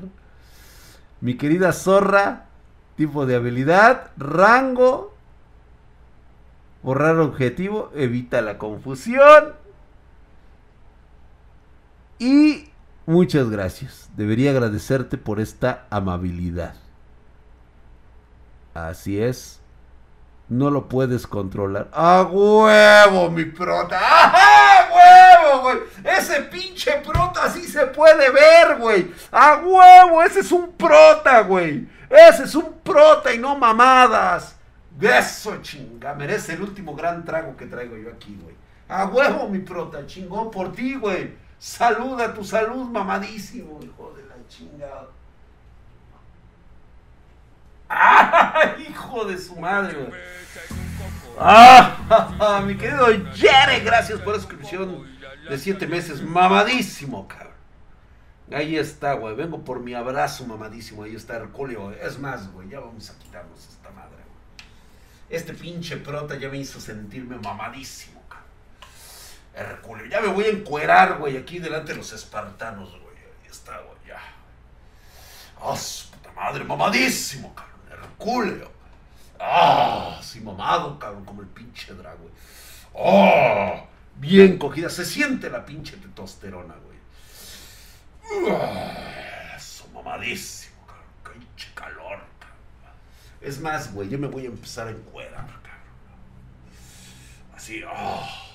Mi 1.21 1.37
querida 1.37 1.73
zorra, 1.73 2.47
tipo 2.97 3.27
de 3.27 3.35
habilidad, 3.35 4.13
rango, 4.17 5.15
borrar 6.83 7.19
objetivo, 7.19 7.91
evita 7.95 8.41
la 8.41 8.57
confusión. 8.57 9.60
Y 12.21 12.69
muchas 13.07 13.49
gracias. 13.49 14.11
Debería 14.15 14.51
agradecerte 14.51 15.17
por 15.17 15.41
esta 15.41 15.87
amabilidad. 15.91 16.75
Así 18.75 19.21
es. 19.21 19.59
No 20.51 20.69
lo 20.69 20.89
puedes 20.89 21.27
controlar. 21.27 21.89
¡A 21.93 22.23
huevo, 22.23 23.31
mi 23.31 23.47
prota! 23.47 23.99
¡Ajá, 23.99 24.91
huevo, 24.93 25.63
güey! 25.63 25.79
Ese 26.05 26.43
pinche 26.43 26.93
prota 27.07 27.49
sí 27.49 27.63
se 27.63 27.87
puede 27.87 28.31
ver, 28.31 28.77
güey. 28.79 29.13
¡A 29.33 29.63
huevo! 29.65 30.23
Ese 30.23 30.41
es 30.41 30.53
un 30.53 30.73
prota, 30.73 31.41
güey. 31.43 31.89
Ese 32.11 32.45
es 32.45 32.55
un 32.55 32.81
prota 32.83 33.33
y 33.33 33.39
no 33.39 33.57
mamadas. 33.57 34.57
Eso, 35.01 35.57
chinga. 35.63 36.15
Merece 36.15 36.53
el 36.53 36.63
último 36.63 36.95
gran 36.95 37.25
trago 37.25 37.57
que 37.57 37.65
traigo 37.65 37.97
yo 37.97 38.11
aquí, 38.11 38.39
güey. 38.43 38.57
¡A 38.89 39.07
huevo, 39.07 39.49
mi 39.49 39.61
prota! 39.61 40.05
Chingón 40.05 40.51
por 40.51 40.73
ti, 40.73 40.97
güey. 40.97 41.33
Saluda 41.61 42.33
tu 42.33 42.43
salud, 42.43 42.89
mamadísimo, 42.89 43.79
hijo 43.83 44.15
de 44.17 44.25
la 44.25 44.49
chingada. 44.49 45.09
¡Ah! 47.87 48.77
Hijo 48.79 49.27
de 49.27 49.37
su 49.37 49.57
madre, 49.57 50.11
¡Ah! 51.39 52.63
Mi 52.67 52.79
querido 52.79 53.07
Jere, 53.35 53.81
gracias 53.81 54.21
por 54.21 54.33
la 54.33 54.39
suscripción 54.41 55.07
de 55.51 55.59
siete 55.59 55.87
meses. 55.87 56.23
Mamadísimo, 56.23 57.29
cabrón. 57.29 57.53
Ahí 58.51 58.77
está, 58.77 59.13
güey. 59.13 59.35
Vengo 59.35 59.63
por 59.63 59.81
mi 59.81 59.93
abrazo 59.93 60.47
mamadísimo. 60.47 61.03
Ahí 61.03 61.15
está 61.15 61.37
Herculeo. 61.37 61.93
Es 61.93 62.19
más, 62.19 62.51
güey, 62.53 62.71
ya 62.71 62.81
vamos 62.81 63.11
a 63.11 63.19
quitarnos 63.19 63.69
esta 63.69 63.91
madre, 63.91 64.17
güey. 64.17 64.67
Este 65.29 65.53
pinche 65.53 65.99
prota 65.99 66.39
ya 66.39 66.49
me 66.49 66.57
hizo 66.57 66.81
sentirme 66.81 67.37
mamadísimo. 67.37 68.20
Herculeo. 69.55 70.07
Ya 70.07 70.21
me 70.21 70.29
voy 70.29 70.45
a 70.45 70.49
encuerar, 70.49 71.19
güey, 71.19 71.37
aquí 71.37 71.59
delante 71.59 71.93
de 71.93 71.99
los 71.99 72.13
espartanos, 72.13 72.91
güey. 72.91 73.17
Ahí 73.17 73.51
está, 73.51 73.79
güey, 73.79 73.99
ya. 74.07 74.21
¡Ah, 75.61 75.75
puta 76.11 76.33
madre! 76.33 76.65
Mamadísimo, 76.65 77.55
cabrón. 77.55 77.81
Herculeo. 77.91 78.71
¡Ah! 79.39 80.21
Sí, 80.23 80.41
mamado, 80.41 80.99
cabrón, 80.99 81.25
como 81.25 81.43
el 81.43 81.49
pinche 81.49 81.95
dragón. 81.95 82.31
¡Oh! 82.93 83.87
Bien 84.17 84.59
cogida. 84.59 84.89
Se 84.89 85.05
siente 85.05 85.51
la 85.51 85.65
pinche 85.65 85.97
testosterona, 85.97 86.75
güey. 86.75 86.99
¡Ah! 88.53 89.55
Eso, 89.57 89.89
mamadísimo, 89.89 90.87
cabrón. 90.87 91.41
Pinche 91.41 91.69
calor, 91.75 92.21
cabrón. 92.39 92.97
Es 93.41 93.61
más, 93.61 93.93
güey, 93.93 94.09
yo 94.09 94.19
me 94.19 94.29
voy 94.29 94.45
a 94.45 94.49
empezar 94.49 94.87
a 94.89 94.91
encuerar, 94.91 95.47
cabrón. 95.47 95.61
Así, 97.55 97.83
¡oh! 97.83 98.50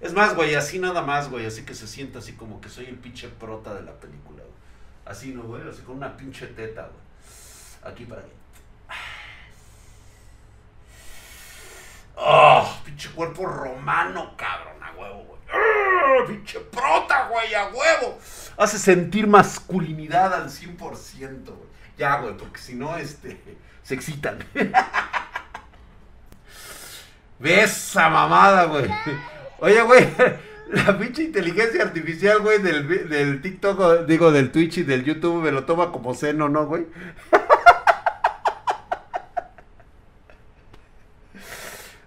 Es 0.00 0.14
más, 0.14 0.34
güey, 0.34 0.54
así 0.54 0.78
nada 0.78 1.02
más, 1.02 1.28
güey. 1.28 1.46
Así 1.46 1.64
que 1.64 1.74
se 1.74 1.86
sienta 1.86 2.20
así 2.20 2.32
como 2.32 2.60
que 2.60 2.68
soy 2.68 2.86
el 2.86 2.96
pinche 2.96 3.28
prota 3.28 3.74
de 3.74 3.82
la 3.82 3.92
película, 3.92 4.42
güey. 4.42 4.56
Así, 5.04 5.32
¿no, 5.32 5.42
güey? 5.42 5.68
Así 5.68 5.82
con 5.82 5.96
una 5.96 6.16
pinche 6.16 6.46
teta, 6.46 6.82
güey. 6.82 7.92
Aquí 7.92 8.04
para 8.06 8.22
aquí. 8.22 8.30
¡Oh! 12.16 12.80
Pinche 12.84 13.10
cuerpo 13.10 13.46
romano, 13.46 14.34
cabrón, 14.36 14.82
a 14.82 14.92
huevo, 14.92 15.24
güey. 15.24 15.40
¡Oh! 15.52 16.26
Pinche 16.26 16.60
prota, 16.60 17.28
güey, 17.28 17.54
a 17.54 17.68
huevo. 17.68 18.18
Hace 18.56 18.78
sentir 18.78 19.26
masculinidad 19.26 20.34
al 20.34 20.50
100%, 20.50 21.44
güey. 21.44 21.70
Ya, 21.96 22.20
güey, 22.20 22.36
porque 22.36 22.58
si 22.58 22.74
no, 22.74 22.96
este, 22.96 23.58
se 23.82 23.94
excitan. 23.94 24.38
¿Ves 27.38 27.70
esa 27.70 28.10
mamada, 28.10 28.64
güey? 28.64 28.90
Oye, 29.60 29.82
güey, 29.82 30.08
la 30.72 30.98
pinche 30.98 31.24
inteligencia 31.24 31.82
artificial, 31.82 32.40
güey, 32.40 32.58
del, 32.62 33.08
del 33.08 33.42
TikTok, 33.42 34.06
digo, 34.06 34.32
del 34.32 34.50
Twitch 34.50 34.78
y 34.78 34.82
del 34.82 35.04
YouTube 35.04 35.42
me 35.42 35.52
lo 35.52 35.64
toma 35.64 35.92
como 35.92 36.14
seno, 36.14 36.48
¿no, 36.48 36.66
güey? 36.66 36.86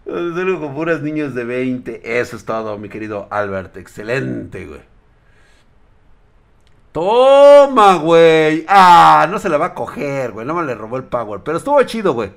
Solo 0.06 0.60
con 0.60 0.76
puras 0.76 1.02
niños 1.02 1.34
de 1.34 1.44
20. 1.44 2.20
Eso 2.20 2.36
es 2.36 2.46
todo, 2.46 2.78
mi 2.78 2.90
querido 2.90 3.28
Albert. 3.32 3.78
Excelente, 3.78 4.66
güey. 4.68 4.82
Toma, 6.92 7.96
güey. 7.96 8.66
Ah, 8.68 9.28
no 9.32 9.40
se 9.40 9.50
la 9.50 9.58
va 9.58 9.68
a 9.68 9.74
coger, 9.74 10.32
güey. 10.32 10.46
No 10.46 10.54
me 10.54 10.64
le 10.64 10.76
robó 10.76 10.98
el 10.98 11.06
power. 11.06 11.42
Pero 11.44 11.58
estuvo 11.58 11.82
chido, 11.84 12.14
güey. 12.14 12.32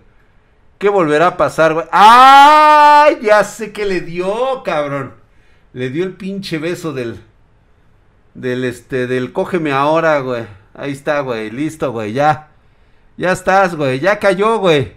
¿Qué 0.78 0.90
volverá 0.90 1.28
a 1.28 1.36
pasar, 1.36 1.72
güey? 1.72 1.86
¡Ah! 1.90 3.08
Ya 3.22 3.42
sé 3.44 3.72
que 3.72 3.86
le 3.86 4.02
dio, 4.02 4.62
cabrón. 4.62 5.14
Le 5.72 5.90
dio 5.90 6.04
el 6.04 6.12
pinche 6.14 6.58
beso 6.58 6.92
del. 6.92 7.20
Del 8.34 8.64
este. 8.64 9.06
Del 9.06 9.32
cógeme 9.32 9.72
ahora, 9.72 10.20
güey. 10.20 10.44
Ahí 10.74 10.92
está, 10.92 11.20
güey. 11.20 11.50
Listo, 11.50 11.92
güey. 11.92 12.12
Ya. 12.12 12.50
Ya 13.16 13.32
estás, 13.32 13.74
güey. 13.74 14.00
Ya 14.00 14.18
cayó, 14.18 14.58
güey. 14.58 14.94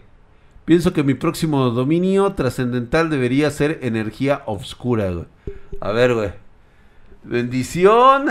Pienso 0.66 0.92
que 0.92 1.04
mi 1.04 1.14
próximo 1.14 1.70
dominio 1.70 2.34
trascendental 2.34 3.10
debería 3.10 3.50
ser 3.50 3.80
energía 3.82 4.44
oscura, 4.46 5.10
güey. 5.12 5.26
A 5.80 5.92
ver, 5.92 6.14
güey. 6.14 6.32
Bendición. 7.24 8.28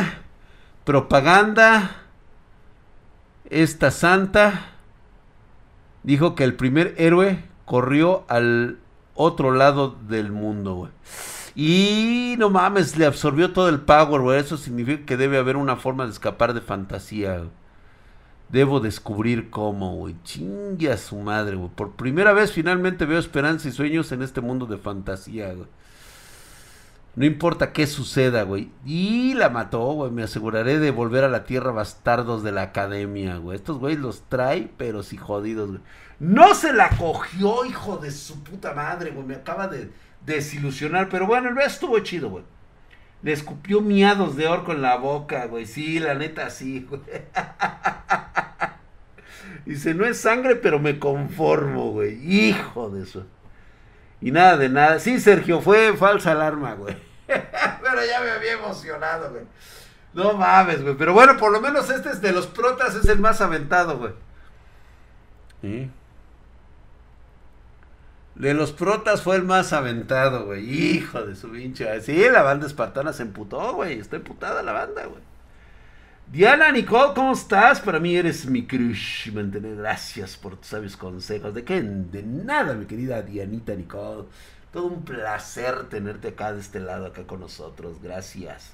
Propaganda. 0.85 2.03
Esta 3.49 3.91
santa 3.91 4.78
dijo 6.03 6.35
que 6.35 6.45
el 6.45 6.55
primer 6.55 6.95
héroe 6.99 7.45
corrió 7.65 8.25
al 8.29 8.79
otro 9.15 9.53
lado 9.53 9.97
del 10.09 10.33
mundo, 10.33 10.75
güey. 10.75 10.93
Y 11.55 12.37
no 12.39 12.51
mames, 12.51 12.97
le 12.97 13.05
absorbió 13.05 13.53
todo 13.53 13.69
el 13.69 13.81
power, 13.81 14.21
güey. 14.21 14.39
Eso 14.39 14.57
significa 14.57 15.05
que 15.05 15.17
debe 15.17 15.39
haber 15.39 15.57
una 15.57 15.77
forma 15.77 16.05
de 16.05 16.13
escapar 16.13 16.55
de 16.55 16.61
fantasía. 16.61 17.43
Debo 18.49 18.79
descubrir 18.79 19.51
cómo, 19.51 19.97
güey. 19.97 20.15
Chingue 20.23 20.93
a 20.93 20.97
su 20.97 21.17
madre, 21.17 21.57
güey. 21.57 21.71
Por 21.75 21.93
primera 21.93 22.33
vez 22.33 22.53
finalmente 22.53 23.07
veo 23.07 23.19
esperanza 23.19 23.69
y 23.69 23.73
sueños 23.73 24.13
en 24.13 24.23
este 24.23 24.41
mundo 24.41 24.67
de 24.67 24.79
fantasía, 24.79 25.53
güey. 25.53 25.67
No 27.19 27.25
importa 27.25 27.73
qué 27.73 27.89
suceda, 27.89 28.45
güey. 28.45 28.71
Y 28.87 29.35
la 29.35 29.49
mató, 29.49 29.93
güey. 29.93 30.12
Me 30.12 30.23
aseguraré 30.23 30.79
de 30.79 30.93
volver 30.93 31.25
a 31.25 31.29
la 31.29 31.43
tierra 31.43 31.73
bastardos 31.73 32.45
de 32.45 32.53
la 32.53 32.62
academia, 32.62 33.39
güey. 33.39 33.57
Estos 33.57 33.81
güeyes 33.81 33.99
los 33.99 34.23
trae, 34.29 34.71
pero 34.77 35.03
sí 35.03 35.16
jodidos, 35.16 35.69
güey. 35.69 35.81
No 36.21 36.55
se 36.55 36.73
la 36.73 36.91
cogió, 36.91 37.64
hijo 37.64 37.97
de 37.97 38.12
su 38.12 38.45
puta 38.45 38.73
madre, 38.73 39.11
güey. 39.11 39.27
Me 39.27 39.35
acaba 39.35 39.66
de 39.66 39.91
desilusionar. 40.25 41.09
Pero 41.09 41.27
bueno, 41.27 41.49
el 41.49 41.57
resto 41.57 41.87
estuvo 41.87 41.99
chido, 41.99 42.31
güey. 42.31 42.45
Le 43.23 43.33
escupió 43.33 43.81
miados 43.81 44.37
de 44.37 44.47
orco 44.47 44.71
en 44.71 44.83
la 44.83 44.95
boca, 44.95 45.47
güey. 45.47 45.66
Sí, 45.66 45.99
la 45.99 46.14
neta, 46.14 46.51
sí, 46.51 46.87
güey. 46.89 47.01
Dice, 49.66 49.93
no 49.93 50.05
es 50.05 50.21
sangre, 50.21 50.55
pero 50.55 50.79
me 50.79 51.01
conformo, 51.01 51.91
güey. 51.91 52.14
Hijo 52.33 52.91
de 52.91 53.03
eso. 53.03 53.27
Y 54.21 54.31
nada 54.31 54.57
de 54.57 54.69
nada. 54.69 55.01
Sí, 55.01 55.19
Sergio, 55.19 55.61
fue 55.61 55.97
falsa 55.97 56.31
alarma, 56.31 56.75
güey. 56.75 57.08
pero 57.83 58.05
ya 58.07 58.20
me 58.20 58.31
había 58.31 58.53
emocionado, 58.53 59.31
güey. 59.31 59.45
No 60.14 60.35
mames, 60.35 60.83
güey. 60.83 60.97
Pero 60.97 61.12
bueno, 61.12 61.37
por 61.37 61.53
lo 61.53 61.61
menos 61.61 61.91
este 61.91 62.11
es 62.11 62.20
de 62.20 62.33
los 62.33 62.47
protas, 62.47 62.95
es 62.95 63.09
el 63.09 63.18
más 63.18 63.41
aventado, 63.41 63.99
güey. 63.99 64.12
¿Sí? 65.61 65.91
De 68.35 68.55
los 68.55 68.72
protas 68.72 69.22
fue 69.22 69.37
el 69.37 69.43
más 69.43 69.72
aventado, 69.72 70.47
güey. 70.47 70.95
Hijo 70.97 71.22
de 71.22 71.35
su 71.35 71.51
pinche. 71.51 72.01
Sí, 72.01 72.16
la 72.31 72.43
banda 72.43 72.66
espartana 72.66 73.12
se 73.12 73.22
emputó, 73.24 73.74
güey. 73.74 73.99
Está 73.99 74.16
emputada 74.16 74.62
la 74.62 74.72
banda, 74.72 75.07
güey. 75.07 75.22
Diana 76.31 76.70
Nicole, 76.70 77.14
¿cómo 77.14 77.33
estás? 77.33 77.81
Para 77.81 77.99
mí 77.99 78.14
eres 78.16 78.47
mi 78.47 78.66
crush. 78.66 79.33
Mantener 79.33 79.76
gracias 79.76 80.37
por 80.37 80.57
tus 80.57 80.68
sabios 80.68 80.97
consejos. 80.97 81.53
¿De 81.53 81.64
qué? 81.64 81.81
De 81.83 82.22
nada, 82.22 82.74
mi 82.74 82.87
querida 82.87 83.22
Dianita 83.22 83.74
Nicole. 83.74 84.29
Todo 84.73 84.87
un 84.87 85.05
placer 85.05 85.89
tenerte 85.89 86.29
acá 86.29 86.53
de 86.53 86.61
este 86.61 86.81
lado, 86.81 87.07
acá 87.07 87.27
con 87.27 87.41
nosotros. 87.41 88.03
Gracias. 88.03 88.73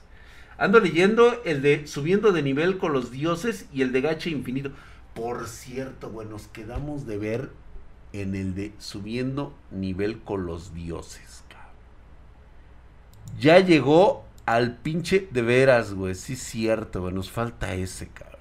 Ando 0.57 0.81
leyendo 0.81 1.43
el 1.45 1.63
de 1.63 1.87
Subiendo 1.87 2.33
de 2.33 2.43
nivel 2.43 2.79
con 2.79 2.93
los 2.93 3.11
dioses 3.11 3.67
y 3.73 3.83
el 3.83 3.93
de 3.93 4.01
Gacha 4.01 4.31
Infinito. 4.31 4.71
Por 5.15 5.47
cierto, 5.47 6.11
güey, 6.11 6.29
nos 6.29 6.49
quedamos 6.49 7.07
de 7.07 7.19
ver 7.19 7.51
en 8.13 8.35
el 8.35 8.55
de 8.55 8.73
Subiendo 8.79 9.55
nivel 9.71 10.21
con 10.21 10.47
los 10.47 10.75
dioses. 10.75 11.45
Cabrón. 11.49 11.71
Ya 13.41 13.59
llegó 13.61 14.25
al 14.47 14.77
pinche 14.77 15.29
de 15.31 15.43
veras, 15.43 15.95
güey. 15.95 16.15
Sí, 16.15 16.37
cierto, 16.37 17.03
güey. 17.03 17.15
Nos 17.15 17.31
falta 17.31 17.75
ese, 17.75 18.09
cabrón. 18.09 18.35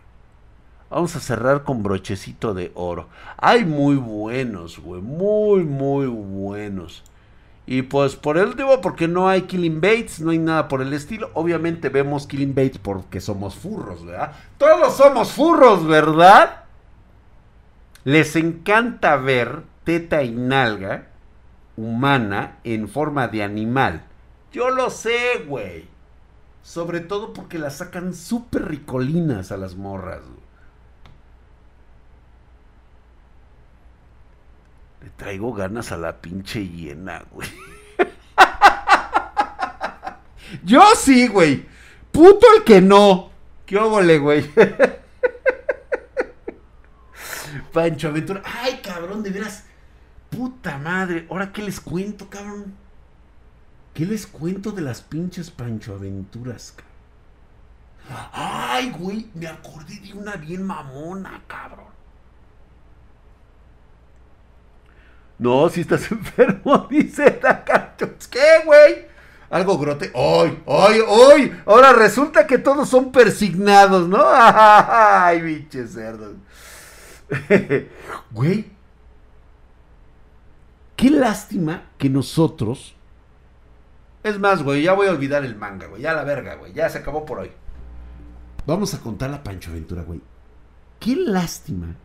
Vamos 0.90 1.16
a 1.16 1.20
cerrar 1.20 1.64
con 1.64 1.82
brochecito 1.82 2.54
de 2.54 2.72
oro. 2.76 3.08
Hay 3.38 3.66
muy 3.66 3.96
buenos, 3.96 4.78
güey. 4.78 5.02
Muy, 5.02 5.64
muy 5.64 6.06
buenos. 6.06 7.04
Y 7.66 7.84
pues 7.84 8.16
por 8.16 8.38
el 8.38 8.48
último, 8.48 8.82
porque 8.82 9.08
no 9.08 9.30
hay 9.30 9.44
Killing 9.44 9.80
Bates, 9.80 10.20
no 10.20 10.32
hay 10.32 10.38
nada 10.38 10.68
por 10.68 10.82
el 10.82 10.92
estilo. 10.94 11.32
Obviamente 11.34 11.90
vemos 11.90 12.28
Killing 12.28 12.54
Bates 12.54 12.78
porque 12.78 13.22
somos 13.22 13.56
furros, 13.56 14.06
¿verdad? 14.06 14.34
Todos 14.58 14.98
somos 14.98 15.32
furros, 15.32 15.88
¿verdad? 15.88 16.64
Les 18.04 18.36
encanta 18.36 19.16
ver 19.16 19.64
teta 19.86 20.24
y 20.24 20.32
nalga 20.32 21.08
humana 21.78 22.58
en 22.66 22.90
forma 22.90 23.30
de 23.30 23.44
animal. 23.44 24.04
Yo 24.52 24.70
lo 24.70 24.90
sé, 24.90 25.46
güey. 25.48 25.88
Sobre 26.62 27.00
todo 27.00 27.34
porque 27.34 27.60
las 27.60 27.78
sacan 27.78 28.14
súper 28.14 28.68
ricolinas 28.68 29.52
a 29.52 29.58
las 29.58 29.76
morras. 29.76 30.22
Le 35.04 35.10
traigo 35.18 35.54
ganas 35.54 35.92
a 35.92 35.98
la 35.98 36.22
pinche 36.22 36.66
hiena, 36.66 37.26
güey. 37.30 37.50
Yo 40.64 40.82
sí, 40.96 41.28
güey. 41.28 41.66
Puto 42.10 42.48
el 42.56 42.64
que 42.64 42.80
no. 42.80 43.32
¿Qué 43.66 43.78
óvole, 43.78 44.18
güey? 44.20 44.50
Pancho 47.74 48.08
Aventura. 48.08 48.42
Ay, 48.46 48.80
cabrón, 48.82 49.24
de 49.24 49.32
veras. 49.32 49.66
Puta 50.30 50.78
madre. 50.78 51.28
¿Ahora 51.30 51.52
qué 51.52 51.64
les 51.64 51.82
cuento, 51.82 52.30
cabrón? 52.30 52.74
¿Qué 53.94 54.06
les 54.06 54.26
cuento 54.26 54.72
de 54.72 54.84
las 54.84 55.02
pinches 55.02 55.52
Pancho 55.52 55.96
Aventuras? 55.96 56.76
Ay, 58.32 58.92
güey, 58.92 59.30
me 59.34 59.48
acordé 59.48 60.00
de 60.00 60.14
una 60.14 60.38
bien 60.38 60.64
mamona, 60.64 61.42
cabrón. 61.46 61.93
No, 65.40 65.70
si 65.70 65.82
estás 65.82 66.12
enfermo, 66.12 66.88
dice 66.90 67.32
Takachos. 67.32 68.28
¿Qué, 68.30 68.62
güey? 68.66 69.08
Algo 69.50 69.78
grote. 69.78 70.12
¡Ay, 70.16 70.64
ay, 70.68 71.00
ay! 71.08 71.62
Ahora 71.66 71.94
resulta 71.94 72.48
que 72.48 72.58
todos 72.58 72.90
son 72.90 73.12
persignados, 73.12 74.08
¿no? 74.08 74.24
¡Ay, 74.26 75.42
biches 75.42 75.94
cerdos! 75.94 76.34
güey, 78.32 78.72
qué 80.96 81.10
lástima 81.10 81.84
que 81.98 82.10
nosotros 82.10 82.96
es 84.24 84.40
más, 84.40 84.64
güey, 84.64 84.84
ya 84.84 84.94
voy 84.94 85.08
a 85.08 85.12
olvidar 85.12 85.44
el 85.44 85.56
manga, 85.56 85.88
güey. 85.88 86.02
Ya 86.02 86.14
la 86.14 86.24
verga, 86.24 86.56
güey. 86.56 86.74
Ya 86.74 86.90
se 86.90 87.00
acabó 87.00 87.26
por 87.26 87.40
hoy. 87.40 87.52
Vamos 88.66 88.94
a 88.94 89.02
contar 89.02 89.30
la 89.30 89.44
Pancho 89.44 89.72
Aventura, 89.72 90.04
güey. 90.04 90.22
Qué 91.00 91.16
lástima 91.16 91.96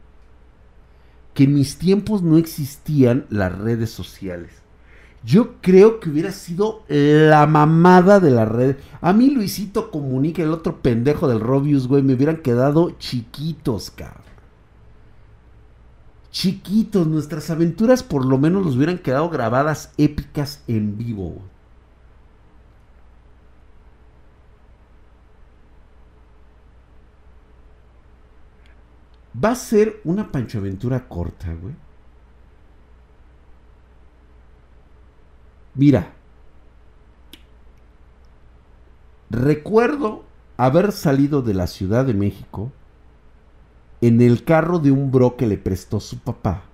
que 1.38 1.44
en 1.44 1.54
mis 1.54 1.78
tiempos 1.78 2.20
no 2.20 2.36
existían 2.36 3.24
las 3.30 3.56
redes 3.56 3.90
sociales. 3.90 4.50
Yo 5.22 5.60
creo 5.60 6.00
que 6.00 6.10
hubiera 6.10 6.32
sido 6.32 6.82
la 6.88 7.46
mamada 7.46 8.18
de 8.18 8.32
la 8.32 8.44
red. 8.44 8.74
A 9.00 9.12
mí 9.12 9.30
Luisito 9.30 9.92
Comunica, 9.92 10.42
el 10.42 10.50
otro 10.50 10.82
pendejo 10.82 11.28
del 11.28 11.38
Robius, 11.38 11.86
güey, 11.86 12.02
me 12.02 12.14
hubieran 12.14 12.38
quedado 12.38 12.90
chiquitos, 12.98 13.92
cabrón. 13.92 14.24
Chiquitos, 16.32 17.06
nuestras 17.06 17.50
aventuras 17.50 18.02
por 18.02 18.26
lo 18.26 18.36
menos 18.36 18.66
nos 18.66 18.74
hubieran 18.74 18.98
quedado 18.98 19.30
grabadas 19.30 19.92
épicas 19.96 20.64
en 20.66 20.98
vivo, 20.98 21.40
Va 29.44 29.50
a 29.50 29.54
ser 29.54 30.00
una 30.04 30.32
Pancho 30.32 30.58
Aventura 30.58 31.08
corta, 31.08 31.54
güey. 31.54 31.74
Mira. 35.74 36.14
Recuerdo 39.30 40.24
haber 40.56 40.92
salido 40.92 41.42
de 41.42 41.54
la 41.54 41.66
Ciudad 41.66 42.04
de 42.06 42.14
México 42.14 42.72
en 44.00 44.20
el 44.20 44.44
carro 44.44 44.78
de 44.78 44.90
un 44.90 45.10
bro 45.10 45.36
que 45.36 45.46
le 45.46 45.58
prestó 45.58 46.00
su 46.00 46.18
papá. 46.18 46.64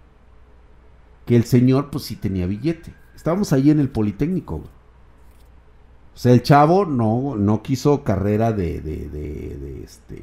Que 1.27 1.37
el 1.37 1.45
señor, 1.45 1.91
pues 1.91 2.05
sí 2.05 2.17
tenía 2.17 2.47
billete. 2.47 2.95
Estábamos 3.15 3.53
ahí 3.53 3.71
en 3.71 3.81
el 3.81 3.91
Politécnico, 3.91 4.59
güey. 4.59 4.71
O 6.15 6.17
sea, 6.17 6.33
el 6.33 6.43
chavo 6.43 6.87
no, 6.87 7.35
no 7.37 7.63
quiso 7.63 8.05
carrera 8.05 8.53
de, 8.53 8.81
de, 8.81 9.09
de, 9.09 9.57
de 9.59 9.83
este 9.83 10.23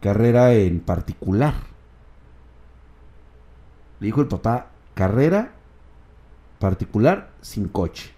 carrera 0.00 0.52
en 0.54 0.80
particular. 0.80 1.54
Le 4.00 4.06
dijo 4.06 4.20
el 4.20 4.28
papá, 4.28 4.68
carrera 4.94 5.52
particular 6.58 7.30
sin 7.40 7.68
coche. 7.68 8.12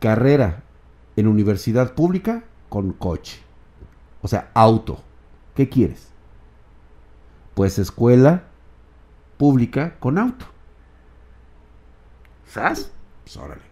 Carrera 0.00 0.62
en 1.16 1.26
universidad 1.26 1.94
pública 1.94 2.44
con 2.68 2.92
coche. 2.92 3.40
O 4.22 4.28
sea, 4.28 4.50
auto. 4.54 5.02
¿Qué 5.54 5.68
quieres? 5.68 6.08
Pues 7.54 7.78
escuela 7.78 8.44
pública 9.36 9.96
con 9.98 10.18
auto. 10.18 10.46
¿Sabes? 12.46 12.92
Pues 13.24 13.36
órale. 13.36 13.62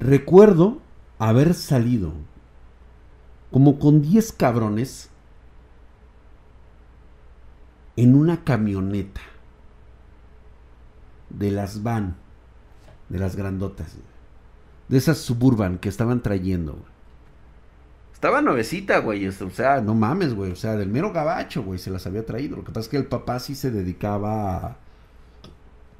Recuerdo 0.00 0.78
haber 1.18 1.54
salido 1.54 2.12
como 3.50 3.78
con 3.78 4.02
10 4.02 4.32
cabrones 4.32 5.10
en 7.96 8.14
una 8.14 8.44
camioneta 8.44 9.20
de 11.30 11.50
las 11.50 11.82
van, 11.82 12.16
de 13.08 13.18
las 13.18 13.36
grandotas, 13.36 13.96
de 14.88 14.98
esas 14.98 15.18
suburban 15.18 15.78
que 15.78 15.88
estaban 15.88 16.22
trayendo. 16.22 16.78
Estaba 18.12 18.40
nuevecita, 18.40 18.98
güey, 18.98 19.26
o 19.28 19.50
sea, 19.50 19.80
no 19.80 19.94
mames, 19.94 20.34
güey, 20.34 20.50
o 20.50 20.56
sea, 20.56 20.76
del 20.76 20.88
mero 20.88 21.12
gabacho, 21.12 21.62
güey, 21.62 21.78
se 21.78 21.90
las 21.90 22.06
había 22.06 22.26
traído. 22.26 22.56
Lo 22.56 22.64
que 22.64 22.72
pasa 22.72 22.80
es 22.80 22.88
que 22.88 22.96
el 22.96 23.06
papá 23.06 23.38
sí 23.38 23.54
se 23.54 23.70
dedicaba 23.70 24.56
a... 24.56 24.76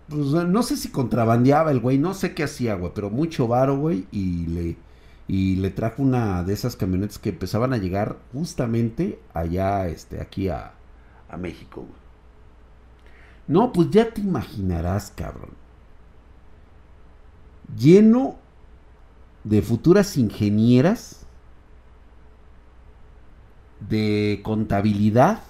Pues 0.09 0.27
no 0.27 0.63
sé 0.63 0.77
si 0.77 0.89
contrabandeaba 0.89 1.71
el 1.71 1.81
güey, 1.81 1.99
no 1.99 2.15
sé 2.15 2.35
qué 2.35 2.45
hacía, 2.45 2.75
güey, 2.75 2.93
pero 2.95 3.11
mucho 3.11 3.47
varo, 3.47 3.77
güey, 3.77 4.07
y 4.11 4.47
le 4.47 4.77
y 5.29 5.57
le 5.57 5.71
trajo 5.71 6.03
una 6.03 6.43
de 6.43 6.55
esas 6.55 6.77
camionetas 6.77 7.19
que 7.19 7.31
empezaban 7.31 7.73
a 7.73 7.79
llegar 7.79 8.19
justamente 8.33 9.21
allá, 9.35 9.89
este, 9.89 10.21
aquí 10.21 10.49
a, 10.49 10.75
a 11.29 11.37
México. 11.37 11.87
No, 13.49 13.73
pues 13.73 13.91
ya 13.91 14.13
te 14.13 14.21
imaginarás, 14.21 15.11
cabrón. 15.11 15.51
lleno 17.77 18.37
de 19.45 19.63
futuras 19.63 20.17
ingenieras 20.17 21.27
de 23.81 24.41
contabilidad 24.45 25.43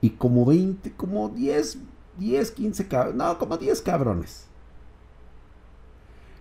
y 0.00 0.10
como 0.10 0.44
20, 0.46 0.92
como 0.92 1.28
10, 1.28 1.78
10, 2.18 2.50
15 2.52 2.88
cabrones, 2.88 3.16
no, 3.16 3.38
como 3.38 3.56
10 3.56 3.82
cabrones. 3.82 4.45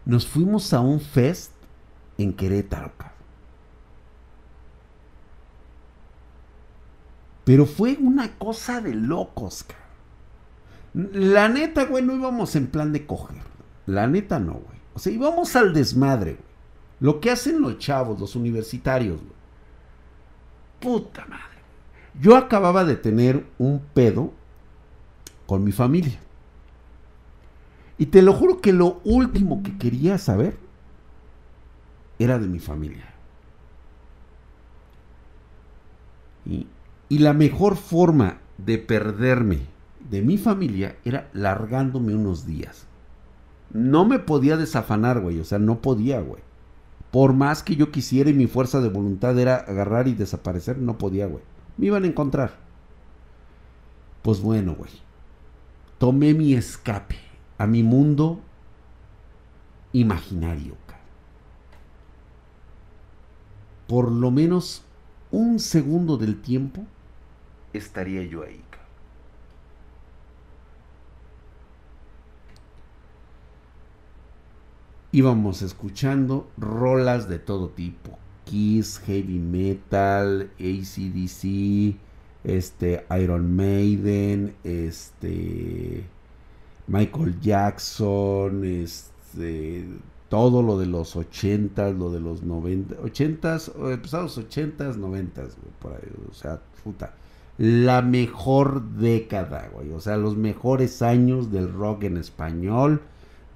Nos 0.06 0.28
fuimos 0.28 0.74
a 0.74 0.82
un 0.82 0.99
fest 0.99 1.51
en 2.18 2.34
Querétaro. 2.34 2.91
Pero 7.45 7.66
fue 7.68 7.97
una 8.01 8.38
cosa 8.38 8.82
de 8.82 8.95
locos, 8.95 9.64
cabrón. 9.64 11.10
La 11.32 11.47
neta, 11.47 11.86
güey, 11.86 12.03
no 12.03 12.16
íbamos 12.16 12.56
en 12.56 12.68
plan 12.68 12.91
de 12.91 13.06
coger. 13.06 13.38
La 13.86 14.08
neta 14.08 14.39
no, 14.39 14.53
güey. 14.53 14.80
O 14.95 14.99
sea, 14.99 15.14
íbamos 15.14 15.56
al 15.56 15.74
desmadre, 15.74 16.34
güey. 16.34 16.45
Lo 16.99 17.20
que 17.20 17.30
hacen 17.30 17.62
los 17.62 17.78
chavos, 17.78 18.20
los 18.20 18.36
universitarios, 18.36 19.20
güey. 19.20 19.36
Puta 20.80 21.26
madre. 21.26 21.43
Yo 22.20 22.36
acababa 22.36 22.84
de 22.84 22.95
tener 22.95 23.45
un 23.60 23.80
pedo 23.93 24.32
con 25.45 25.64
mi 25.64 25.72
familia. 25.72 26.20
Y 27.97 28.07
te 28.07 28.21
lo 28.21 28.33
juro 28.33 28.59
que 28.59 28.73
lo 28.73 28.99
último 29.03 29.63
que 29.63 29.77
quería 29.77 30.17
saber 30.17 30.57
era 32.19 32.39
de 32.39 32.47
mi 32.47 32.59
familia. 32.59 33.13
Y, 36.45 36.67
la 37.09 37.33
mejor 37.33 37.77
forma 37.77 38.39
de 38.57 38.77
perderme 38.77 39.61
de 40.09 40.21
mi 40.21 40.37
familia 40.37 40.97
era 41.05 41.29
largándome 41.33 42.13
unos 42.13 42.45
días. 42.45 42.85
No 43.71 44.05
me 44.05 44.19
podía 44.19 44.57
desafanar, 44.57 45.21
güey. 45.21 45.39
O 45.39 45.45
sea, 45.45 45.57
no 45.57 45.81
podía, 45.81 46.19
güey. 46.19 46.43
Por 47.11 47.33
más 47.33 47.63
que 47.63 47.75
yo 47.75 47.91
quisiera 47.91 48.29
y 48.29 48.33
mi 48.33 48.47
fuerza 48.47 48.81
de 48.81 48.89
voluntad 48.89 49.37
era 49.39 49.55
agarrar 49.55 50.07
y 50.07 50.13
desaparecer, 50.13 50.77
no 50.77 50.97
podía, 50.97 51.25
güey. 51.27 51.43
Me 51.77 51.87
iban 51.87 52.03
a 52.03 52.07
encontrar. 52.07 52.57
Pues 54.21 54.41
bueno, 54.41 54.75
güey. 54.75 54.91
Tomé 55.97 56.33
mi 56.33 56.53
escape 56.53 57.24
a 57.58 57.68
mi 57.68 57.84
mundo 57.84 58.39
imaginario. 59.93 60.76
Por 63.88 64.12
lo 64.12 64.32
menos 64.32 64.84
un 65.32 65.60
segundo 65.60 66.18
del 66.18 66.41
tiempo 66.41 66.86
estaría 67.74 68.24
yo 68.24 68.43
ahí. 68.43 68.66
íbamos 75.16 75.62
escuchando 75.62 76.49
rolas 76.58 77.30
de 77.30 77.39
todo 77.39 77.70
tipo. 77.70 78.20
Kiss, 78.43 78.99
heavy 79.06 79.39
metal, 79.39 80.51
ACDC, 80.60 81.95
este, 82.43 83.06
Iron 83.22 83.56
Maiden, 83.56 84.56
este, 84.66 86.03
Michael 86.88 87.39
Jackson, 87.39 88.63
este, 88.63 89.86
todo 90.29 90.61
lo 90.61 90.77
de 90.77 90.86
los 90.86 91.15
80 91.15 91.91
lo 91.91 92.11
de 92.11 92.19
los 92.19 92.43
90, 92.43 92.95
80s, 92.97 93.91
empezados 93.91 94.38
80s, 94.38 94.95
90s, 94.97 95.49
por 95.79 95.93
ahí, 95.93 96.09
o 96.29 96.33
sea, 96.33 96.59
puta. 96.83 97.13
La 97.57 98.01
mejor 98.01 98.83
década, 98.83 99.69
güey, 99.73 99.91
o 99.91 100.01
sea, 100.01 100.17
los 100.17 100.36
mejores 100.36 101.01
años 101.01 101.51
del 101.51 101.71
rock 101.71 102.03
en 102.03 102.17
español 102.17 103.01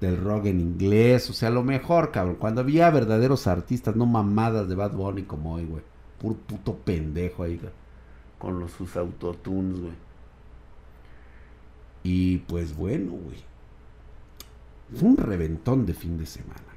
del 0.00 0.16
rock 0.16 0.46
en 0.46 0.60
inglés, 0.60 1.28
o 1.30 1.32
sea, 1.32 1.50
lo 1.50 1.62
mejor, 1.62 2.10
cabrón. 2.10 2.36
Cuando 2.36 2.62
había 2.62 2.90
verdaderos 2.90 3.46
artistas, 3.46 3.96
no 3.96 4.06
mamadas 4.06 4.68
de 4.68 4.74
Bad 4.74 4.92
Bunny 4.92 5.22
como 5.22 5.54
hoy, 5.54 5.66
güey. 5.66 5.82
Puro 6.18 6.36
puto 6.36 6.76
pendejo 6.76 7.42
ahí, 7.42 7.60
Con 8.38 8.58
los 8.58 8.72
sus 8.72 8.96
autotunes, 8.96 9.80
güey. 9.80 10.09
Y 12.02 12.38
pues 12.38 12.76
bueno, 12.76 13.12
güey. 13.12 13.38
Fue 14.94 15.08
un 15.08 15.16
reventón 15.16 15.86
de 15.86 15.94
fin 15.94 16.18
de 16.18 16.26
semana. 16.26 16.70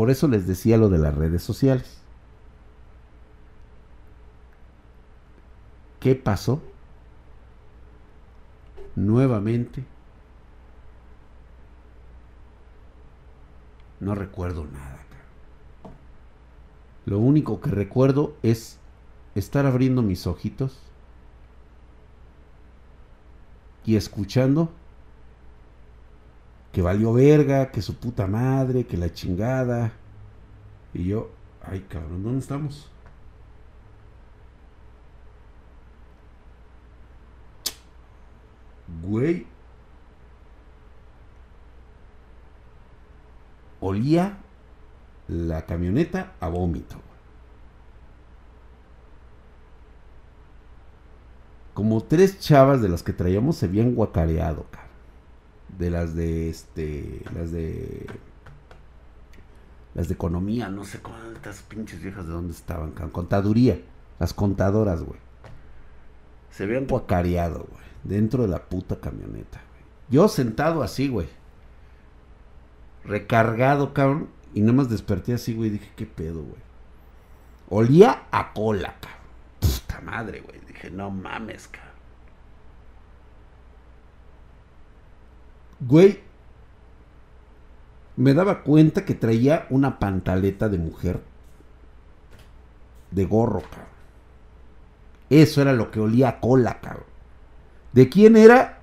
Por 0.00 0.08
eso 0.08 0.28
les 0.28 0.46
decía 0.46 0.78
lo 0.78 0.88
de 0.88 0.96
las 0.96 1.14
redes 1.14 1.42
sociales. 1.42 1.98
¿Qué 6.00 6.14
pasó? 6.14 6.62
Nuevamente. 8.96 9.84
No 14.00 14.14
recuerdo 14.14 14.66
nada. 14.66 15.00
Lo 17.06 17.18
único 17.18 17.60
que 17.60 17.70
recuerdo 17.70 18.34
es 18.42 18.78
estar 19.34 19.66
abriendo 19.66 20.02
mis 20.02 20.26
ojitos 20.26 20.78
y 23.84 23.96
escuchando 23.96 24.70
que 26.72 26.82
valió 26.82 27.12
verga, 27.12 27.70
que 27.72 27.82
su 27.82 27.96
puta 27.96 28.26
madre, 28.26 28.86
que 28.86 28.96
la 28.96 29.12
chingada. 29.12 29.92
Y 30.94 31.04
yo, 31.04 31.30
ay 31.62 31.80
cabrón, 31.88 32.22
¿dónde 32.22 32.40
estamos? 32.40 32.88
Güey. 39.02 39.49
Olía 43.80 44.38
la 45.28 45.66
camioneta 45.66 46.32
a 46.40 46.48
vómito. 46.48 46.96
Como 51.74 52.02
tres 52.02 52.38
chavas 52.40 52.82
de 52.82 52.88
las 52.88 53.02
que 53.02 53.12
traíamos 53.12 53.56
se 53.56 53.66
habían 53.66 53.94
guacareado, 53.94 54.66
cabrón 54.70 54.90
de 55.78 55.90
las 55.90 56.14
de 56.14 56.50
este, 56.50 57.22
las 57.34 57.52
de 57.52 58.06
las 59.94 60.08
de 60.08 60.14
economía, 60.14 60.68
no 60.68 60.84
sé 60.84 61.00
cuántas 61.00 61.62
pinches 61.62 62.00
viejas 62.02 62.26
de 62.26 62.32
dónde 62.32 62.52
estaban, 62.52 62.92
contaduría, 62.92 63.80
las 64.18 64.32
contadoras, 64.34 65.02
güey. 65.02 65.18
Se 66.50 66.64
habían 66.64 66.86
guacareado, 66.86 67.66
güey, 67.70 67.84
dentro 68.04 68.42
de 68.42 68.50
la 68.50 68.68
puta 68.68 69.00
camioneta. 69.00 69.60
Yo 70.08 70.28
sentado 70.28 70.82
así, 70.82 71.08
güey. 71.08 71.28
Recargado, 73.10 73.92
cabrón, 73.92 74.28
y 74.54 74.60
nada 74.60 74.72
más 74.72 74.88
desperté 74.88 75.34
así, 75.34 75.52
güey, 75.52 75.70
dije, 75.70 75.90
¿qué 75.96 76.06
pedo, 76.06 76.44
güey? 76.44 76.62
Olía 77.68 78.22
a 78.30 78.52
cola, 78.52 78.94
cabrón. 79.00 79.20
Puta 79.58 80.00
madre, 80.00 80.40
güey. 80.40 80.60
Dije, 80.64 80.92
no 80.92 81.10
mames, 81.10 81.66
cabrón. 81.66 81.90
Güey, 85.80 86.20
me 88.14 88.32
daba 88.32 88.62
cuenta 88.62 89.04
que 89.04 89.14
traía 89.14 89.66
una 89.70 89.98
pantaleta 89.98 90.68
de 90.68 90.78
mujer 90.78 91.20
de 93.10 93.24
gorro, 93.24 93.62
cabrón. 93.62 93.88
Eso 95.30 95.62
era 95.62 95.72
lo 95.72 95.90
que 95.90 95.98
olía 95.98 96.28
a 96.28 96.40
cola, 96.40 96.80
cabrón. 96.80 97.06
¿De 97.92 98.08
quién 98.08 98.36
era? 98.36 98.82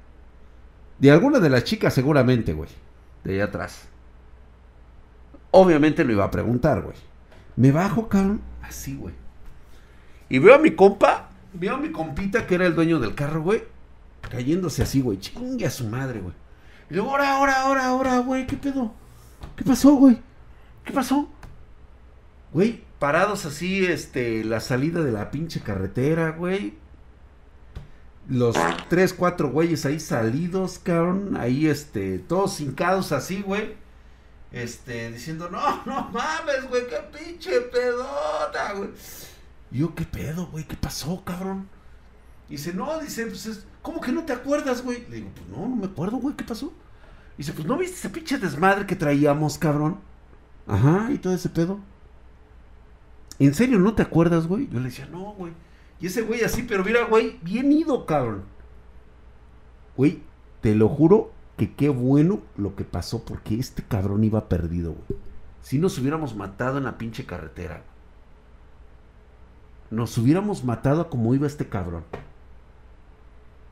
De 0.99 1.11
alguna 1.11 1.39
de 1.39 1.49
las 1.49 1.63
chicas 1.63 1.93
seguramente, 1.93 2.51
güey. 2.51 2.69
De 3.23 3.35
allá 3.35 3.45
atrás. 3.45 3.87
Obviamente 5.51 6.03
lo 6.03 6.11
iba 6.11 6.25
a 6.25 6.31
preguntar, 6.31 6.81
güey. 6.81 6.95
Me 7.55 7.71
bajo, 7.71 8.07
cabrón. 8.07 8.41
Así, 8.61 8.95
güey. 8.95 9.15
Y 10.29 10.39
veo 10.39 10.55
a 10.55 10.59
mi 10.59 10.71
compa. 10.71 11.29
Veo 11.53 11.75
a 11.75 11.77
mi 11.77 11.91
compita 11.91 12.45
que 12.45 12.55
era 12.55 12.65
el 12.65 12.75
dueño 12.75 12.99
del 12.99 13.15
carro, 13.15 13.41
güey. 13.41 13.63
Cayéndose 14.29 14.83
así, 14.83 15.01
güey. 15.01 15.19
Chingue 15.19 15.65
a 15.65 15.71
su 15.71 15.87
madre, 15.87 16.19
güey. 16.19 16.33
Y 16.89 16.93
luego, 16.93 17.11
ahora, 17.11 17.31
ahora, 17.31 17.61
ahora, 17.61 17.85
ahora, 17.87 18.19
güey, 18.19 18.45
¿qué 18.45 18.57
pedo? 18.57 18.93
¿Qué 19.55 19.63
pasó, 19.63 19.95
güey? 19.95 20.19
¿Qué 20.85 20.93
pasó? 20.93 21.29
Güey, 22.53 22.83
parados 22.99 23.45
así, 23.45 23.85
este, 23.85 24.43
la 24.43 24.59
salida 24.59 25.01
de 25.01 25.11
la 25.11 25.31
pinche 25.31 25.61
carretera, 25.61 26.31
güey. 26.31 26.75
Los 28.29 28.57
tres, 28.89 29.13
cuatro 29.13 29.49
güeyes 29.49 29.85
ahí 29.85 29.99
salidos, 29.99 30.79
cabrón. 30.79 31.37
Ahí, 31.37 31.67
este, 31.67 32.19
todos 32.19 32.59
hincados 32.59 33.11
así, 33.11 33.41
güey. 33.41 33.75
Este, 34.51 35.11
diciendo, 35.11 35.49
no, 35.49 35.85
no 35.85 36.09
mames, 36.09 36.67
güey, 36.69 36.87
qué 36.87 36.97
pinche 37.17 37.61
pedota, 37.61 38.73
güey. 38.73 38.89
yo, 39.71 39.93
¿qué 39.93 40.05
pedo, 40.05 40.47
güey? 40.47 40.63
¿Qué 40.63 40.77
pasó, 40.77 41.23
cabrón? 41.23 41.67
Y 42.49 42.53
dice, 42.53 42.73
no, 42.73 42.99
dice, 42.99 43.25
pues 43.25 43.45
es, 43.45 43.65
¿cómo 43.81 43.99
que 43.99 44.11
no 44.11 44.23
te 44.23 44.33
acuerdas, 44.33 44.81
güey? 44.81 45.05
Le 45.09 45.17
digo, 45.17 45.29
pues 45.35 45.49
no, 45.49 45.67
no 45.67 45.75
me 45.75 45.85
acuerdo, 45.85 46.17
güey, 46.17 46.35
¿qué 46.35 46.45
pasó? 46.45 46.73
Y 47.35 47.39
dice, 47.39 47.53
pues 47.53 47.67
no 47.67 47.77
viste 47.77 47.97
ese 47.97 48.09
pinche 48.09 48.37
desmadre 48.37 48.85
que 48.85 48.95
traíamos, 48.95 49.57
cabrón. 49.57 49.99
Ajá, 50.65 51.09
y 51.11 51.17
todo 51.17 51.33
ese 51.33 51.49
pedo. 51.49 51.79
¿En 53.39 53.53
serio 53.53 53.79
no 53.79 53.93
te 53.93 54.01
acuerdas, 54.01 54.47
güey? 54.47 54.67
Yo 54.69 54.79
le 54.79 54.85
decía, 54.85 55.07
no, 55.07 55.33
güey. 55.33 55.53
Y 55.99 56.07
ese 56.07 56.21
güey 56.21 56.43
así, 56.43 56.63
pero 56.63 56.83
mira, 56.83 57.05
güey, 57.05 57.37
bien 57.41 57.71
ido, 57.71 58.05
cabrón. 58.05 58.43
Güey, 59.95 60.21
te 60.61 60.73
lo 60.73 60.89
juro 60.89 61.31
que 61.57 61.73
qué 61.73 61.89
bueno 61.89 62.41
lo 62.55 62.75
que 62.75 62.83
pasó 62.83 63.25
porque 63.25 63.55
este 63.55 63.83
cabrón 63.83 64.23
iba 64.23 64.47
perdido, 64.47 64.93
güey. 64.93 65.19
Si 65.61 65.79
nos 65.79 65.97
hubiéramos 65.97 66.35
matado 66.35 66.77
en 66.77 66.85
la 66.85 66.97
pinche 66.97 67.25
carretera. 67.25 67.83
Nos 69.89 70.17
hubiéramos 70.17 70.63
matado 70.63 71.09
como 71.09 71.33
iba 71.33 71.47
este 71.47 71.67
cabrón. 71.67 72.03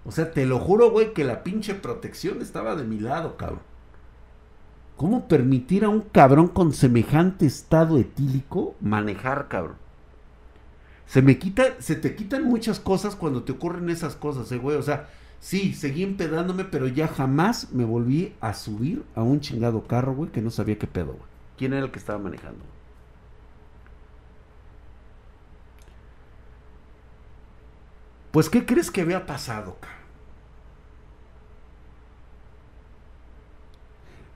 O 0.04 0.12
sea, 0.12 0.32
te 0.32 0.46
lo 0.46 0.60
juro, 0.60 0.92
güey, 0.92 1.14
que 1.14 1.24
la 1.24 1.44
pinche 1.44 1.74
protección 1.76 2.42
estaba 2.42 2.76
de 2.76 2.84
mi 2.84 3.00
lado, 3.00 3.38
cabrón. 3.38 3.62
¿Cómo 4.98 5.28
permitir 5.28 5.84
a 5.84 5.90
un 5.90 6.02
cabrón 6.02 6.48
con 6.48 6.74
semejante 6.74 7.46
estado 7.46 7.98
etílico 7.98 8.76
manejar, 8.82 9.48
cabrón? 9.48 9.76
Se 11.06 11.22
me 11.22 11.38
quita, 11.38 11.80
se 11.80 11.96
te 11.96 12.16
quitan 12.16 12.46
muchas 12.46 12.80
cosas 12.80 13.16
cuando 13.16 13.44
te 13.44 13.52
ocurren 13.52 13.90
esas 13.90 14.16
cosas, 14.16 14.52
eh, 14.52 14.58
güey. 14.58 14.78
O 14.78 14.84
sea, 14.84 15.10
sí, 15.46 15.74
seguí 15.74 16.04
empedándome, 16.04 16.66
pero 16.66 16.88
ya 16.88 17.08
jamás 17.08 17.72
me 17.72 17.86
volví 17.86 18.34
a 18.42 18.54
subir 18.54 19.04
a 19.16 19.22
un 19.22 19.40
chingado 19.42 19.86
carro, 19.88 20.16
güey, 20.16 20.32
que 20.32 20.42
no 20.42 20.50
sabía 20.50 20.80
qué 20.80 20.88
pedo, 20.88 21.14
güey. 21.14 21.30
¿Quién 21.58 21.74
era 21.74 21.86
el 21.86 21.92
que 21.92 22.00
estaba 22.00 22.20
manejando? 22.20 22.66
Pues, 28.32 28.50
¿qué 28.50 28.66
crees 28.66 28.92
que 28.92 29.02
había 29.02 29.26
pasado, 29.26 29.78
cabrón? 29.80 29.96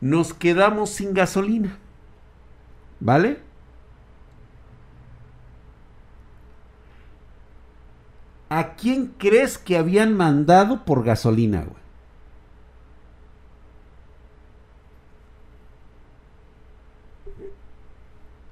nos 0.01 0.33
quedamos 0.33 0.91
sin 0.91 1.13
gasolina. 1.13 1.77
¿Vale? 2.99 3.39
¿A 8.49 8.75
quién 8.75 9.13
crees 9.17 9.57
que 9.57 9.77
habían 9.77 10.13
mandado 10.15 10.83
por 10.85 11.03
gasolina, 11.03 11.63
güey? 11.63 11.79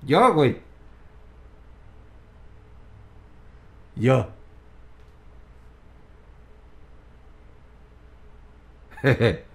Yo, 0.06 0.34
güey. 0.34 0.58
Yo. 3.96 4.28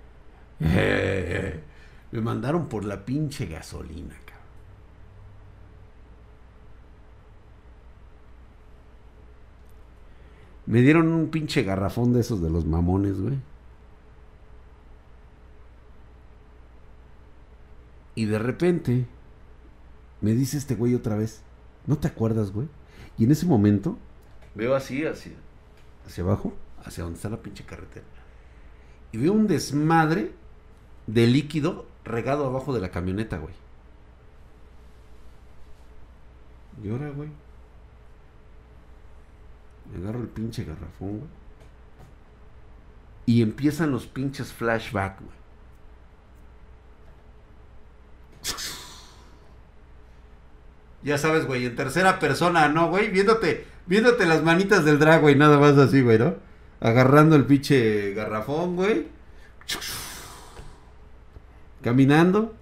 Me 2.13 2.21
mandaron 2.21 2.69
por 2.69 2.85
la 2.85 3.05
pinche 3.05 3.47
gasolina, 3.47 4.15
Me 10.73 10.81
dieron 10.81 11.09
un 11.09 11.29
pinche 11.29 11.65
garrafón 11.65 12.15
de 12.15 12.21
esos 12.21 12.41
de 12.41 12.49
los 12.49 12.65
mamones, 12.65 13.21
güey. 13.21 13.39
Y 18.15 18.25
de 18.25 18.39
repente 18.39 19.05
me 20.23 20.33
dice 20.33 20.57
este 20.57 20.75
güey 20.75 20.95
otra 20.95 21.15
vez, 21.15 21.43
¿no 21.87 21.99
te 21.99 22.09
acuerdas, 22.09 22.53
güey? 22.53 22.69
Y 23.19 23.25
en 23.25 23.33
ese 23.33 23.45
momento 23.45 23.99
veo 24.55 24.75
así, 24.75 25.05
hacia, 25.05 25.35
hacia 26.07 26.25
abajo, 26.25 26.55
hacia 26.83 27.05
donde 27.05 27.19
está 27.19 27.29
la 27.29 27.43
pinche 27.43 27.67
carretera. 27.67 28.07
Y 29.13 29.19
veo 29.19 29.35
un 29.35 29.49
desmadre 29.49 30.33
de 31.07 31.27
líquido 31.27 31.85
regado 32.03 32.47
abajo 32.47 32.73
de 32.73 32.81
la 32.81 32.91
camioneta, 32.91 33.37
güey. 33.37 33.53
Y 36.83 36.89
ahora, 36.89 37.11
güey. 37.11 37.29
Agarro 39.97 40.21
el 40.21 40.29
pinche 40.29 40.65
garrafón, 40.65 41.19
güey. 41.19 41.31
Y 43.27 43.43
empiezan 43.43 43.91
los 43.91 44.07
pinches 44.07 44.53
flashback, 44.53 45.21
güey. 45.21 45.33
Ya 51.05 51.19
sabes, 51.19 51.47
güey, 51.47 51.67
en 51.67 51.75
tercera 51.75 52.21
persona, 52.21 52.69
¿no, 52.69 52.89
güey? 52.89 53.11
Viéndote, 53.11 53.67
viéndote 53.87 54.25
las 54.25 54.45
manitas 54.45 54.85
del 54.85 55.01
drag, 55.01 55.21
güey, 55.21 55.35
nada 55.35 55.59
más 55.59 55.77
así, 55.77 56.01
güey, 56.01 56.17
¿no? 56.17 56.37
Agarrando 56.79 57.35
el 57.35 57.45
pinche 57.45 58.15
garrafón, 58.15 58.77
güey 58.77 59.09
caminando, 61.83 62.55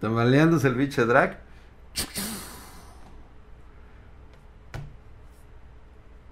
tambaleándose 0.00 0.68
el 0.68 0.74
bicho 0.74 1.06
drag. 1.06 1.40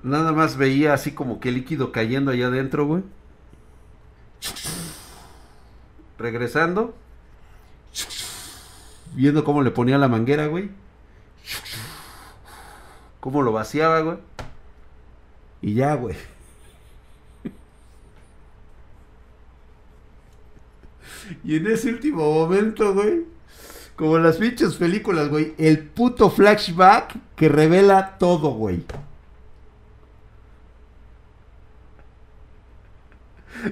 Nada 0.03 0.33
más 0.33 0.57
veía 0.57 0.95
así 0.95 1.13
como 1.13 1.39
que 1.39 1.53
líquido 1.53 1.93
cayendo 1.93 2.31
allá 2.31 2.47
adentro, 2.49 2.87
güey. 2.87 3.03
Regresando. 6.19 6.95
Viendo 9.15 9.45
cómo 9.45 9.63
le 9.63 9.71
ponía 9.71 9.99
la 9.99 10.09
manguera, 10.09 10.47
güey. 10.47 10.71
Cómo 13.21 13.43
lo 13.43 13.53
vaciaba, 13.53 14.01
güey. 14.01 14.19
Y 15.61 15.75
ya, 15.75 15.95
güey. 15.95 16.17
Y 21.45 21.57
en 21.57 21.67
ese 21.67 21.91
último 21.91 22.33
momento, 22.33 22.95
güey, 22.95 23.25
como 23.97 24.19
las 24.19 24.37
pinches 24.37 24.75
películas, 24.75 25.29
güey, 25.29 25.55
el 25.59 25.79
puto 25.79 26.31
flashback 26.31 27.17
que 27.37 27.49
revela 27.49 28.19
todo, 28.19 28.51
güey. 28.51 28.85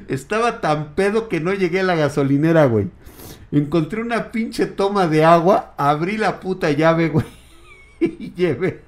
Estaba 0.08 0.60
tan 0.60 0.94
pedo 0.94 1.28
que 1.28 1.40
no 1.40 1.52
llegué 1.52 1.80
a 1.80 1.84
la 1.84 1.94
gasolinera, 1.94 2.66
güey. 2.66 2.90
Encontré 3.52 4.00
una 4.00 4.30
pinche 4.30 4.66
toma 4.66 5.08
de 5.08 5.24
agua, 5.24 5.74
abrí 5.76 6.16
la 6.16 6.38
puta 6.38 6.70
llave, 6.70 7.08
güey, 7.08 7.26
y 8.00 8.32
llevé. 8.34 8.82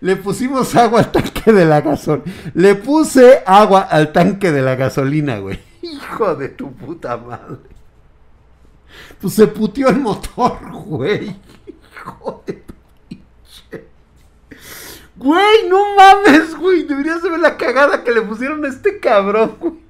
Le 0.00 0.16
pusimos 0.16 0.74
agua 0.74 1.00
al 1.00 1.12
tanque 1.12 1.52
de 1.52 1.64
la 1.64 1.80
gasolina. 1.80 2.32
Le 2.54 2.74
puse 2.74 3.42
agua 3.46 3.80
al 3.82 4.12
tanque 4.12 4.52
de 4.52 4.62
la 4.62 4.74
gasolina, 4.74 5.38
güey. 5.38 5.58
Hijo 5.82 6.34
de 6.34 6.48
tu 6.48 6.72
puta 6.72 7.16
madre. 7.16 7.56
Pues 9.20 9.34
se 9.34 9.46
putió 9.46 9.88
el 9.88 10.00
motor, 10.00 10.58
güey. 10.72 11.36
Hijo 11.66 12.42
de 12.46 12.62
pinche. 13.08 13.84
Güey, 15.16 15.68
no 15.68 15.96
mames, 15.96 16.56
güey. 16.56 16.82
Deberías 16.82 17.22
ver 17.22 17.38
la 17.38 17.56
cagada 17.56 18.04
que 18.04 18.12
le 18.12 18.22
pusieron 18.22 18.64
a 18.64 18.68
este 18.68 19.00
cabrón, 19.00 19.56
güey. 19.58 19.85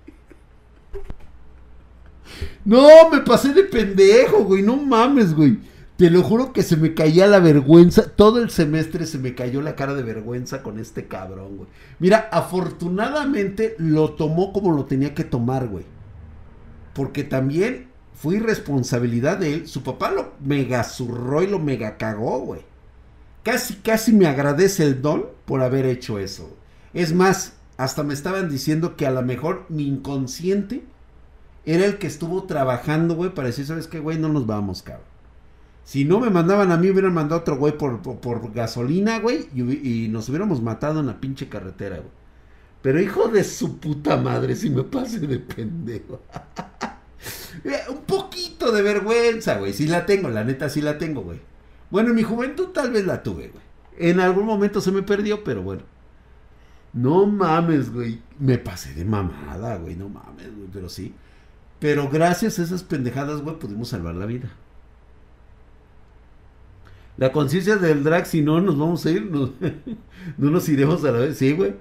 No, 2.66 3.08
me 3.10 3.20
pasé 3.20 3.54
de 3.54 3.62
pendejo, 3.62 4.44
güey. 4.44 4.60
No 4.62 4.76
mames, 4.76 5.34
güey. 5.34 5.58
Te 5.96 6.10
lo 6.10 6.22
juro 6.22 6.52
que 6.52 6.64
se 6.64 6.76
me 6.76 6.94
caía 6.94 7.28
la 7.28 7.38
vergüenza. 7.38 8.10
Todo 8.10 8.42
el 8.42 8.50
semestre 8.50 9.06
se 9.06 9.18
me 9.18 9.36
cayó 9.36 9.62
la 9.62 9.76
cara 9.76 9.94
de 9.94 10.02
vergüenza 10.02 10.64
con 10.64 10.80
este 10.80 11.06
cabrón, 11.06 11.58
güey. 11.58 11.68
Mira, 12.00 12.28
afortunadamente 12.32 13.76
lo 13.78 14.14
tomó 14.14 14.52
como 14.52 14.72
lo 14.72 14.84
tenía 14.84 15.14
que 15.14 15.22
tomar, 15.22 15.68
güey. 15.68 15.84
Porque 16.92 17.22
también 17.22 17.86
fue 18.14 18.36
irresponsabilidad 18.36 19.38
de 19.38 19.54
él. 19.54 19.68
Su 19.68 19.84
papá 19.84 20.10
lo 20.10 20.32
mega 20.44 20.82
zurró 20.82 21.44
y 21.44 21.46
lo 21.46 21.60
mega 21.60 21.96
cagó, 21.96 22.40
güey. 22.40 22.62
Casi, 23.44 23.76
casi 23.76 24.12
me 24.12 24.26
agradece 24.26 24.82
el 24.82 25.00
don 25.00 25.26
por 25.44 25.62
haber 25.62 25.86
hecho 25.86 26.18
eso. 26.18 26.56
Es 26.92 27.14
más, 27.14 27.52
hasta 27.76 28.02
me 28.02 28.12
estaban 28.12 28.50
diciendo 28.50 28.96
que 28.96 29.06
a 29.06 29.12
lo 29.12 29.22
mejor 29.22 29.66
mi 29.68 29.86
inconsciente 29.86 30.82
era 31.66 31.84
el 31.84 31.98
que 31.98 32.06
estuvo 32.06 32.44
trabajando, 32.44 33.14
güey, 33.14 33.34
para 33.34 33.48
decir, 33.48 33.66
¿sabes 33.66 33.88
qué, 33.88 33.98
güey? 33.98 34.18
No 34.18 34.28
nos 34.28 34.46
vamos, 34.46 34.82
cabrón. 34.82 35.04
Si 35.84 36.04
no 36.04 36.18
me 36.18 36.30
mandaban 36.30 36.72
a 36.72 36.76
mí, 36.76 36.90
hubieran 36.90 37.14
mandado 37.14 37.40
otro 37.40 37.56
güey 37.58 37.76
por, 37.76 38.00
por, 38.00 38.52
gasolina, 38.52 39.18
güey, 39.18 39.48
y, 39.54 40.04
y, 40.04 40.08
nos 40.08 40.28
hubiéramos 40.28 40.62
matado 40.62 41.00
en 41.00 41.06
la 41.06 41.20
pinche 41.20 41.48
carretera, 41.48 41.96
güey. 41.96 42.10
Pero 42.82 43.00
hijo 43.00 43.28
de 43.28 43.44
su 43.44 43.78
puta 43.78 44.16
madre, 44.16 44.54
si 44.56 44.70
me 44.70 44.84
pase 44.84 45.20
de 45.20 45.38
pendejo. 45.38 46.22
Eh, 47.64 47.80
un 47.88 48.02
poquito 48.02 48.70
de 48.70 48.82
vergüenza, 48.82 49.58
güey. 49.58 49.72
Sí 49.72 49.88
la 49.88 50.06
tengo, 50.06 50.28
la 50.28 50.44
neta 50.44 50.68
sí 50.68 50.80
la 50.80 50.98
tengo, 50.98 51.22
güey. 51.22 51.40
Bueno, 51.90 52.10
en 52.10 52.14
mi 52.14 52.22
juventud 52.22 52.68
tal 52.68 52.92
vez 52.92 53.06
la 53.06 53.22
tuve, 53.22 53.48
güey. 53.48 53.64
En 53.98 54.20
algún 54.20 54.44
momento 54.44 54.80
se 54.80 54.92
me 54.92 55.02
perdió, 55.02 55.42
pero 55.42 55.62
bueno. 55.62 55.82
No 56.92 57.26
mames, 57.26 57.92
güey. 57.92 58.20
Me 58.38 58.58
pasé 58.58 58.94
de 58.94 59.04
mamada, 59.04 59.76
güey. 59.78 59.96
No 59.96 60.08
mames, 60.08 60.54
güey. 60.54 60.68
Pero 60.72 60.88
sí. 60.88 61.14
Pero 61.78 62.08
gracias 62.08 62.58
a 62.58 62.62
esas 62.62 62.82
pendejadas, 62.82 63.42
güey, 63.42 63.58
pudimos 63.58 63.88
salvar 63.88 64.14
la 64.14 64.26
vida. 64.26 64.50
La 67.16 67.32
conciencia 67.32 67.76
del 67.76 68.04
drag, 68.04 68.26
si 68.26 68.42
no, 68.42 68.60
nos 68.60 68.78
vamos 68.78 69.04
a 69.06 69.10
ir. 69.10 69.30
no 69.30 69.50
nos 70.50 70.68
iremos 70.68 71.04
a 71.04 71.12
la 71.12 71.18
vez. 71.18 71.38
Sí, 71.38 71.52
güey. 71.52 71.74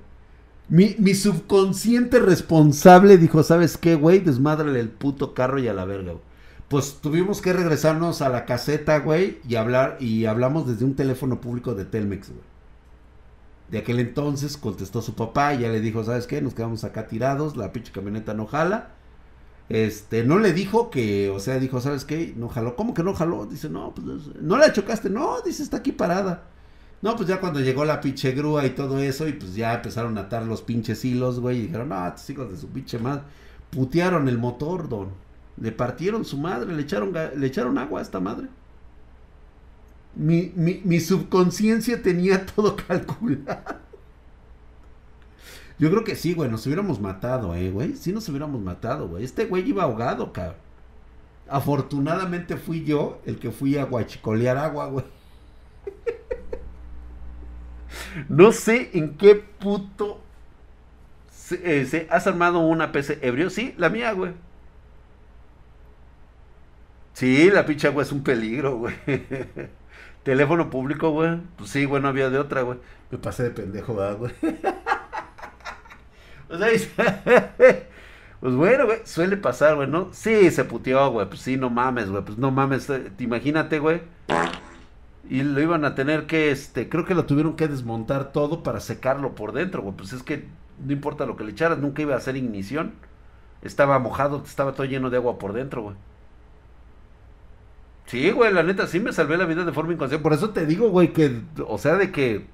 Mi, 0.67 1.13
subconsciente 1.13 2.19
responsable 2.19 3.17
dijo, 3.17 3.43
¿sabes 3.43 3.77
qué, 3.77 3.95
güey? 3.95 4.19
Desmádrale 4.19 4.79
el 4.79 4.89
puto 4.89 5.33
carro 5.35 5.59
y 5.59 5.67
a 5.67 5.73
la 5.73 5.85
verga, 5.85 6.13
güey. 6.13 6.23
Pues 6.67 6.97
tuvimos 7.01 7.41
que 7.41 7.53
regresarnos 7.53 8.23
a 8.23 8.29
la 8.29 8.45
caseta, 8.45 8.97
güey, 8.99 9.37
y 9.47 9.55
hablar, 9.55 9.97
y 9.99 10.25
hablamos 10.25 10.67
desde 10.67 10.83
un 10.83 10.95
teléfono 10.95 11.39
público 11.39 11.75
de 11.75 11.85
Telmex, 11.85 12.29
güey. 12.29 12.41
De 13.69 13.77
aquel 13.79 13.99
entonces 13.99 14.57
contestó 14.57 15.01
su 15.03 15.13
papá 15.15 15.53
y 15.53 15.59
ya 15.59 15.69
le 15.69 15.81
dijo, 15.81 16.03
¿sabes 16.03 16.25
qué? 16.25 16.41
Nos 16.41 16.55
quedamos 16.55 16.83
acá 16.83 17.07
tirados, 17.07 17.55
la 17.55 17.71
pinche 17.71 17.91
camioneta 17.91 18.33
no 18.33 18.47
jala. 18.47 18.94
Este, 19.69 20.23
no 20.23 20.37
le 20.39 20.53
dijo 20.53 20.91
que, 20.91 21.29
o 21.29 21.39
sea, 21.39 21.59
dijo, 21.59 21.81
¿sabes 21.81 22.05
qué? 22.05 22.33
No 22.37 22.49
jaló. 22.49 22.75
¿Cómo 22.75 22.93
que 22.93 23.03
no 23.03 23.13
jaló? 23.13 23.45
Dice, 23.45 23.69
no, 23.69 23.93
pues 23.95 24.05
no 24.41 24.57
la 24.57 24.71
chocaste. 24.73 25.09
No, 25.09 25.41
dice, 25.41 25.63
está 25.63 25.77
aquí 25.77 25.91
parada. 25.91 26.43
No, 27.01 27.15
pues 27.15 27.27
ya 27.29 27.39
cuando 27.39 27.59
llegó 27.59 27.85
la 27.85 28.01
pinche 28.01 28.31
grúa 28.31 28.65
y 28.65 28.71
todo 28.71 28.99
eso, 28.99 29.27
y 29.27 29.33
pues 29.33 29.55
ya 29.55 29.73
empezaron 29.75 30.17
a 30.17 30.21
atar 30.21 30.43
los 30.45 30.61
pinches 30.61 31.03
hilos, 31.05 31.39
güey, 31.39 31.59
y 31.59 31.61
dijeron, 31.63 31.89
no, 31.89 32.07
estos 32.07 32.29
hijos 32.29 32.51
de 32.51 32.57
su 32.57 32.69
pinche 32.69 32.99
madre. 32.99 33.23
Putearon 33.71 34.27
el 34.29 34.37
motor, 34.37 34.89
don. 34.89 35.09
Le 35.57 35.71
partieron 35.71 36.25
su 36.25 36.37
madre, 36.37 36.73
le 36.75 36.81
echaron, 36.83 37.13
le 37.13 37.47
echaron 37.47 37.77
agua 37.77 37.99
a 37.99 38.03
esta 38.03 38.19
madre. 38.19 38.47
Mi, 40.15 40.51
mi, 40.55 40.81
mi 40.85 40.99
subconsciencia 40.99 42.01
tenía 42.01 42.45
todo 42.55 42.75
calculado. 42.75 43.84
Yo 45.77 45.91
creo 45.91 46.03
que 46.03 46.15
sí, 46.15 46.33
güey, 46.33 46.49
nos 46.49 46.65
hubiéramos 46.65 47.01
matado, 47.01 47.53
eh, 47.55 47.69
güey. 47.69 47.95
Sí 47.95 48.13
nos 48.13 48.27
hubiéramos 48.29 48.61
matado, 48.61 49.09
güey. 49.09 49.23
Este 49.23 49.45
güey 49.45 49.67
iba 49.67 49.83
ahogado, 49.83 50.31
cabrón. 50.31 50.55
Afortunadamente 51.47 52.57
fui 52.57 52.83
yo 52.83 53.21
el 53.25 53.37
que 53.37 53.51
fui 53.51 53.77
a 53.77 53.85
guachicolear 53.85 54.57
agua, 54.57 54.87
güey. 54.87 55.05
no 58.29 58.51
sé 58.51 58.89
en 58.93 59.15
qué 59.17 59.35
puto 59.35 60.21
se, 61.29 61.59
eh, 61.63 62.07
has 62.09 62.25
armado 62.25 62.59
una 62.59 62.91
PC 62.91 63.19
ebrio. 63.21 63.49
Sí, 63.49 63.75
la 63.77 63.89
mía, 63.89 64.11
güey. 64.13 64.33
Sí, 67.13 67.49
la 67.51 67.65
pinche 67.65 67.87
agua 67.87 68.03
es 68.03 68.11
un 68.11 68.23
peligro, 68.23 68.77
güey. 68.77 68.95
Teléfono 70.23 70.69
público, 70.69 71.11
güey. 71.11 71.39
Pues 71.57 71.69
sí, 71.69 71.85
güey, 71.85 72.01
no 72.01 72.07
había 72.07 72.29
de 72.29 72.39
otra, 72.39 72.63
güey. 72.63 72.79
Me 73.11 73.17
pasé 73.19 73.43
de 73.43 73.51
pendejo, 73.51 73.93
güey. 73.93 74.33
pues 78.39 78.55
bueno, 78.55 78.85
güey, 78.85 78.99
suele 79.05 79.37
pasar, 79.37 79.75
güey, 79.75 79.87
¿no? 79.87 80.09
Sí, 80.13 80.51
se 80.51 80.63
puteó, 80.65 81.09
güey, 81.11 81.27
pues 81.27 81.41
sí, 81.41 81.57
no 81.57 81.69
mames, 81.69 82.09
güey, 82.09 82.23
pues 82.23 82.37
no 82.37 82.51
mames, 82.51 82.89
eh, 82.89 83.11
imagínate, 83.19 83.79
güey. 83.79 84.01
Y 85.29 85.41
lo 85.41 85.59
iban 85.61 85.85
a 85.85 85.95
tener 85.95 86.27
que, 86.27 86.51
este, 86.51 86.87
creo 86.87 87.05
que 87.05 87.15
lo 87.15 87.25
tuvieron 87.25 87.55
que 87.55 87.67
desmontar 87.67 88.31
todo 88.31 88.61
para 88.63 88.79
secarlo 88.79 89.33
por 89.35 89.53
dentro, 89.53 89.81
güey. 89.81 89.95
Pues 89.95 90.13
es 90.13 90.21
que 90.23 90.47
no 90.85 90.93
importa 90.93 91.25
lo 91.25 91.35
que 91.35 91.43
le 91.43 91.51
echaras, 91.51 91.79
nunca 91.79 92.01
iba 92.01 92.13
a 92.13 92.17
hacer 92.17 92.35
ignición. 92.37 92.93
Estaba 93.63 93.97
mojado, 93.99 94.43
estaba 94.45 94.73
todo 94.73 94.85
lleno 94.85 95.09
de 95.09 95.17
agua 95.17 95.39
por 95.39 95.53
dentro, 95.53 95.83
güey. 95.83 95.95
Sí, 98.05 98.29
güey, 98.31 98.53
la 98.53 98.63
neta, 98.63 98.85
sí 98.87 98.99
me 98.99 99.11
salvé 99.13 99.37
la 99.37 99.45
vida 99.45 99.65
de 99.65 99.71
forma 99.73 99.93
inconsciente. 99.93 100.21
Por 100.21 100.33
eso 100.33 100.51
te 100.51 100.65
digo, 100.65 100.89
güey, 100.89 101.11
que, 101.11 101.41
o 101.67 101.77
sea, 101.77 101.95
de 101.95 102.11
que 102.11 102.45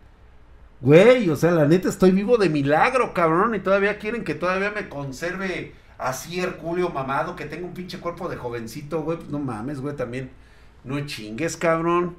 Güey, 0.82 1.29
o 1.29 1.36
sea, 1.36 1.51
la 1.51 1.67
neta 1.67 1.89
estoy 1.89 2.11
vivo 2.11 2.38
de 2.38 2.49
milagro, 2.49 3.13
cabrón. 3.13 3.55
Y 3.55 3.59
todavía 3.59 3.99
quieren 3.99 4.23
que 4.23 4.36
todavía 4.36 4.71
me 4.71 4.89
conserve 4.89 5.73
así 5.97 6.39
Herculio 6.39 6.89
mamado, 6.89 7.36
que 7.36 7.45
tenga 7.45 7.67
un 7.67 7.73
pinche 7.73 7.99
cuerpo 7.99 8.27
de 8.29 8.38
jovencito, 8.38 9.03
güey. 9.03 9.17
Pues 9.17 9.29
no 9.29 9.39
mames, 9.39 9.79
güey, 9.82 9.95
también. 9.95 10.32
No 10.84 10.99
chingues, 11.05 11.55
cabrón. 11.57 12.15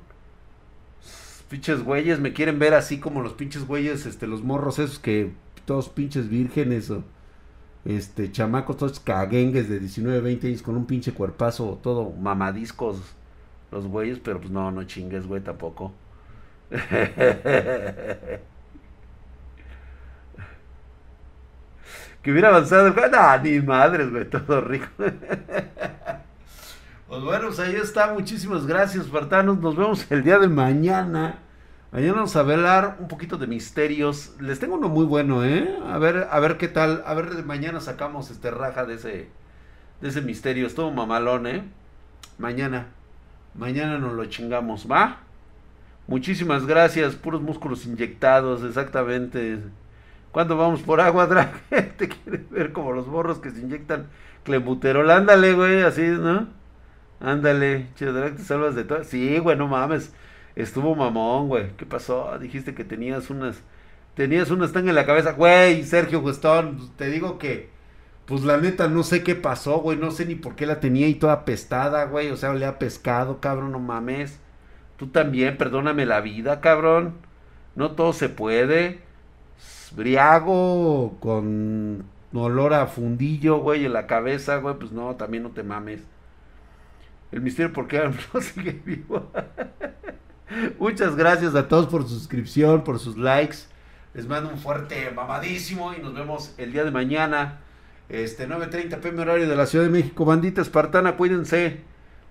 Pinches 1.48 1.82
güeyes 1.82 2.20
me 2.20 2.32
quieren 2.32 2.58
ver 2.58 2.74
así 2.74 2.98
como 2.98 3.20
los 3.22 3.34
pinches 3.34 3.66
güeyes, 3.66 4.06
este, 4.06 4.26
los 4.26 4.42
morros 4.42 4.78
esos 4.78 4.98
que 4.98 5.32
todos 5.66 5.90
pinches 5.90 6.28
vírgenes 6.30 6.90
o 6.90 7.04
este, 7.84 8.32
chamacos 8.32 8.78
todos 8.78 9.00
caguengues 9.00 9.68
de 9.68 9.78
19, 9.80 10.20
20 10.20 10.46
años 10.48 10.62
con 10.62 10.76
un 10.76 10.86
pinche 10.86 11.12
cuerpazo 11.12 11.78
todo 11.82 12.10
mamadiscos 12.10 13.02
los 13.70 13.86
güeyes, 13.86 14.18
pero 14.20 14.40
pues 14.40 14.50
no, 14.50 14.70
no 14.70 14.84
chingues, 14.84 15.26
güey, 15.26 15.42
tampoco. 15.42 15.92
que 22.22 22.30
hubiera 22.30 22.48
avanzado 22.48 22.86
el 22.86 22.94
No, 22.94 23.38
ni 23.38 23.60
madres, 23.60 24.10
güey, 24.10 24.24
todo 24.28 24.60
rico. 24.60 24.86
pues 27.08 27.22
bueno, 27.22 27.48
pues 27.48 27.58
ahí 27.60 27.74
está. 27.74 28.12
Muchísimas 28.12 28.66
gracias, 28.66 29.06
Spartanos. 29.06 29.58
Nos 29.58 29.76
vemos 29.76 30.06
el 30.10 30.22
día 30.22 30.38
de 30.38 30.48
mañana. 30.48 31.40
Mañana 31.90 32.14
vamos 32.14 32.36
a 32.36 32.40
hablar 32.40 32.96
un 33.00 33.08
poquito 33.08 33.36
de 33.36 33.46
misterios. 33.46 34.34
Les 34.40 34.58
tengo 34.60 34.76
uno 34.76 34.88
muy 34.88 35.04
bueno, 35.04 35.44
¿eh? 35.44 35.78
A 35.86 35.98
ver, 35.98 36.28
a 36.30 36.40
ver 36.40 36.56
qué 36.56 36.68
tal. 36.68 37.02
A 37.06 37.14
ver, 37.14 37.44
mañana 37.44 37.80
sacamos 37.80 38.30
este 38.30 38.50
raja 38.50 38.86
de 38.86 38.94
ese, 38.94 39.28
de 40.00 40.08
ese 40.08 40.22
misterio. 40.22 40.66
Estuvo 40.66 40.90
mamalón, 40.92 41.46
¿eh? 41.46 41.64
Mañana. 42.38 42.86
Mañana 43.54 43.98
nos 43.98 44.14
lo 44.14 44.24
chingamos, 44.26 44.90
¿va? 44.90 45.18
Muchísimas 46.06 46.66
gracias, 46.66 47.14
puros 47.14 47.42
músculos 47.42 47.84
inyectados, 47.86 48.64
exactamente. 48.64 49.58
¿Cuándo 50.32 50.56
vamos 50.56 50.80
por 50.80 51.00
agua, 51.00 51.26
Drag? 51.26 51.52
Te 51.98 52.08
quiere 52.08 52.44
ver 52.50 52.72
como 52.72 52.92
los 52.92 53.06
borros 53.06 53.38
que 53.38 53.50
se 53.50 53.60
inyectan 53.60 54.08
clembuterol. 54.44 55.10
Ándale, 55.10 55.52
güey, 55.52 55.82
así, 55.82 56.02
¿no? 56.02 56.48
Ándale, 57.20 57.88
chido, 57.96 58.14
Drag, 58.14 58.36
te 58.36 58.42
salvas 58.42 58.74
de 58.74 58.84
todo. 58.84 59.04
Sí, 59.04 59.38
güey, 59.38 59.58
no 59.58 59.68
mames. 59.68 60.12
Estuvo 60.56 60.94
mamón, 60.94 61.48
güey. 61.48 61.72
¿Qué 61.76 61.84
pasó? 61.84 62.38
Dijiste 62.38 62.74
que 62.74 62.82
tenías 62.84 63.28
unas. 63.28 63.62
Tenías 64.14 64.50
una 64.50 64.64
estanga 64.64 64.90
en 64.90 64.96
la 64.96 65.06
cabeza. 65.06 65.32
Güey, 65.32 65.84
Sergio 65.84 66.22
Gustón, 66.22 66.76
pues, 66.78 66.90
te 66.96 67.10
digo 67.10 67.38
que. 67.38 67.70
Pues 68.26 68.42
la 68.44 68.56
neta, 68.56 68.88
no 68.88 69.02
sé 69.02 69.22
qué 69.22 69.34
pasó, 69.34 69.78
güey. 69.80 69.98
No 69.98 70.10
sé 70.10 70.24
ni 70.24 70.34
por 70.34 70.56
qué 70.56 70.64
la 70.66 70.80
tenía 70.80 71.06
ahí 71.06 71.14
toda 71.16 71.44
pestada, 71.44 72.04
güey. 72.06 72.30
O 72.30 72.36
sea, 72.38 72.54
le 72.54 72.64
ha 72.66 72.78
pescado, 72.78 73.40
cabrón, 73.40 73.72
no 73.72 73.80
mames. 73.80 74.40
Tú 74.96 75.08
también, 75.08 75.58
perdóname 75.58 76.06
la 76.06 76.20
vida, 76.22 76.60
cabrón. 76.60 77.14
No 77.76 77.92
todo 77.92 78.12
se 78.14 78.28
puede 78.30 79.11
briago 79.94 81.16
con 81.20 82.04
olor 82.32 82.74
a 82.74 82.86
fundillo, 82.86 83.58
güey, 83.58 83.84
en 83.84 83.92
la 83.92 84.06
cabeza, 84.06 84.56
güey, 84.56 84.76
pues 84.76 84.92
no, 84.92 85.16
también 85.16 85.42
no 85.42 85.50
te 85.50 85.62
mames. 85.62 86.02
El 87.30 87.40
misterio 87.40 87.72
por 87.72 87.88
qué 87.88 88.10
no 88.34 88.40
sigue 88.40 88.80
vivo. 88.84 89.30
Muchas 90.78 91.16
gracias 91.16 91.54
a 91.54 91.68
todos 91.68 91.86
por 91.86 92.02
su 92.02 92.10
suscripción, 92.10 92.84
por 92.84 92.98
sus 92.98 93.16
likes. 93.16 93.58
Les 94.14 94.28
mando 94.28 94.50
un 94.50 94.58
fuerte 94.58 95.10
mamadísimo 95.10 95.94
y 95.94 96.00
nos 96.00 96.14
vemos 96.14 96.54
el 96.58 96.72
día 96.72 96.84
de 96.84 96.90
mañana. 96.90 97.60
Este 98.10 98.46
9:30 98.46 98.98
pm 99.00 99.22
horario 99.22 99.48
de 99.48 99.56
la 99.56 99.64
Ciudad 99.64 99.86
de 99.86 99.90
México. 99.90 100.26
Bandita 100.26 100.60
espartana, 100.60 101.16
cuídense. 101.16 101.80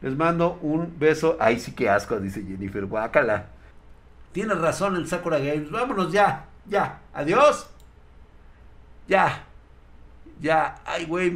Les 0.01 0.15
mando 0.15 0.59
un 0.61 0.99
beso. 0.99 1.37
Ay, 1.39 1.59
sí 1.59 1.71
que 1.71 1.89
asco, 1.89 2.19
dice 2.19 2.43
Jennifer. 2.43 2.85
Guácala. 2.85 3.47
Tienes 4.31 4.59
razón 4.59 4.95
el 4.95 5.07
Sakura 5.07 5.39
Games. 5.39 5.71
Vámonos 5.71 6.11
ya. 6.11 6.45
Ya, 6.69 6.99
adiós. 7.13 7.67
Ya. 9.07 9.43
Ya. 10.39 10.75
Ay, 10.85 11.05
güey. 11.05 11.29